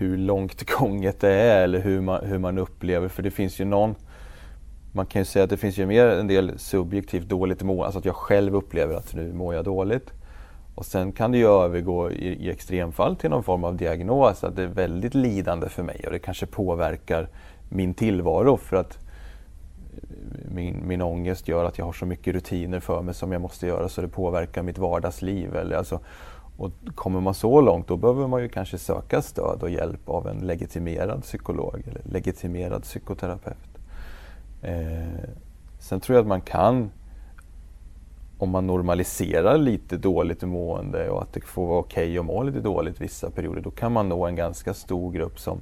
hur 0.01 0.17
långt 0.17 0.69
gånget 0.79 1.19
det 1.19 1.33
är 1.33 1.63
eller 1.63 1.79
hur 1.79 2.01
man, 2.01 2.25
hur 2.25 2.37
man 2.37 2.57
upplever. 2.57 3.07
För 3.07 3.23
det 3.23 3.31
finns 3.31 3.59
ju 3.59 3.65
någon, 3.65 3.95
man 4.91 5.05
kan 5.05 5.21
ju 5.21 5.25
säga 5.25 5.43
att 5.43 5.49
det 5.49 5.57
finns 5.57 5.77
ju 5.77 5.85
mer 5.85 6.05
en 6.05 6.27
del 6.27 6.59
subjektivt 6.59 7.25
dåligt 7.25 7.61
mående, 7.63 7.85
alltså 7.85 7.99
att 7.99 8.05
jag 8.05 8.15
själv 8.15 8.55
upplever 8.55 8.95
att 8.95 9.13
nu 9.13 9.33
mår 9.33 9.55
jag 9.55 9.65
dåligt. 9.65 10.13
Och 10.75 10.85
sen 10.85 11.11
kan 11.11 11.31
det 11.31 11.37
ju 11.37 11.47
övergå 11.47 12.11
i, 12.11 12.27
i 12.27 12.49
extremfall 12.49 13.15
till 13.15 13.29
någon 13.29 13.43
form 13.43 13.63
av 13.63 13.75
diagnos, 13.75 14.43
att 14.43 14.55
det 14.55 14.63
är 14.63 14.67
väldigt 14.67 15.13
lidande 15.13 15.69
för 15.69 15.83
mig 15.83 16.01
och 16.05 16.11
det 16.11 16.19
kanske 16.19 16.45
påverkar 16.45 17.29
min 17.69 17.93
tillvaro 17.93 18.57
för 18.57 18.77
att 18.77 18.97
min, 20.51 20.87
min 20.87 21.01
ångest 21.01 21.47
gör 21.47 21.65
att 21.65 21.77
jag 21.77 21.85
har 21.85 21.93
så 21.93 22.05
mycket 22.05 22.33
rutiner 22.33 22.79
för 22.79 23.01
mig 23.01 23.13
som 23.13 23.31
jag 23.31 23.41
måste 23.41 23.67
göra 23.67 23.89
så 23.89 24.01
det 24.01 24.07
påverkar 24.07 24.63
mitt 24.63 24.77
vardagsliv. 24.77 25.55
Eller 25.55 25.75
alltså, 25.75 25.99
och 26.57 26.71
kommer 26.95 27.19
man 27.19 27.33
så 27.33 27.61
långt 27.61 27.87
då 27.87 27.97
behöver 27.97 28.27
man 28.27 28.41
ju 28.41 28.49
kanske 28.49 28.77
söka 28.77 29.21
stöd 29.21 29.63
och 29.63 29.69
hjälp 29.69 30.09
av 30.09 30.27
en 30.27 30.37
legitimerad 30.37 31.23
psykolog 31.23 31.83
eller 31.87 32.01
legitimerad 32.03 32.83
psykoterapeut. 32.83 33.57
Eh, 34.61 35.29
sen 35.79 35.99
tror 35.99 36.15
jag 36.15 36.21
att 36.21 36.27
man 36.27 36.41
kan, 36.41 36.91
om 38.37 38.49
man 38.49 38.67
normaliserar 38.67 39.57
lite 39.57 39.97
dåligt 39.97 40.41
mående 40.41 41.09
och 41.09 41.21
att 41.21 41.33
det 41.33 41.41
får 41.41 41.67
vara 41.67 41.79
okej 41.79 42.03
okay 42.03 42.17
att 42.17 42.25
må 42.25 42.43
lite 42.43 42.59
dåligt 42.59 43.01
vissa 43.01 43.29
perioder, 43.29 43.61
då 43.61 43.71
kan 43.71 43.91
man 43.91 44.09
nå 44.09 44.25
en 44.25 44.35
ganska 44.35 44.73
stor 44.73 45.11
grupp 45.11 45.39
som, 45.39 45.61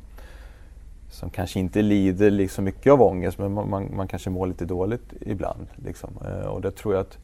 som 1.09 1.29
kanske 1.29 1.59
inte 1.59 1.81
lider 1.81 2.31
liksom 2.31 2.65
mycket 2.65 2.93
av 2.93 3.01
ångest, 3.01 3.37
men 3.37 3.53
man, 3.53 3.69
man, 3.69 3.95
man 3.95 4.07
kanske 4.07 4.29
mår 4.29 4.47
lite 4.47 4.65
dåligt 4.65 5.13
ibland. 5.21 5.67
Liksom. 5.75 6.09
Eh, 6.25 6.47
och 6.47 6.61
det 6.61 6.71
tror 6.71 6.93
jag 6.93 7.01
att 7.01 7.17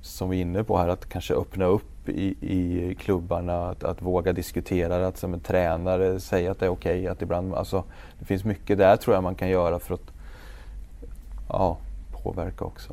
som 0.00 0.30
vi 0.30 0.36
är 0.36 0.40
inne 0.40 0.64
på 0.64 0.78
här, 0.78 0.88
att 0.88 1.08
kanske 1.08 1.34
öppna 1.34 1.64
upp 1.64 2.08
i, 2.08 2.36
i 2.40 2.94
klubbarna, 2.94 3.68
att, 3.68 3.84
att 3.84 4.02
våga 4.02 4.32
diskutera 4.32 4.98
det, 4.98 5.06
att 5.06 5.18
som 5.18 5.34
en 5.34 5.40
tränare 5.40 6.20
säga 6.20 6.50
att 6.50 6.58
det 6.58 6.66
är 6.66 6.70
okej, 6.70 7.00
okay, 7.00 7.12
att 7.12 7.22
ibland, 7.22 7.54
alltså 7.54 7.84
det 8.18 8.24
finns 8.24 8.44
mycket 8.44 8.78
där 8.78 8.96
tror 8.96 9.14
jag 9.16 9.22
man 9.22 9.34
kan 9.34 9.48
göra 9.48 9.78
för 9.78 9.94
att 9.94 10.12
ja, 11.48 11.76
påverka 12.22 12.64
också. 12.64 12.92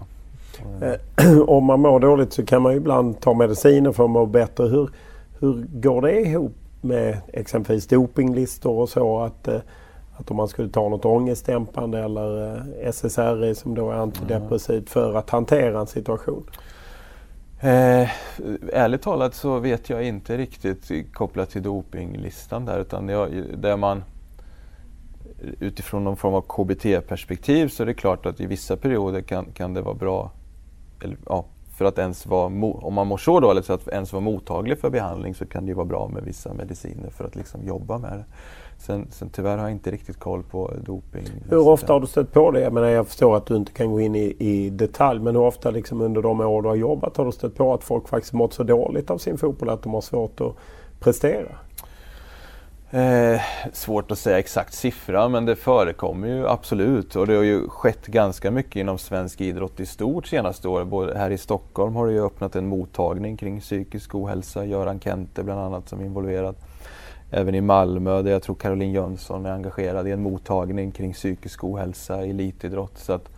Eh, 0.81 1.39
om 1.47 1.65
man 1.65 1.79
mår 1.79 1.99
dåligt 1.99 2.33
så 2.33 2.45
kan 2.45 2.61
man 2.61 2.73
ibland 2.73 3.19
ta 3.19 3.33
mediciner 3.33 3.91
för 3.91 4.03
att 4.03 4.09
må 4.09 4.25
bättre. 4.25 4.63
Hur, 4.63 4.89
hur 5.39 5.65
går 5.71 6.01
det 6.01 6.21
ihop 6.21 6.55
med 6.81 7.17
exempelvis 7.33 7.87
dopinglistor 7.87 8.79
och 8.79 8.89
så? 8.89 9.19
Att, 9.19 9.47
eh, 9.47 9.59
att 10.17 10.31
om 10.31 10.37
man 10.37 10.47
skulle 10.47 10.69
ta 10.69 10.89
något 10.89 11.05
ångestdämpande 11.05 11.99
eller 11.99 12.55
eh, 12.55 12.89
SSRI 12.89 13.55
som 13.55 13.75
då 13.75 13.91
är 13.91 13.95
antidepressivt 13.95 14.89
för 14.89 15.13
att 15.13 15.29
hantera 15.29 15.79
en 15.79 15.87
situation? 15.87 16.43
Eh, 17.59 18.09
ärligt 18.73 19.01
talat 19.01 19.35
så 19.35 19.59
vet 19.59 19.89
jag 19.89 20.03
inte 20.03 20.37
riktigt 20.37 21.13
kopplat 21.13 21.49
till 21.49 21.63
dopinglistan 21.63 22.65
där 22.65 22.79
utan 22.79 23.09
jag, 23.09 23.31
där 23.57 23.77
man 23.77 24.03
utifrån 25.59 26.03
någon 26.03 26.17
form 26.17 26.33
av 26.33 26.41
KBT-perspektiv 26.41 27.67
så 27.67 27.83
är 27.83 27.87
det 27.87 27.93
klart 27.93 28.25
att 28.25 28.39
i 28.39 28.45
vissa 28.45 28.77
perioder 28.77 29.21
kan, 29.21 29.45
kan 29.45 29.73
det 29.73 29.81
vara 29.81 29.95
bra 29.95 30.31
eller, 31.03 31.17
ja, 31.25 31.45
för 31.77 31.85
att 31.85 31.97
ens 31.97 32.25
vara, 32.25 32.45
om 32.45 32.93
man 32.93 33.07
mår 33.07 33.17
så 33.17 33.39
dåligt 33.39 33.65
så 33.65 33.73
att 33.73 33.87
ens 33.87 34.13
vara 34.13 34.23
mottaglig 34.23 34.79
för 34.79 34.89
behandling 34.89 35.35
så 35.35 35.45
kan 35.45 35.65
det 35.65 35.73
vara 35.73 35.85
bra 35.85 36.07
med 36.07 36.23
vissa 36.23 36.53
mediciner 36.53 37.09
för 37.09 37.25
att 37.25 37.35
liksom 37.35 37.67
jobba 37.67 37.97
med 37.97 38.11
det. 38.11 38.25
Sen, 38.85 39.07
sen 39.11 39.29
tyvärr 39.29 39.57
har 39.57 39.63
jag 39.63 39.71
inte 39.71 39.91
riktigt 39.91 40.19
koll 40.19 40.43
på 40.43 40.71
doping. 40.81 41.23
Hur 41.49 41.67
ofta 41.67 41.93
har 41.93 41.99
du 41.99 42.07
stött 42.07 42.31
på 42.33 42.51
det? 42.51 42.59
Jag, 42.59 42.73
menar, 42.73 42.87
jag 42.87 43.07
förstår 43.07 43.37
att 43.37 43.45
du 43.45 43.55
inte 43.55 43.71
kan 43.71 43.91
gå 43.91 44.01
in 44.01 44.15
i, 44.15 44.35
i 44.39 44.69
detalj 44.69 45.19
men 45.19 45.35
hur 45.35 45.43
ofta 45.43 45.71
liksom 45.71 46.01
under 46.01 46.21
de 46.21 46.41
år 46.41 46.61
du 46.61 46.67
har 46.67 46.75
jobbat 46.75 47.17
har 47.17 47.25
du 47.25 47.31
stött 47.31 47.55
på 47.55 47.73
att 47.73 47.83
folk 47.83 48.07
faktiskt 48.07 48.33
mått 48.33 48.53
så 48.53 48.63
dåligt 48.63 49.09
av 49.09 49.17
sin 49.17 49.37
fotboll 49.37 49.69
att 49.69 49.83
de 49.83 49.93
har 49.93 50.01
svårt 50.01 50.41
att 50.41 50.55
prestera? 50.99 51.47
Eh, 52.89 53.41
svårt 53.73 54.11
att 54.11 54.19
säga 54.19 54.39
exakt 54.39 54.73
siffra 54.73 55.29
men 55.29 55.45
det 55.45 55.55
förekommer 55.55 56.27
ju 56.27 56.47
absolut 56.47 57.15
och 57.15 57.27
det 57.27 57.35
har 57.35 57.43
ju 57.43 57.67
skett 57.67 58.07
ganska 58.07 58.51
mycket 58.51 58.75
inom 58.75 58.97
svensk 58.97 59.41
idrott 59.41 59.79
i 59.79 59.85
stort 59.85 60.27
senaste 60.27 60.67
året. 60.67 60.87
Både 60.87 61.17
här 61.17 61.29
i 61.29 61.37
Stockholm 61.37 61.95
har 61.95 62.07
det 62.07 62.13
ju 62.13 62.25
öppnat 62.25 62.55
en 62.55 62.67
mottagning 62.67 63.37
kring 63.37 63.59
psykisk 63.59 64.15
ohälsa. 64.15 64.65
Göran 64.65 64.99
Kente 64.99 65.43
bland 65.43 65.61
annat 65.61 65.89
som 65.89 65.99
är 65.99 66.05
involverad. 66.05 66.55
Även 67.35 67.55
i 67.55 67.61
Malmö 67.61 68.21
där 68.21 68.31
jag 68.31 68.43
tror 68.43 68.55
Caroline 68.55 68.91
Jönsson 68.91 69.45
är 69.45 69.51
engagerad 69.51 70.07
i 70.07 70.11
en 70.11 70.21
mottagning 70.21 70.91
kring 70.91 71.13
psykisk 71.13 71.63
ohälsa, 71.63 72.25
elitidrott. 72.25 72.97
Så 72.97 73.13
att 73.13 73.29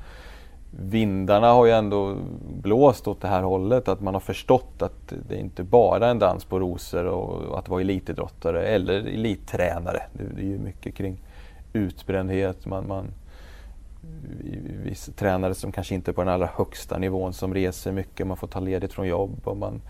vindarna 0.71 1.47
har 1.51 1.65
ju 1.65 1.71
ändå 1.71 2.15
blåst 2.61 3.07
åt 3.07 3.21
det 3.21 3.27
här 3.27 3.41
hållet, 3.41 3.87
att 3.87 4.01
man 4.01 4.13
har 4.13 4.21
förstått 4.21 4.81
att 4.81 5.13
det 5.29 5.37
inte 5.37 5.63
bara 5.63 6.07
är 6.07 6.11
en 6.11 6.19
dans 6.19 6.45
på 6.45 6.59
rosor 6.59 7.05
och 7.05 7.59
att 7.59 7.69
vara 7.69 7.81
elitidrottare 7.81 8.63
eller 8.63 8.93
elittränare. 8.93 10.01
Det 10.13 10.41
är 10.41 10.45
ju 10.45 10.59
mycket 10.59 10.95
kring 10.95 11.17
utbrändhet, 11.73 12.65
man, 12.65 12.87
man 12.87 13.07
vissa 14.83 15.11
tränare 15.11 15.53
som 15.53 15.71
kanske 15.71 15.95
inte 15.95 16.11
är 16.11 16.13
på 16.13 16.21
den 16.21 16.33
allra 16.33 16.49
högsta 16.55 16.97
nivån 16.97 17.33
som 17.33 17.53
reser 17.53 17.91
mycket, 17.91 18.27
man 18.27 18.37
får 18.37 18.47
ta 18.47 18.59
ledigt 18.59 18.93
från 18.93 19.07
jobb 19.07 19.41
och 19.43 19.57
man 19.57 19.81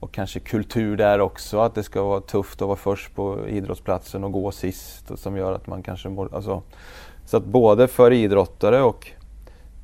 och 0.00 0.12
kanske 0.12 0.40
kultur 0.40 0.96
där 0.96 1.20
också, 1.20 1.58
att 1.58 1.74
det 1.74 1.82
ska 1.82 2.02
vara 2.02 2.20
tufft 2.20 2.62
att 2.62 2.68
vara 2.68 2.76
först 2.76 3.14
på 3.14 3.48
idrottsplatsen 3.48 4.24
och 4.24 4.32
gå 4.32 4.50
sist 4.50 5.10
och 5.10 5.18
som 5.18 5.36
gör 5.36 5.52
att 5.52 5.66
man 5.66 5.82
kanske 5.82 6.08
mår, 6.08 6.34
alltså, 6.34 6.62
Så 7.26 7.36
att 7.36 7.44
både 7.44 7.88
för 7.88 8.12
idrottare 8.12 8.82
och 8.82 9.10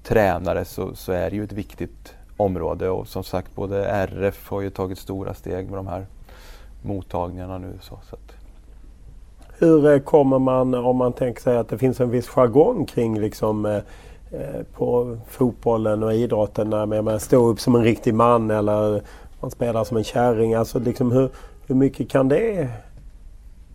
tränare 0.03 0.65
så, 0.65 0.95
så, 0.95 1.12
är 1.12 1.31
det 1.31 1.37
ju 1.37 1.45
ett 1.45 1.53
viktigt 1.53 2.15
område 2.37 2.91
och 2.91 3.09
som 3.09 3.25
sagt 3.25 3.55
både 3.55 3.87
RF 3.87 4.51
har 4.51 4.61
ju 4.61 4.71
tagit 4.71 4.99
stora 4.99 5.35
steg 5.35 5.71
med 5.71 5.79
de 5.79 5.87
här 5.87 6.07
mottagningarna 6.83 7.59
nu. 7.59 7.79
Så, 7.81 7.99
så 8.11 8.17
att. 8.17 8.33
Hur 9.59 9.93
eh, 9.93 9.99
kommer 9.99 10.39
man, 10.39 10.75
om 10.75 10.97
man 10.97 11.12
tänker 11.12 11.43
sig 11.43 11.57
att 11.57 11.69
det 11.69 11.79
finns 11.79 12.01
en 12.01 12.11
viss 12.11 12.29
jargong 12.29 12.87
kring 12.87 13.21
liksom 13.21 13.67
eh, 13.67 13.77
eh 14.31 14.62
på 14.77 15.19
fotbollen 15.29 16.03
och 16.03 16.15
idrotten 16.15 16.71
när 16.71 17.03
man 17.03 17.21
står 17.21 17.49
upp 17.49 17.61
som 17.61 17.75
en 17.75 17.85
riktig 17.85 18.15
man 18.15 18.51
eller 18.51 19.03
man 19.45 19.51
spelar 19.51 19.85
som 19.85 19.97
en 19.97 20.05
kärring. 20.05 20.55
Alltså 20.55 20.79
liksom 20.79 21.13
hur, 21.13 21.31
hur 21.67 21.75
mycket 21.75 22.11
kan 22.11 22.29
det 22.29 22.69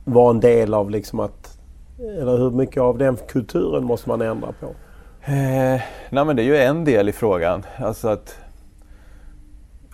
vara 0.06 0.30
en 0.30 0.40
del 0.40 0.74
av 0.74 0.90
liksom 0.90 1.20
att... 1.20 1.60
Eller 2.00 2.38
hur 2.38 2.52
mycket 2.52 2.82
av 2.82 2.98
den 2.98 3.18
kulturen 3.28 3.84
måste 3.84 4.10
man 4.10 4.22
ändra 4.22 4.52
på? 4.60 4.66
Eh, 5.32 5.82
nej 6.10 6.26
men 6.26 6.36
det 6.36 6.42
är 6.42 6.46
ju 6.46 6.58
en 6.58 6.86
del 6.86 7.10
i 7.10 7.12
frågan. 7.12 7.66
Alltså 7.78 8.08
att 8.08 8.38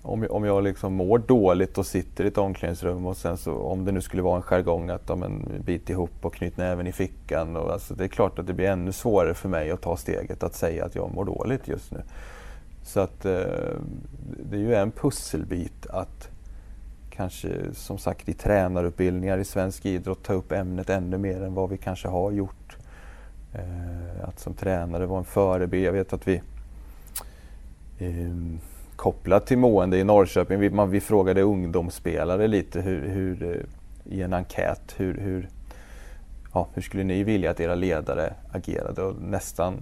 om, 0.01 0.27
om 0.29 0.45
jag 0.45 0.63
liksom 0.63 0.93
mår 0.93 1.17
dåligt 1.19 1.77
och 1.77 1.85
sitter 1.85 2.23
i 2.23 2.27
ett 2.27 2.37
omklädningsrum 2.37 3.05
och 3.05 3.17
sen 3.17 3.37
så 3.37 3.53
om 3.53 3.85
det 3.85 3.91
nu 3.91 4.01
skulle 4.01 4.21
vara 4.21 4.35
en 4.35 4.41
jargong 4.41 4.89
att 4.89 5.03
ja, 5.07 5.15
men, 5.15 5.61
bit 5.65 5.89
ihop 5.89 6.11
och 6.21 6.33
knyt 6.33 6.57
näven 6.57 6.87
i 6.87 6.91
fickan. 6.91 7.55
Och, 7.55 7.71
alltså, 7.71 7.93
det 7.93 8.03
är 8.03 8.07
klart 8.07 8.39
att 8.39 8.47
det 8.47 8.53
blir 8.53 8.67
ännu 8.67 8.91
svårare 8.91 9.33
för 9.33 9.49
mig 9.49 9.71
att 9.71 9.81
ta 9.81 9.97
steget 9.97 10.43
att 10.43 10.55
säga 10.55 10.85
att 10.85 10.95
jag 10.95 11.13
mår 11.13 11.25
dåligt 11.25 11.67
just 11.67 11.91
nu. 11.91 12.01
Så 12.85 12.99
att 12.99 13.25
eh, 13.25 13.31
det 14.49 14.57
är 14.57 14.61
ju 14.61 14.75
en 14.75 14.91
pusselbit 14.91 15.87
att 15.89 16.29
kanske 17.09 17.49
som 17.73 17.97
sagt 17.97 18.29
i 18.29 18.33
tränarutbildningar 18.33 19.37
i 19.37 19.45
svensk 19.45 19.85
idrott 19.85 20.23
ta 20.23 20.33
upp 20.33 20.51
ämnet 20.51 20.89
ännu 20.89 21.17
mer 21.17 21.43
än 21.43 21.53
vad 21.53 21.69
vi 21.69 21.77
kanske 21.77 22.07
har 22.07 22.31
gjort. 22.31 22.77
Eh, 23.53 24.27
att 24.27 24.39
som 24.39 24.53
tränare 24.53 25.05
vara 25.05 25.19
en 25.19 25.25
förebild. 25.25 25.85
Jag 25.85 25.93
vet 25.93 26.13
att 26.13 26.27
vi 26.27 26.41
eh, 27.99 28.35
kopplat 28.95 29.47
till 29.47 29.57
mående 29.57 29.97
i 29.97 30.03
Norrköping, 30.03 30.59
vi, 30.59 30.69
man, 30.69 30.89
vi 30.89 31.01
frågade 31.01 31.41
ungdomsspelare 31.41 32.47
lite 32.47 32.81
hur, 32.81 33.07
hur 33.07 33.43
eh, 33.43 34.15
i 34.15 34.21
en 34.21 34.33
enkät 34.33 34.93
hur, 34.97 35.17
hur, 35.17 35.49
ja, 36.53 36.67
hur 36.73 36.81
skulle 36.81 37.03
ni 37.03 37.23
vilja 37.23 37.51
att 37.51 37.59
era 37.59 37.75
ledare 37.75 38.33
agerade? 38.51 39.01
Och 39.03 39.21
nästan 39.21 39.77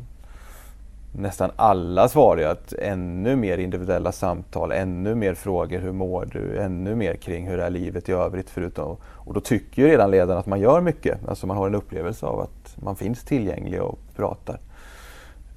nästan 1.15 1.51
alla 1.55 2.07
svarar 2.07 2.43
att 2.43 2.73
ännu 2.73 3.35
mer 3.35 3.57
individuella 3.57 4.11
samtal, 4.11 4.71
ännu 4.71 5.15
mer 5.15 5.33
frågor, 5.33 5.79
hur 5.79 5.91
mår 5.91 6.25
du? 6.25 6.57
Ännu 6.57 6.95
mer 6.95 7.15
kring 7.15 7.47
hur 7.47 7.59
är 7.59 7.69
livet 7.69 8.09
i 8.09 8.11
övrigt 8.11 8.49
förutom... 8.49 8.97
Och 9.03 9.33
då 9.33 9.39
tycker 9.39 9.81
ju 9.81 9.87
redan 9.87 10.11
ledaren 10.11 10.39
att 10.39 10.45
man 10.45 10.59
gör 10.59 10.81
mycket. 10.81 11.27
Alltså 11.27 11.47
man 11.47 11.57
har 11.57 11.67
en 11.67 11.75
upplevelse 11.75 12.25
av 12.25 12.39
att 12.39 12.75
man 12.83 12.95
finns 12.95 13.23
tillgänglig 13.23 13.81
och 13.81 13.99
pratar. 14.15 14.59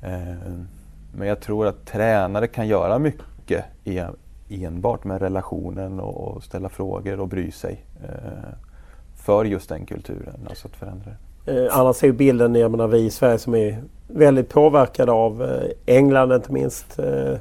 Ehm, 0.02 0.68
men 1.14 1.28
jag 1.28 1.40
tror 1.40 1.66
att 1.66 1.86
tränare 1.86 2.46
kan 2.46 2.68
göra 2.68 2.98
mycket 2.98 3.64
enbart 4.48 5.04
med 5.04 5.20
relationen 5.20 6.00
och 6.00 6.42
ställa 6.42 6.68
frågor 6.68 7.20
och 7.20 7.28
bry 7.28 7.50
sig. 7.50 7.84
Eh, 8.04 8.48
för 9.16 9.44
just 9.44 9.68
den 9.68 9.86
kulturen, 9.86 10.46
alltså 10.48 10.68
att 10.68 10.76
förändra 10.76 11.10
det. 11.44 11.64
Eh, 11.64 11.78
annars 11.78 12.02
är 12.02 12.06
ju 12.06 12.12
bilden, 12.12 12.54
jag 12.54 12.70
menar 12.70 12.88
vi 12.88 12.98
i 12.98 13.10
Sverige 13.10 13.38
som 13.38 13.54
är 13.54 13.82
väldigt 14.08 14.48
påverkade 14.48 15.12
av 15.12 15.42
eh, 15.42 15.96
England 15.96 16.32
inte 16.32 16.52
minst. 16.52 16.98
Eh, 16.98 17.34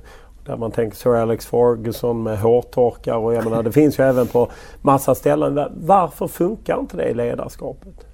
där 0.45 0.57
man 0.57 0.71
tänker 0.71 0.97
Sir 0.97 1.15
Alex 1.15 1.45
Ferguson 1.45 2.23
med 2.23 2.39
hårtorkar 2.39 3.15
och 3.15 3.33
jag 3.33 3.43
menar 3.43 3.63
det 3.63 3.71
finns 3.71 3.99
ju 3.99 4.03
även 4.03 4.27
på 4.27 4.51
massa 4.81 5.15
ställen. 5.15 5.59
Varför 5.85 6.27
funkar 6.27 6.79
inte 6.79 6.97
det 6.97 7.03
i 7.03 7.13
ledarskapet? 7.13 8.05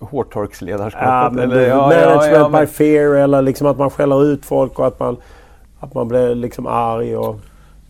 Hårtorksledarskapet? 0.00 1.08
Ja, 1.08 1.30
men 1.32 1.50
eller, 1.50 1.68
ja, 1.68 1.76
management 1.76 2.24
ja, 2.24 2.38
ja, 2.38 2.48
men... 2.48 2.60
by 2.60 2.66
fear 2.66 3.14
eller 3.14 3.42
liksom 3.42 3.66
att 3.66 3.78
man 3.78 3.90
skäller 3.90 4.24
ut 4.24 4.44
folk 4.44 4.78
och 4.78 4.86
att 4.86 5.00
man, 5.00 5.16
att 5.80 5.94
man 5.94 6.08
blir 6.08 6.34
liksom 6.34 6.66
arg. 6.66 7.16
Och... 7.16 7.36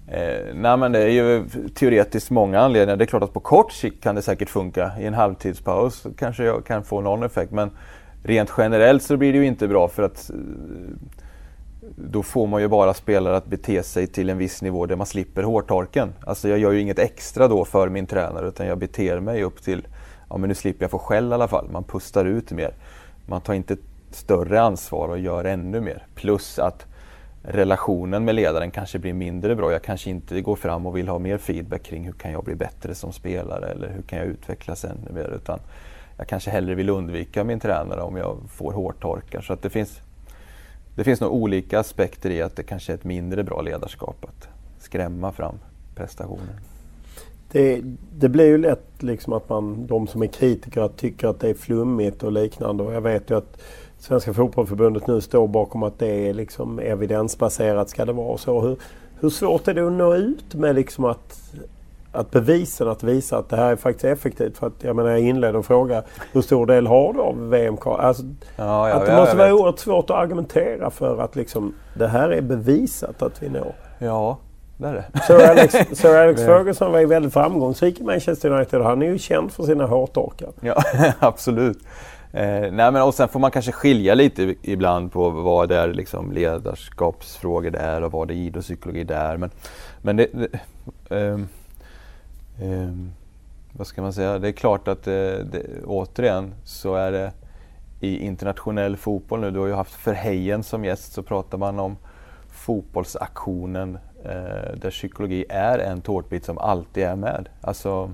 Eh, 0.09 0.55
nej 0.55 0.77
men 0.77 0.93
det 0.93 0.99
är 0.99 1.09
ju 1.09 1.45
teoretiskt 1.75 2.31
många 2.31 2.61
anledningar. 2.61 2.97
Det 2.97 3.05
är 3.05 3.07
klart 3.07 3.23
att 3.23 3.33
på 3.33 3.41
kort 3.41 3.73
sikt 3.73 4.03
kan 4.03 4.15
det 4.15 4.23
säkert 4.23 4.51
funka. 4.51 4.91
I 5.01 5.07
en 5.07 5.15
halvtidspaus 5.15 6.07
kanske 6.19 6.45
jag 6.45 6.65
kan 6.65 6.85
få 6.85 7.01
någon 7.01 7.23
effekt. 7.23 7.53
Men 7.53 7.71
rent 8.29 8.53
generellt 8.59 9.03
så 9.03 9.17
blir 9.17 9.33
det 9.33 9.39
ju 9.39 9.47
inte 9.47 9.69
bra 9.69 9.89
för 9.89 10.03
att 10.03 10.31
eh, 10.31 10.37
då 11.97 12.23
får 12.23 12.47
man 12.47 12.61
ju 12.61 12.69
bara 12.69 12.95
spelare 12.95 13.37
att 13.37 13.47
bete 13.47 13.83
sig 13.83 14.07
till 14.07 14.31
en 14.31 14.39
viss 14.39 14.63
nivå 14.63 14.87
där 14.87 14.97
man 14.97 15.07
slipper 15.07 15.43
hårtorken. 15.43 16.13
Alltså 16.21 16.49
jag 16.49 16.59
gör 16.59 16.73
ju 16.73 16.81
inget 16.81 16.99
extra 16.99 17.49
då 17.49 17.65
för 17.65 17.89
min 17.89 18.07
tränare 18.07 18.49
utan 18.49 18.67
jag 18.67 18.79
beter 18.79 19.21
mig 19.21 19.43
upp 19.43 19.63
till, 19.63 19.87
ja 20.31 20.37
men 20.37 20.49
nu 20.49 20.55
slipper 20.55 20.85
jag 20.85 20.91
få 20.91 20.99
skäll 20.99 21.31
i 21.31 21.35
alla 21.35 21.49
fall. 21.49 21.69
Man 21.71 21.85
pustar 21.85 22.25
ut 22.25 22.51
mer. 22.51 22.75
Man 23.27 23.41
tar 23.41 23.55
inte 23.55 23.77
större 24.11 24.61
ansvar 24.61 25.09
och 25.09 25.19
gör 25.19 25.45
ännu 25.45 25.81
mer. 25.81 26.07
Plus 26.15 26.59
att 26.59 26.87
relationen 27.43 28.25
med 28.25 28.35
ledaren 28.35 28.71
kanske 28.71 28.99
blir 28.99 29.13
mindre 29.13 29.57
bra. 29.57 29.73
Jag 29.73 29.83
kanske 29.83 30.11
inte 30.11 30.41
går 30.41 30.57
fram 30.57 30.87
och 30.87 30.97
vill 30.97 31.09
ha 31.09 31.19
mer 31.19 31.39
feedback 31.39 31.83
kring 31.83 32.05
hur 32.05 32.13
kan 32.13 32.33
jag 32.33 32.45
bli 32.45 32.55
bättre 32.55 32.95
som 32.95 33.13
spelare 33.13 33.67
eller 33.67 33.89
hur 33.89 34.03
kan 34.03 34.19
jag 34.19 34.29
utvecklas 34.29 34.85
ännu 34.85 35.13
mer. 35.13 35.35
Utan 35.37 35.59
jag 36.19 36.29
kanske 36.29 36.51
hellre 36.51 36.75
vill 36.75 36.91
undvika 36.91 37.45
min 37.45 37.61
tränare 37.61 38.03
om 38.03 38.17
jag 38.17 38.37
får 38.49 38.73
hårtorkar. 38.73 39.41
Så 39.41 39.53
att 39.53 39.63
det 39.63 39.71
finns, 39.71 40.01
det 40.95 41.05
finns 41.05 41.21
nog 41.21 41.33
olika 41.33 41.81
aspekter 41.81 42.31
i 42.31 42.43
att 42.43 42.57
det 42.57 42.63
kanske 42.63 42.93
är 42.93 42.95
ett 42.95 43.05
mindre 43.05 43.45
bra 43.45 43.61
ledarskap 43.61 44.25
att 44.25 44.49
skrämma 44.79 45.33
fram 45.33 45.55
prestationer. 45.95 46.61
Det, 47.53 47.81
det 48.19 48.29
blir 48.29 48.47
ju 48.47 48.59
lätt 48.59 49.03
liksom 49.03 49.33
att 49.33 49.49
man, 49.49 49.87
de 49.87 50.07
som 50.07 50.23
är 50.23 50.27
kritiker 50.27 50.89
tycker 50.89 51.29
att 51.29 51.41
det 51.41 51.49
är 51.49 51.55
flummigt 51.55 52.23
och 52.23 52.33
liknande. 52.33 52.83
Och 52.83 52.93
jag 52.93 53.01
vet 53.01 53.31
ju 53.31 53.37
att 53.37 53.61
Svenska 53.99 54.35
Fotbollförbundet 54.35 55.07
nu 55.07 55.21
står 55.21 55.49
bakom 55.49 55.83
att 55.83 55.99
det 55.99 56.29
är 56.29 56.35
liksom 56.35 56.79
evidensbaserat 56.79 57.91
ska 57.91 58.05
det 58.05 58.13
vara 58.13 58.39
så. 58.39 58.61
Hur, 58.61 58.77
hur 59.21 59.31
svårt 59.31 59.69
är 59.69 59.75
det 59.75 59.87
att 59.87 59.93
nå 59.93 60.15
ut 60.15 60.55
med 60.55 60.75
liksom 60.75 61.05
att, 61.05 61.53
att 62.13 62.31
bevisa, 62.31 62.91
att 62.91 63.03
visa 63.03 63.39
att 63.39 63.49
det 63.49 63.57
här 63.57 63.73
är 63.73 63.77
faktiskt 63.77 64.05
effektivt? 64.05 64.59
För 64.59 64.67
att 64.67 64.85
jag 64.85 64.97
menar 64.97 65.11
jag 65.11 65.21
inledde 65.21 65.59
och 65.59 65.67
fråga 65.67 66.03
hur 66.33 66.43
stor 66.43 66.67
del 66.67 66.87
har 66.87 67.13
du 67.13 67.21
av 67.21 67.51
VM? 67.51 67.77
Alltså, 67.85 68.23
ja, 68.57 68.89
ja, 68.89 68.95
att 68.95 69.07
det 69.07 69.13
ja, 69.13 69.21
måste 69.21 69.37
vara 69.37 69.55
oerhört 69.55 69.79
svårt 69.79 70.11
att 70.11 70.17
argumentera 70.17 70.91
för 70.91 71.19
att 71.19 71.37
liksom 71.37 71.75
det 71.95 72.09
här 72.09 72.29
är 72.29 72.43
bevisat 72.43 73.23
att 73.23 73.43
vi 73.43 73.49
når. 73.49 73.75
Ja, 73.99 74.39
det 74.77 74.89
är 74.89 74.95
det. 74.95 75.21
Sir 75.27 75.51
Alex, 75.51 75.75
Sir 75.93 76.17
Alex 76.17 76.43
Ferguson 76.43 76.93
var 76.93 76.99
ju 76.99 77.07
väldigt 77.07 77.33
framgångsrik 77.33 78.01
i 78.01 78.05
Manchester 78.05 78.51
United. 78.51 78.83
Han 78.83 79.03
är 79.03 79.07
ju 79.07 79.19
känd 79.19 79.53
för 79.53 79.63
sina 79.63 79.87
hårtorkar. 79.87 80.49
Ja, 80.61 80.83
absolut. 81.19 81.79
Eh, 82.33 82.73
nej, 82.73 82.93
men 82.93 83.03
och 83.03 83.15
sen 83.15 83.29
får 83.29 83.41
man 83.41 83.51
kanske 83.51 83.73
skilja 83.73 84.15
lite 84.15 84.55
ibland 84.63 85.13
på 85.13 85.31
vad 85.31 85.69
det 85.69 85.77
är 85.77 85.89
liksom 85.89 86.33
ledarskapsfrågor 86.33 87.71
det 87.71 87.79
är 87.79 88.03
och 88.03 88.13
vad 88.13 88.29
det 88.29 88.35
är 88.35 88.37
idrottspsykologi 88.37 89.05
det 89.05 89.15
är. 89.15 89.37
Men, 89.37 89.51
men 90.03 90.17
det, 90.17 90.29
det 90.33 91.27
eh, 91.27 91.39
eh, 92.59 92.93
vad 93.73 93.87
ska 93.87 94.03
man 94.03 94.13
säga? 94.13 94.39
Det 94.39 94.49
är 94.49 94.53
klart 94.53 94.89
att 94.89 95.03
det, 95.03 95.45
det, 95.45 95.85
återigen 95.85 96.55
så 96.65 96.95
är 96.95 97.13
det 97.13 97.33
i 98.01 98.19
internationell 98.19 98.97
fotboll 98.97 99.41
nu, 99.41 99.51
du 99.51 99.59
har 99.59 99.67
ju 99.67 99.73
haft 99.73 100.07
Verheyen 100.07 100.63
som 100.63 100.85
gäst, 100.85 101.13
så 101.13 101.23
pratar 101.23 101.59
man 101.59 101.79
om 101.79 101.97
fotbollsaktionen 102.49 103.99
eh, 104.25 104.75
där 104.77 104.91
psykologi 104.91 105.45
är 105.49 105.79
en 105.79 106.01
tårtbit 106.01 106.45
som 106.45 106.59
alltid 106.59 107.05
är 107.05 107.17
med. 107.17 107.49
Alltså, 107.61 108.13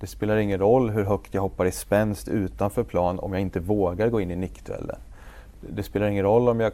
det 0.00 0.06
spelar 0.06 0.36
ingen 0.36 0.58
roll 0.58 0.90
hur 0.90 1.04
högt 1.04 1.34
jag 1.34 1.42
hoppar 1.42 1.66
i 1.66 1.72
spänst 1.72 2.28
utanför 2.28 2.82
plan 2.82 3.18
om 3.18 3.32
jag 3.32 3.42
inte 3.42 3.60
vågar 3.60 4.08
gå 4.08 4.20
in 4.20 4.30
i 4.30 4.36
nickduellen. 4.36 4.98
Det 5.60 5.82
spelar 5.82 6.06
ingen 6.08 6.24
roll 6.24 6.48
om 6.48 6.60
jag 6.60 6.72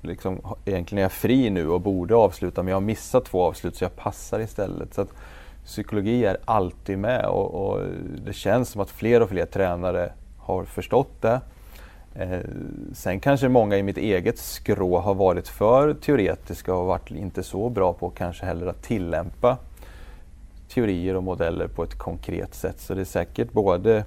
liksom, 0.00 0.40
egentligen 0.64 0.98
är 0.98 1.02
jag 1.02 1.12
fri 1.12 1.50
nu 1.50 1.68
och 1.68 1.80
borde 1.80 2.14
avsluta 2.14 2.62
men 2.62 2.70
jag 2.70 2.76
har 2.76 2.80
missat 2.80 3.24
två 3.24 3.42
avslut 3.42 3.76
så 3.76 3.84
jag 3.84 3.96
passar 3.96 4.40
istället. 4.40 4.94
Så 4.94 5.00
att, 5.00 5.08
psykologi 5.64 6.24
är 6.24 6.36
alltid 6.44 6.98
med 6.98 7.26
och, 7.26 7.54
och, 7.54 7.80
det 8.24 8.32
känns 8.32 8.68
som 8.68 8.80
att 8.80 8.90
fler 8.90 9.22
och 9.22 9.28
fler 9.28 9.46
tränare 9.46 10.12
har 10.38 10.64
förstått 10.64 11.22
det. 11.22 11.40
Eh, 12.14 12.40
sen 12.92 13.20
kanske 13.20 13.48
många 13.48 13.76
i 13.76 13.82
mitt 13.82 13.98
eget 13.98 14.38
skrå 14.38 14.98
har 14.98 15.14
varit 15.14 15.48
för 15.48 15.94
teoretiska 15.94 16.74
och 16.74 16.86
varit 16.86 17.10
inte 17.10 17.42
så 17.42 17.68
bra 17.68 17.92
på 17.92 18.10
kanske 18.10 18.46
heller 18.46 18.66
att 18.66 18.82
tillämpa 18.82 19.58
teorier 20.68 21.16
och 21.16 21.22
modeller 21.22 21.68
på 21.68 21.82
ett 21.82 21.98
konkret 21.98 22.54
sätt. 22.54 22.80
Så 22.80 22.94
det 22.94 23.00
är 23.00 23.04
säkert 23.04 23.52
både, 23.52 24.04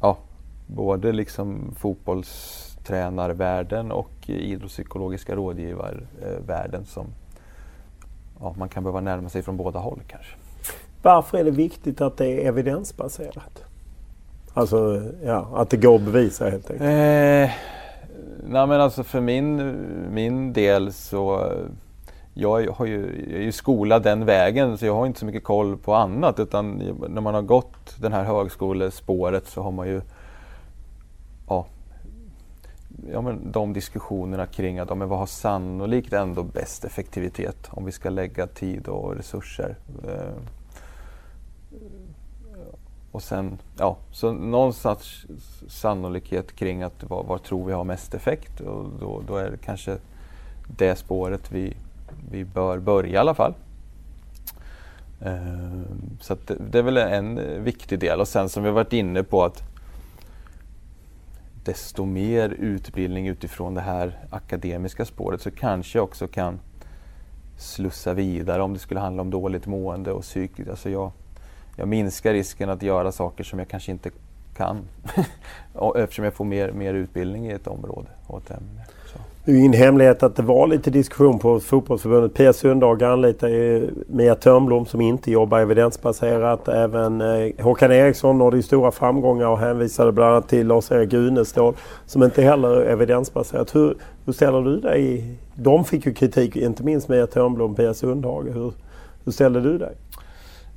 ja, 0.00 0.18
både 0.66 1.12
liksom 1.12 1.74
fotbollstränarvärlden 1.78 3.92
och 3.92 4.10
idrottspsykologiska 4.26 5.36
rådgivarvärlden 5.36 6.84
som 6.84 7.06
ja, 8.40 8.54
man 8.58 8.68
kan 8.68 8.82
behöva 8.82 9.00
närma 9.00 9.28
sig 9.28 9.42
från 9.42 9.56
båda 9.56 9.78
håll 9.78 10.00
kanske. 10.06 10.36
Varför 11.02 11.38
är 11.38 11.44
det 11.44 11.50
viktigt 11.50 12.00
att 12.00 12.16
det 12.16 12.26
är 12.26 12.48
evidensbaserat? 12.48 13.64
Alltså 14.54 15.02
ja, 15.24 15.48
att 15.54 15.70
det 15.70 15.76
går 15.76 15.94
att 15.94 16.00
bevisa 16.00 16.50
helt 16.50 16.70
enkelt. 16.70 16.82
Eh, 16.82 17.50
nej 18.48 18.66
men 18.66 18.80
alltså 18.80 19.04
för 19.04 19.20
min, 19.20 19.74
min 20.10 20.52
del 20.52 20.92
så 20.92 21.52
jag, 22.34 22.70
har 22.70 22.86
ju, 22.86 23.26
jag 23.30 23.40
är 23.40 23.44
ju 23.44 23.52
skolad 23.52 24.02
den 24.02 24.24
vägen 24.24 24.78
så 24.78 24.86
jag 24.86 24.94
har 24.94 25.06
inte 25.06 25.18
så 25.18 25.26
mycket 25.26 25.44
koll 25.44 25.76
på 25.76 25.94
annat 25.94 26.40
utan 26.40 26.82
när 27.08 27.20
man 27.20 27.34
har 27.34 27.42
gått 27.42 27.96
det 28.00 28.08
här 28.08 28.24
högskolespåret 28.24 29.46
så 29.46 29.62
har 29.62 29.70
man 29.70 29.88
ju 29.88 30.00
ja, 33.12 33.20
men 33.20 33.52
de 33.52 33.72
diskussionerna 33.72 34.46
kring 34.46 34.78
att 34.78 34.88
ja, 34.88 34.94
men 34.94 35.08
vad 35.08 35.18
har 35.18 35.26
sannolikt 35.26 36.12
ändå 36.12 36.42
bäst 36.42 36.84
effektivitet 36.84 37.68
om 37.70 37.84
vi 37.84 37.92
ska 37.92 38.10
lägga 38.10 38.46
tid 38.46 38.88
och 38.88 39.16
resurser. 39.16 39.76
Eh, 40.04 40.42
och 43.12 43.22
sen, 43.22 43.58
ja, 43.78 43.96
så 44.12 44.32
någonstans 44.32 45.26
sannolikhet 45.68 46.56
kring 46.56 46.82
att 46.82 47.04
vad, 47.04 47.26
vad 47.26 47.42
tror 47.42 47.66
vi 47.66 47.72
har 47.72 47.84
mest 47.84 48.14
effekt 48.14 48.60
och 48.60 48.90
då, 49.00 49.22
då 49.26 49.36
är 49.36 49.50
det 49.50 49.56
kanske 49.56 49.98
det 50.66 50.96
spåret 50.96 51.52
vi, 51.52 51.76
vi 52.30 52.44
bör 52.44 52.78
börja 52.78 53.12
i 53.12 53.16
alla 53.16 53.34
fall. 53.34 53.54
Eh, 55.20 55.80
så 56.20 56.36
det, 56.46 56.56
det, 56.70 56.78
är 56.78 56.82
väl 56.82 56.96
en 56.96 57.64
viktig 57.64 57.98
del 57.98 58.20
och 58.20 58.28
sen 58.28 58.48
som 58.48 58.62
vi 58.62 58.70
varit 58.70 58.92
inne 58.92 59.22
på 59.22 59.44
att 59.44 59.62
desto 61.66 62.04
mer 62.04 62.48
utbildning 62.48 63.28
utifrån 63.28 63.74
det 63.74 63.80
här 63.80 64.18
akademiska 64.30 65.04
spåret 65.04 65.40
så 65.40 65.50
kanske 65.50 65.98
jag 65.98 66.04
också 66.04 66.28
kan 66.28 66.60
slussa 67.56 68.14
vidare 68.14 68.62
om 68.62 68.72
det 68.72 68.78
skulle 68.78 69.00
handla 69.00 69.22
om 69.22 69.30
dåligt 69.30 69.66
mående 69.66 70.12
och 70.12 70.22
psykiskt. 70.22 70.70
Alltså 70.70 70.90
jag, 70.90 71.12
jag 71.76 71.88
minskar 71.88 72.32
risken 72.32 72.70
att 72.70 72.82
göra 72.82 73.12
saker 73.12 73.44
som 73.44 73.58
jag 73.58 73.68
kanske 73.68 73.92
inte 73.92 74.10
kan 74.56 74.88
eftersom 75.96 76.24
jag 76.24 76.34
får 76.34 76.44
mer, 76.44 76.72
mer 76.72 76.94
utbildning 76.94 77.46
i 77.46 77.52
ett 77.52 77.66
område 77.66 78.08
och 78.26 78.38
ett 78.38 78.50
ämne. 78.50 78.84
Det 79.46 79.52
är 79.52 79.54
ju 79.54 79.60
ingen 79.60 79.72
hemlighet 79.72 80.22
att 80.22 80.36
det 80.36 80.42
var 80.42 80.66
lite 80.66 80.90
diskussion 80.90 81.38
på 81.38 81.60
fotbollsförbundet. 81.60 82.34
Pia 82.34 82.52
Sundhage 82.52 83.02
anlitar 83.02 83.50
Mia 84.12 84.34
Törnblom 84.34 84.86
som 84.86 85.00
inte 85.00 85.30
jobbar 85.30 85.60
evidensbaserat. 85.60 86.68
Även 86.68 87.20
eh, 87.20 87.64
Håkan 87.64 87.92
Eriksson 87.92 88.38
nådde 88.38 88.56
ju 88.56 88.62
stora 88.62 88.90
framgångar 88.90 89.46
och 89.46 89.58
hänvisade 89.58 90.12
bland 90.12 90.30
annat 90.30 90.48
till 90.48 90.66
Lars-Erik 90.66 91.12
Unestål 91.12 91.74
som 92.06 92.22
inte 92.22 92.42
heller 92.42 92.68
är 92.68 92.92
evidensbaserat. 92.92 93.74
Hur, 93.74 93.96
hur 94.24 94.32
ställer 94.32 94.62
du 94.62 94.80
dig? 94.80 95.34
De 95.54 95.84
fick 95.84 96.06
ju 96.06 96.14
kritik, 96.14 96.56
inte 96.56 96.82
minst 96.82 97.08
Mia 97.08 97.26
Törnblom 97.26 97.70
och 97.70 97.76
Pia 97.76 97.94
Sundhage. 97.94 98.46
Hur, 98.54 98.72
hur 99.24 99.32
ställer 99.32 99.60
du 99.60 99.78
dig? 99.78 99.94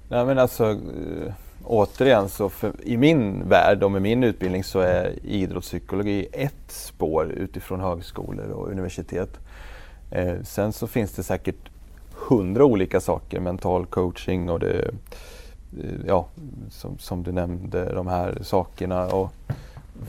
Nej 0.09 0.25
men 0.25 0.39
alltså 0.39 0.63
eh, 0.63 1.33
återigen 1.63 2.29
så 2.29 2.49
för, 2.49 2.73
i 2.83 2.97
min 2.97 3.49
värld 3.49 3.83
och 3.83 3.91
med 3.91 4.01
min 4.01 4.23
utbildning 4.23 4.63
så 4.63 4.79
är 4.79 5.25
idrottspsykologi 5.25 6.27
ett 6.31 6.71
spår 6.71 7.31
utifrån 7.31 7.79
högskolor 7.79 8.49
och 8.49 8.71
universitet. 8.71 9.39
Eh, 10.11 10.41
sen 10.43 10.73
så 10.73 10.87
finns 10.87 11.11
det 11.11 11.23
säkert 11.23 11.69
hundra 12.13 12.65
olika 12.65 12.99
saker, 12.99 13.39
mental 13.39 13.85
coaching 13.85 14.49
och 14.49 14.59
det, 14.59 14.91
eh, 15.83 15.91
ja, 16.07 16.27
som, 16.69 16.97
som, 16.97 17.23
du 17.23 17.31
nämnde, 17.31 17.93
de 17.93 18.07
här 18.07 18.37
sakerna. 18.41 19.07
Och, 19.07 19.33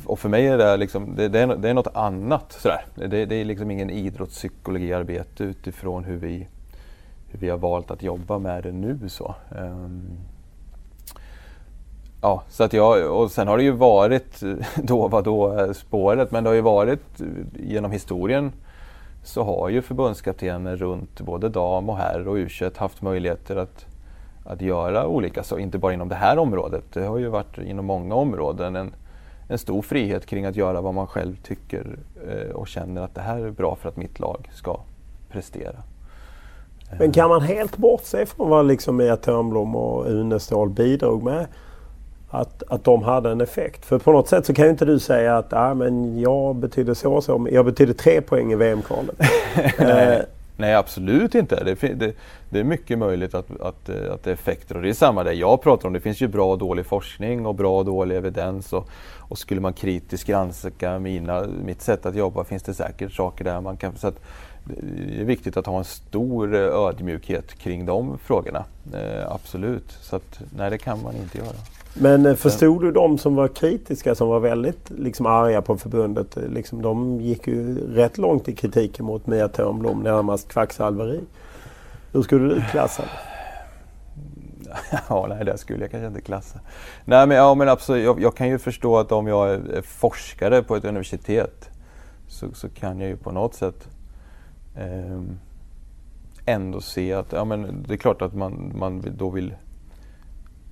och 0.04 0.18
för 0.18 0.28
mig 0.28 0.46
är 0.46 0.58
det, 0.58 0.76
liksom, 0.76 1.16
det, 1.16 1.28
det, 1.28 1.40
är, 1.40 1.56
det 1.56 1.68
är 1.68 1.74
något 1.74 1.96
annat. 1.96 2.52
Sådär. 2.52 2.84
Det, 2.94 3.26
det 3.26 3.34
är 3.34 3.44
liksom 3.44 3.70
ingen 3.70 3.90
idrottspsykologiarbete 3.90 5.44
utifrån 5.44 6.04
hur 6.04 6.16
vi, 6.16 6.48
hur 7.28 7.38
vi 7.38 7.48
har 7.48 7.58
valt 7.58 7.90
att 7.90 8.02
jobba 8.02 8.38
med 8.38 8.62
det 8.62 8.72
nu. 8.72 9.08
Så. 9.08 9.34
Um, 9.58 10.18
Ja, 12.22 12.42
så 12.48 12.64
att 12.64 12.72
jag, 12.72 13.20
och 13.20 13.30
sen 13.30 13.48
har 13.48 13.56
det 13.56 13.62
ju 13.62 13.70
varit 13.70 14.42
eh, 14.42 14.54
då 14.82 15.08
vad 15.08 15.24
då 15.24 15.58
eh, 15.58 15.72
spåret, 15.72 16.30
men 16.30 16.44
det 16.44 16.50
har 16.50 16.54
ju 16.54 16.60
varit 16.60 17.20
eh, 17.20 17.26
genom 17.66 17.90
historien 17.90 18.52
så 19.24 19.42
har 19.44 19.68
ju 19.68 19.82
förbundskaptener 19.82 20.76
runt 20.76 21.20
både 21.20 21.48
dam 21.48 21.88
och 21.88 21.96
herr 21.96 22.28
och 22.28 22.34
u 22.34 22.48
haft 22.76 23.02
möjligheter 23.02 23.56
att, 23.56 23.86
att 24.44 24.60
göra 24.60 25.06
olika 25.06 25.42
saker, 25.42 25.62
inte 25.62 25.78
bara 25.78 25.92
inom 25.92 26.08
det 26.08 26.14
här 26.14 26.38
området. 26.38 26.84
Det 26.92 27.04
har 27.04 27.18
ju 27.18 27.28
varit 27.28 27.58
inom 27.58 27.86
många 27.86 28.14
områden 28.14 28.76
en, 28.76 28.94
en 29.48 29.58
stor 29.58 29.82
frihet 29.82 30.26
kring 30.26 30.44
att 30.44 30.56
göra 30.56 30.80
vad 30.80 30.94
man 30.94 31.06
själv 31.06 31.36
tycker 31.42 31.98
och 32.54 32.68
känner 32.68 33.02
att 33.02 33.14
det 33.14 33.20
här 33.20 33.38
är 33.38 33.50
bra 33.50 33.76
för 33.76 33.88
att 33.88 33.96
mitt 33.96 34.20
lag 34.20 34.50
ska 34.52 34.80
prestera. 35.30 35.76
Men 36.98 37.12
kan 37.12 37.28
man 37.28 37.42
helt 37.42 37.76
bortse 37.76 38.26
från 38.26 38.48
vad 38.48 38.66
liksom 38.66 38.96
Mia 38.96 39.16
Törnblom 39.16 39.76
och 39.76 40.06
Une 40.06 40.40
Ståhl 40.40 40.70
bidrog 40.70 41.22
med? 41.22 41.46
Att, 42.30 42.62
att 42.68 42.84
de 42.84 43.02
hade 43.02 43.30
en 43.30 43.40
effekt. 43.40 43.84
För 43.84 43.98
på 43.98 44.12
något 44.12 44.28
sätt 44.28 44.46
så 44.46 44.54
kan 44.54 44.64
ju 44.64 44.70
inte 44.70 44.84
du 44.84 44.98
säga 44.98 45.38
att 45.38 45.52
ah, 45.52 45.74
men 45.74 46.20
jag 46.20 46.56
betyder 46.56 46.94
så 46.94 47.12
och 47.12 47.24
så. 47.24 47.48
Jag 47.50 47.64
betyder 47.64 47.92
tre 47.92 48.20
poäng 48.20 48.52
i 48.52 48.54
VM-kvalet. 48.54 49.16
nej, 49.78 50.16
eh, 50.16 50.22
nej, 50.56 50.74
absolut 50.74 51.34
inte. 51.34 51.64
Det, 51.64 51.94
det, 51.94 52.14
det, 52.50 52.60
är 52.60 52.64
mycket 52.64 52.98
möjligt 52.98 53.34
att, 53.34 53.50
att, 53.60 53.88
att 53.88 54.24
det 54.24 54.30
är 54.30 54.34
effekter. 54.34 54.76
Och 54.76 54.82
det 54.82 54.88
är 54.88 54.92
samma 54.92 55.24
det 55.24 55.32
jag 55.32 55.62
pratar 55.62 55.86
om. 55.86 55.92
Det 55.92 56.00
finns 56.00 56.20
ju 56.20 56.28
bra 56.28 56.52
och 56.52 56.58
dålig 56.58 56.86
forskning 56.86 57.46
och 57.46 57.54
bra 57.54 57.78
och 57.78 57.84
dålig 57.84 58.16
evidens. 58.16 58.72
Och, 58.72 58.88
och 59.18 59.38
skulle 59.38 59.60
man 59.60 59.72
kritiskt 59.72 60.26
granska 60.26 60.98
mina, 60.98 61.46
mitt 61.64 61.82
sätt 61.82 62.06
att 62.06 62.14
jobba 62.14 62.44
finns 62.44 62.62
det 62.62 62.74
säkert 62.74 63.12
saker 63.12 63.44
där 63.44 63.60
man 63.60 63.76
kan... 63.76 63.96
Så 63.96 64.08
att, 64.08 64.20
det 64.64 65.20
är 65.20 65.24
viktigt 65.24 65.56
att 65.56 65.66
ha 65.66 65.78
en 65.78 65.84
stor 65.84 66.54
ödmjukhet 66.54 67.54
kring 67.54 67.86
de 67.86 68.18
frågorna. 68.18 68.64
Eh, 68.94 69.32
absolut. 69.32 69.90
Så 70.00 70.16
att, 70.16 70.40
nej, 70.56 70.70
det 70.70 70.78
kan 70.78 71.02
man 71.02 71.16
inte 71.16 71.38
göra. 71.38 71.56
Men 71.94 72.26
eh, 72.26 72.34
förstod 72.34 72.82
du 72.82 72.92
de 72.92 73.18
som 73.18 73.34
var 73.34 73.48
kritiska, 73.48 74.14
som 74.14 74.28
var 74.28 74.40
väldigt 74.40 74.90
liksom, 74.90 75.26
arga 75.26 75.62
på 75.62 75.76
förbundet? 75.76 76.36
Liksom, 76.36 76.82
de 76.82 77.20
gick 77.20 77.46
ju 77.46 77.86
rätt 77.94 78.18
långt 78.18 78.48
i 78.48 78.54
kritiken 78.54 79.04
mot 79.04 79.26
Mia 79.26 79.48
Törnblom, 79.48 80.02
närmast 80.02 80.48
kvacksalveri. 80.48 81.20
Hur 82.12 82.22
skulle 82.22 82.54
du 82.54 82.62
klassa 82.70 83.02
det? 83.02 83.08
Ja, 85.08 85.26
nej, 85.28 85.44
det 85.44 85.58
skulle 85.58 85.80
jag 85.80 85.90
kanske 85.90 86.06
inte 86.06 86.20
klassa. 86.20 86.60
Nej, 87.04 87.26
men, 87.26 87.36
ja, 87.36 87.54
men 87.54 87.68
absolut, 87.68 88.04
jag, 88.04 88.20
jag, 88.20 88.36
kan 88.36 88.48
ju 88.48 88.58
förstå 88.58 88.98
att 88.98 89.12
om 89.12 89.26
jag 89.26 89.50
är 89.50 89.82
forskare 89.82 90.62
på 90.62 90.76
ett 90.76 90.84
universitet 90.84 91.70
så, 92.28 92.46
så 92.54 92.68
kan 92.68 93.00
jag 93.00 93.08
ju 93.08 93.16
på 93.16 93.32
något 93.32 93.54
sätt 93.54 93.88
eh, 94.76 95.20
ändå 96.46 96.80
se 96.80 97.12
att 97.12 97.32
ja, 97.32 97.44
men 97.44 97.84
det 97.88 97.94
är 97.94 97.98
klart 97.98 98.22
att 98.22 98.34
man, 98.34 98.72
man 98.76 99.04
då 99.18 99.30
vill 99.30 99.54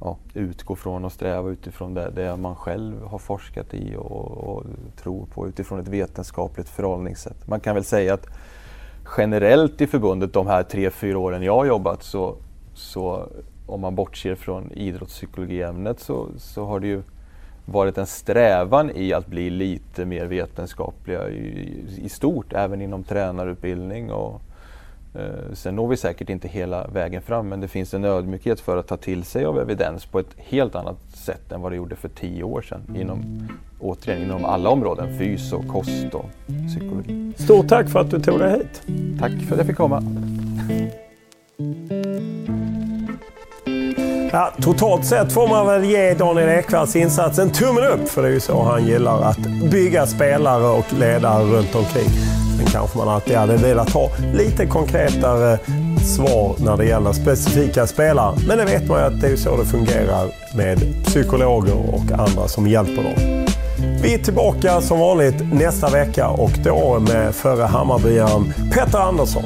ja, 0.01 0.17
utgå 0.35 0.77
från 0.77 1.05
och 1.05 1.13
sträva 1.13 1.51
utifrån 1.51 1.95
det, 1.95 2.11
det 2.11 2.37
man 2.37 2.57
själv 2.57 3.03
har 3.05 3.19
forskat 3.19 3.75
i 3.75 3.97
och, 3.97 4.31
och 4.31 4.65
tror 5.03 5.27
på 5.27 5.49
utifrån 5.49 5.81
ett 5.81 5.89
vetenskapligt 5.89 6.69
förhållningssätt. 6.69 7.49
Man 7.49 7.61
kan 7.61 7.75
väl 7.75 7.85
säga 7.85 8.15
att 8.15 8.27
generellt 9.17 9.81
i 9.81 9.87
förbundet 9.87 10.33
de 10.33 10.47
här 10.47 10.63
tre, 10.63 10.91
fyra 10.91 11.19
åren 11.19 11.43
jag 11.43 11.55
har 11.55 11.65
jobbat 11.65 12.03
så, 12.03 12.37
så 12.75 13.29
om 13.67 13.81
man 13.81 13.95
bortser 13.95 14.35
från 14.35 14.73
idrottspsykologiämnet 14.73 16.01
så, 16.01 16.29
så 16.39 16.65
har 16.65 16.81
det 16.81 16.87
ju 16.87 17.03
varit 17.65 17.99
en 17.99 18.07
strävan 18.07 18.91
i 18.95 19.13
att 19.13 19.27
bli 19.27 19.51
lite 19.51 20.05
mer 20.05 20.27
vetenskapliga 20.27 21.29
i, 21.29 21.85
i 21.97 22.09
stort, 22.09 22.53
även 22.53 22.83
inom 22.83 23.05
tränarutbildning 23.05 24.13
och 24.13 24.41
sen 25.53 25.77
når 25.77 25.89
vi 25.89 25.97
säkert 25.97 26.31
inte 26.31 26.49
hela 26.49 26.87
vägen 26.87 27.23
fram 27.23 27.49
men 27.49 27.61
det 27.61 27.69
finns 27.69 27.95
en 27.95 28.05
ödmjukhet 28.05 28.61
för 28.61 28.77
att 28.77 28.87
ta 28.87 28.97
till 28.97 29.25
sig 29.25 29.45
av 29.45 29.61
evidens 29.61 30.07
på 30.07 30.19
ett 30.19 30.35
helt 30.37 30.75
annat 30.75 30.97
sätt 31.15 31.53
än 31.53 31.61
vad 31.61 31.73
det 31.73 31.77
gjorde 31.77 31.97
för 31.97 32.09
tio 32.09 32.43
år 32.43 32.63
sedan. 32.63 32.97
Inom, 32.97 33.49
återigen 33.81 34.23
inom 34.23 34.45
alla 34.45 34.71
områden, 34.71 35.19
fys 35.19 35.53
och 35.53 35.69
kost 35.69 36.15
och 36.15 36.31
psykologi. 36.69 37.33
Stort 37.37 37.69
tack 37.69 37.89
för 37.89 38.01
att 38.01 38.11
du 38.11 38.21
tog 38.21 38.39
dig 38.39 38.59
hit. 38.59 38.83
Tack 39.21 39.33
för 39.33 39.53
att 39.53 39.59
jag 39.59 39.67
fick 39.67 39.77
komma. 39.77 40.03
Ja, 44.33 44.53
totalt 44.61 45.05
sett 45.05 45.33
får 45.33 45.49
man 45.49 45.67
väl 45.67 45.85
ge 45.85 46.15
Daniel 46.15 46.49
Ekvalls 46.49 46.97
insats 46.97 47.39
en 47.39 47.51
tummen 47.51 47.85
upp 47.85 48.09
för 48.09 48.23
det 48.23 48.29
är 48.29 48.33
ju 48.33 48.41
så 48.41 48.63
han 48.63 48.87
gillar 48.87 49.23
att 49.23 49.71
bygga 49.71 50.07
spelare 50.07 50.67
och 50.67 50.93
ledare 50.99 51.45
runt 51.45 51.75
omkring. 51.75 52.09
Kanske 52.73 52.99
man 52.99 53.09
alltid 53.09 53.37
hade 53.37 53.57
velat 53.57 53.91
ha 53.91 54.11
lite 54.35 54.67
konkretare 54.67 55.59
svar 56.17 56.57
när 56.59 56.77
det 56.77 56.85
gäller 56.85 57.13
specifika 57.13 57.87
spelare. 57.87 58.37
Men 58.49 58.59
det 58.59 58.65
vet 58.65 58.89
man 58.89 58.99
ju 58.99 59.05
att 59.05 59.21
det 59.21 59.29
är 59.29 59.37
så 59.37 59.57
det 59.57 59.65
fungerar 59.65 60.29
med 60.57 61.05
psykologer 61.05 61.95
och 61.95 62.13
andra 62.13 62.49
som 62.49 62.67
hjälper 62.67 63.03
dem. 63.03 63.47
Vi 64.03 64.15
är 64.15 64.19
tillbaka 64.19 64.81
som 64.81 64.99
vanligt 64.99 65.53
nästa 65.53 65.91
vecka 65.91 66.29
och 66.29 66.51
då 66.65 66.99
med 67.01 67.35
förre 67.35 67.63
Hammarbyaren 67.63 68.55
Petter 68.73 68.99
Andersson. 68.99 69.43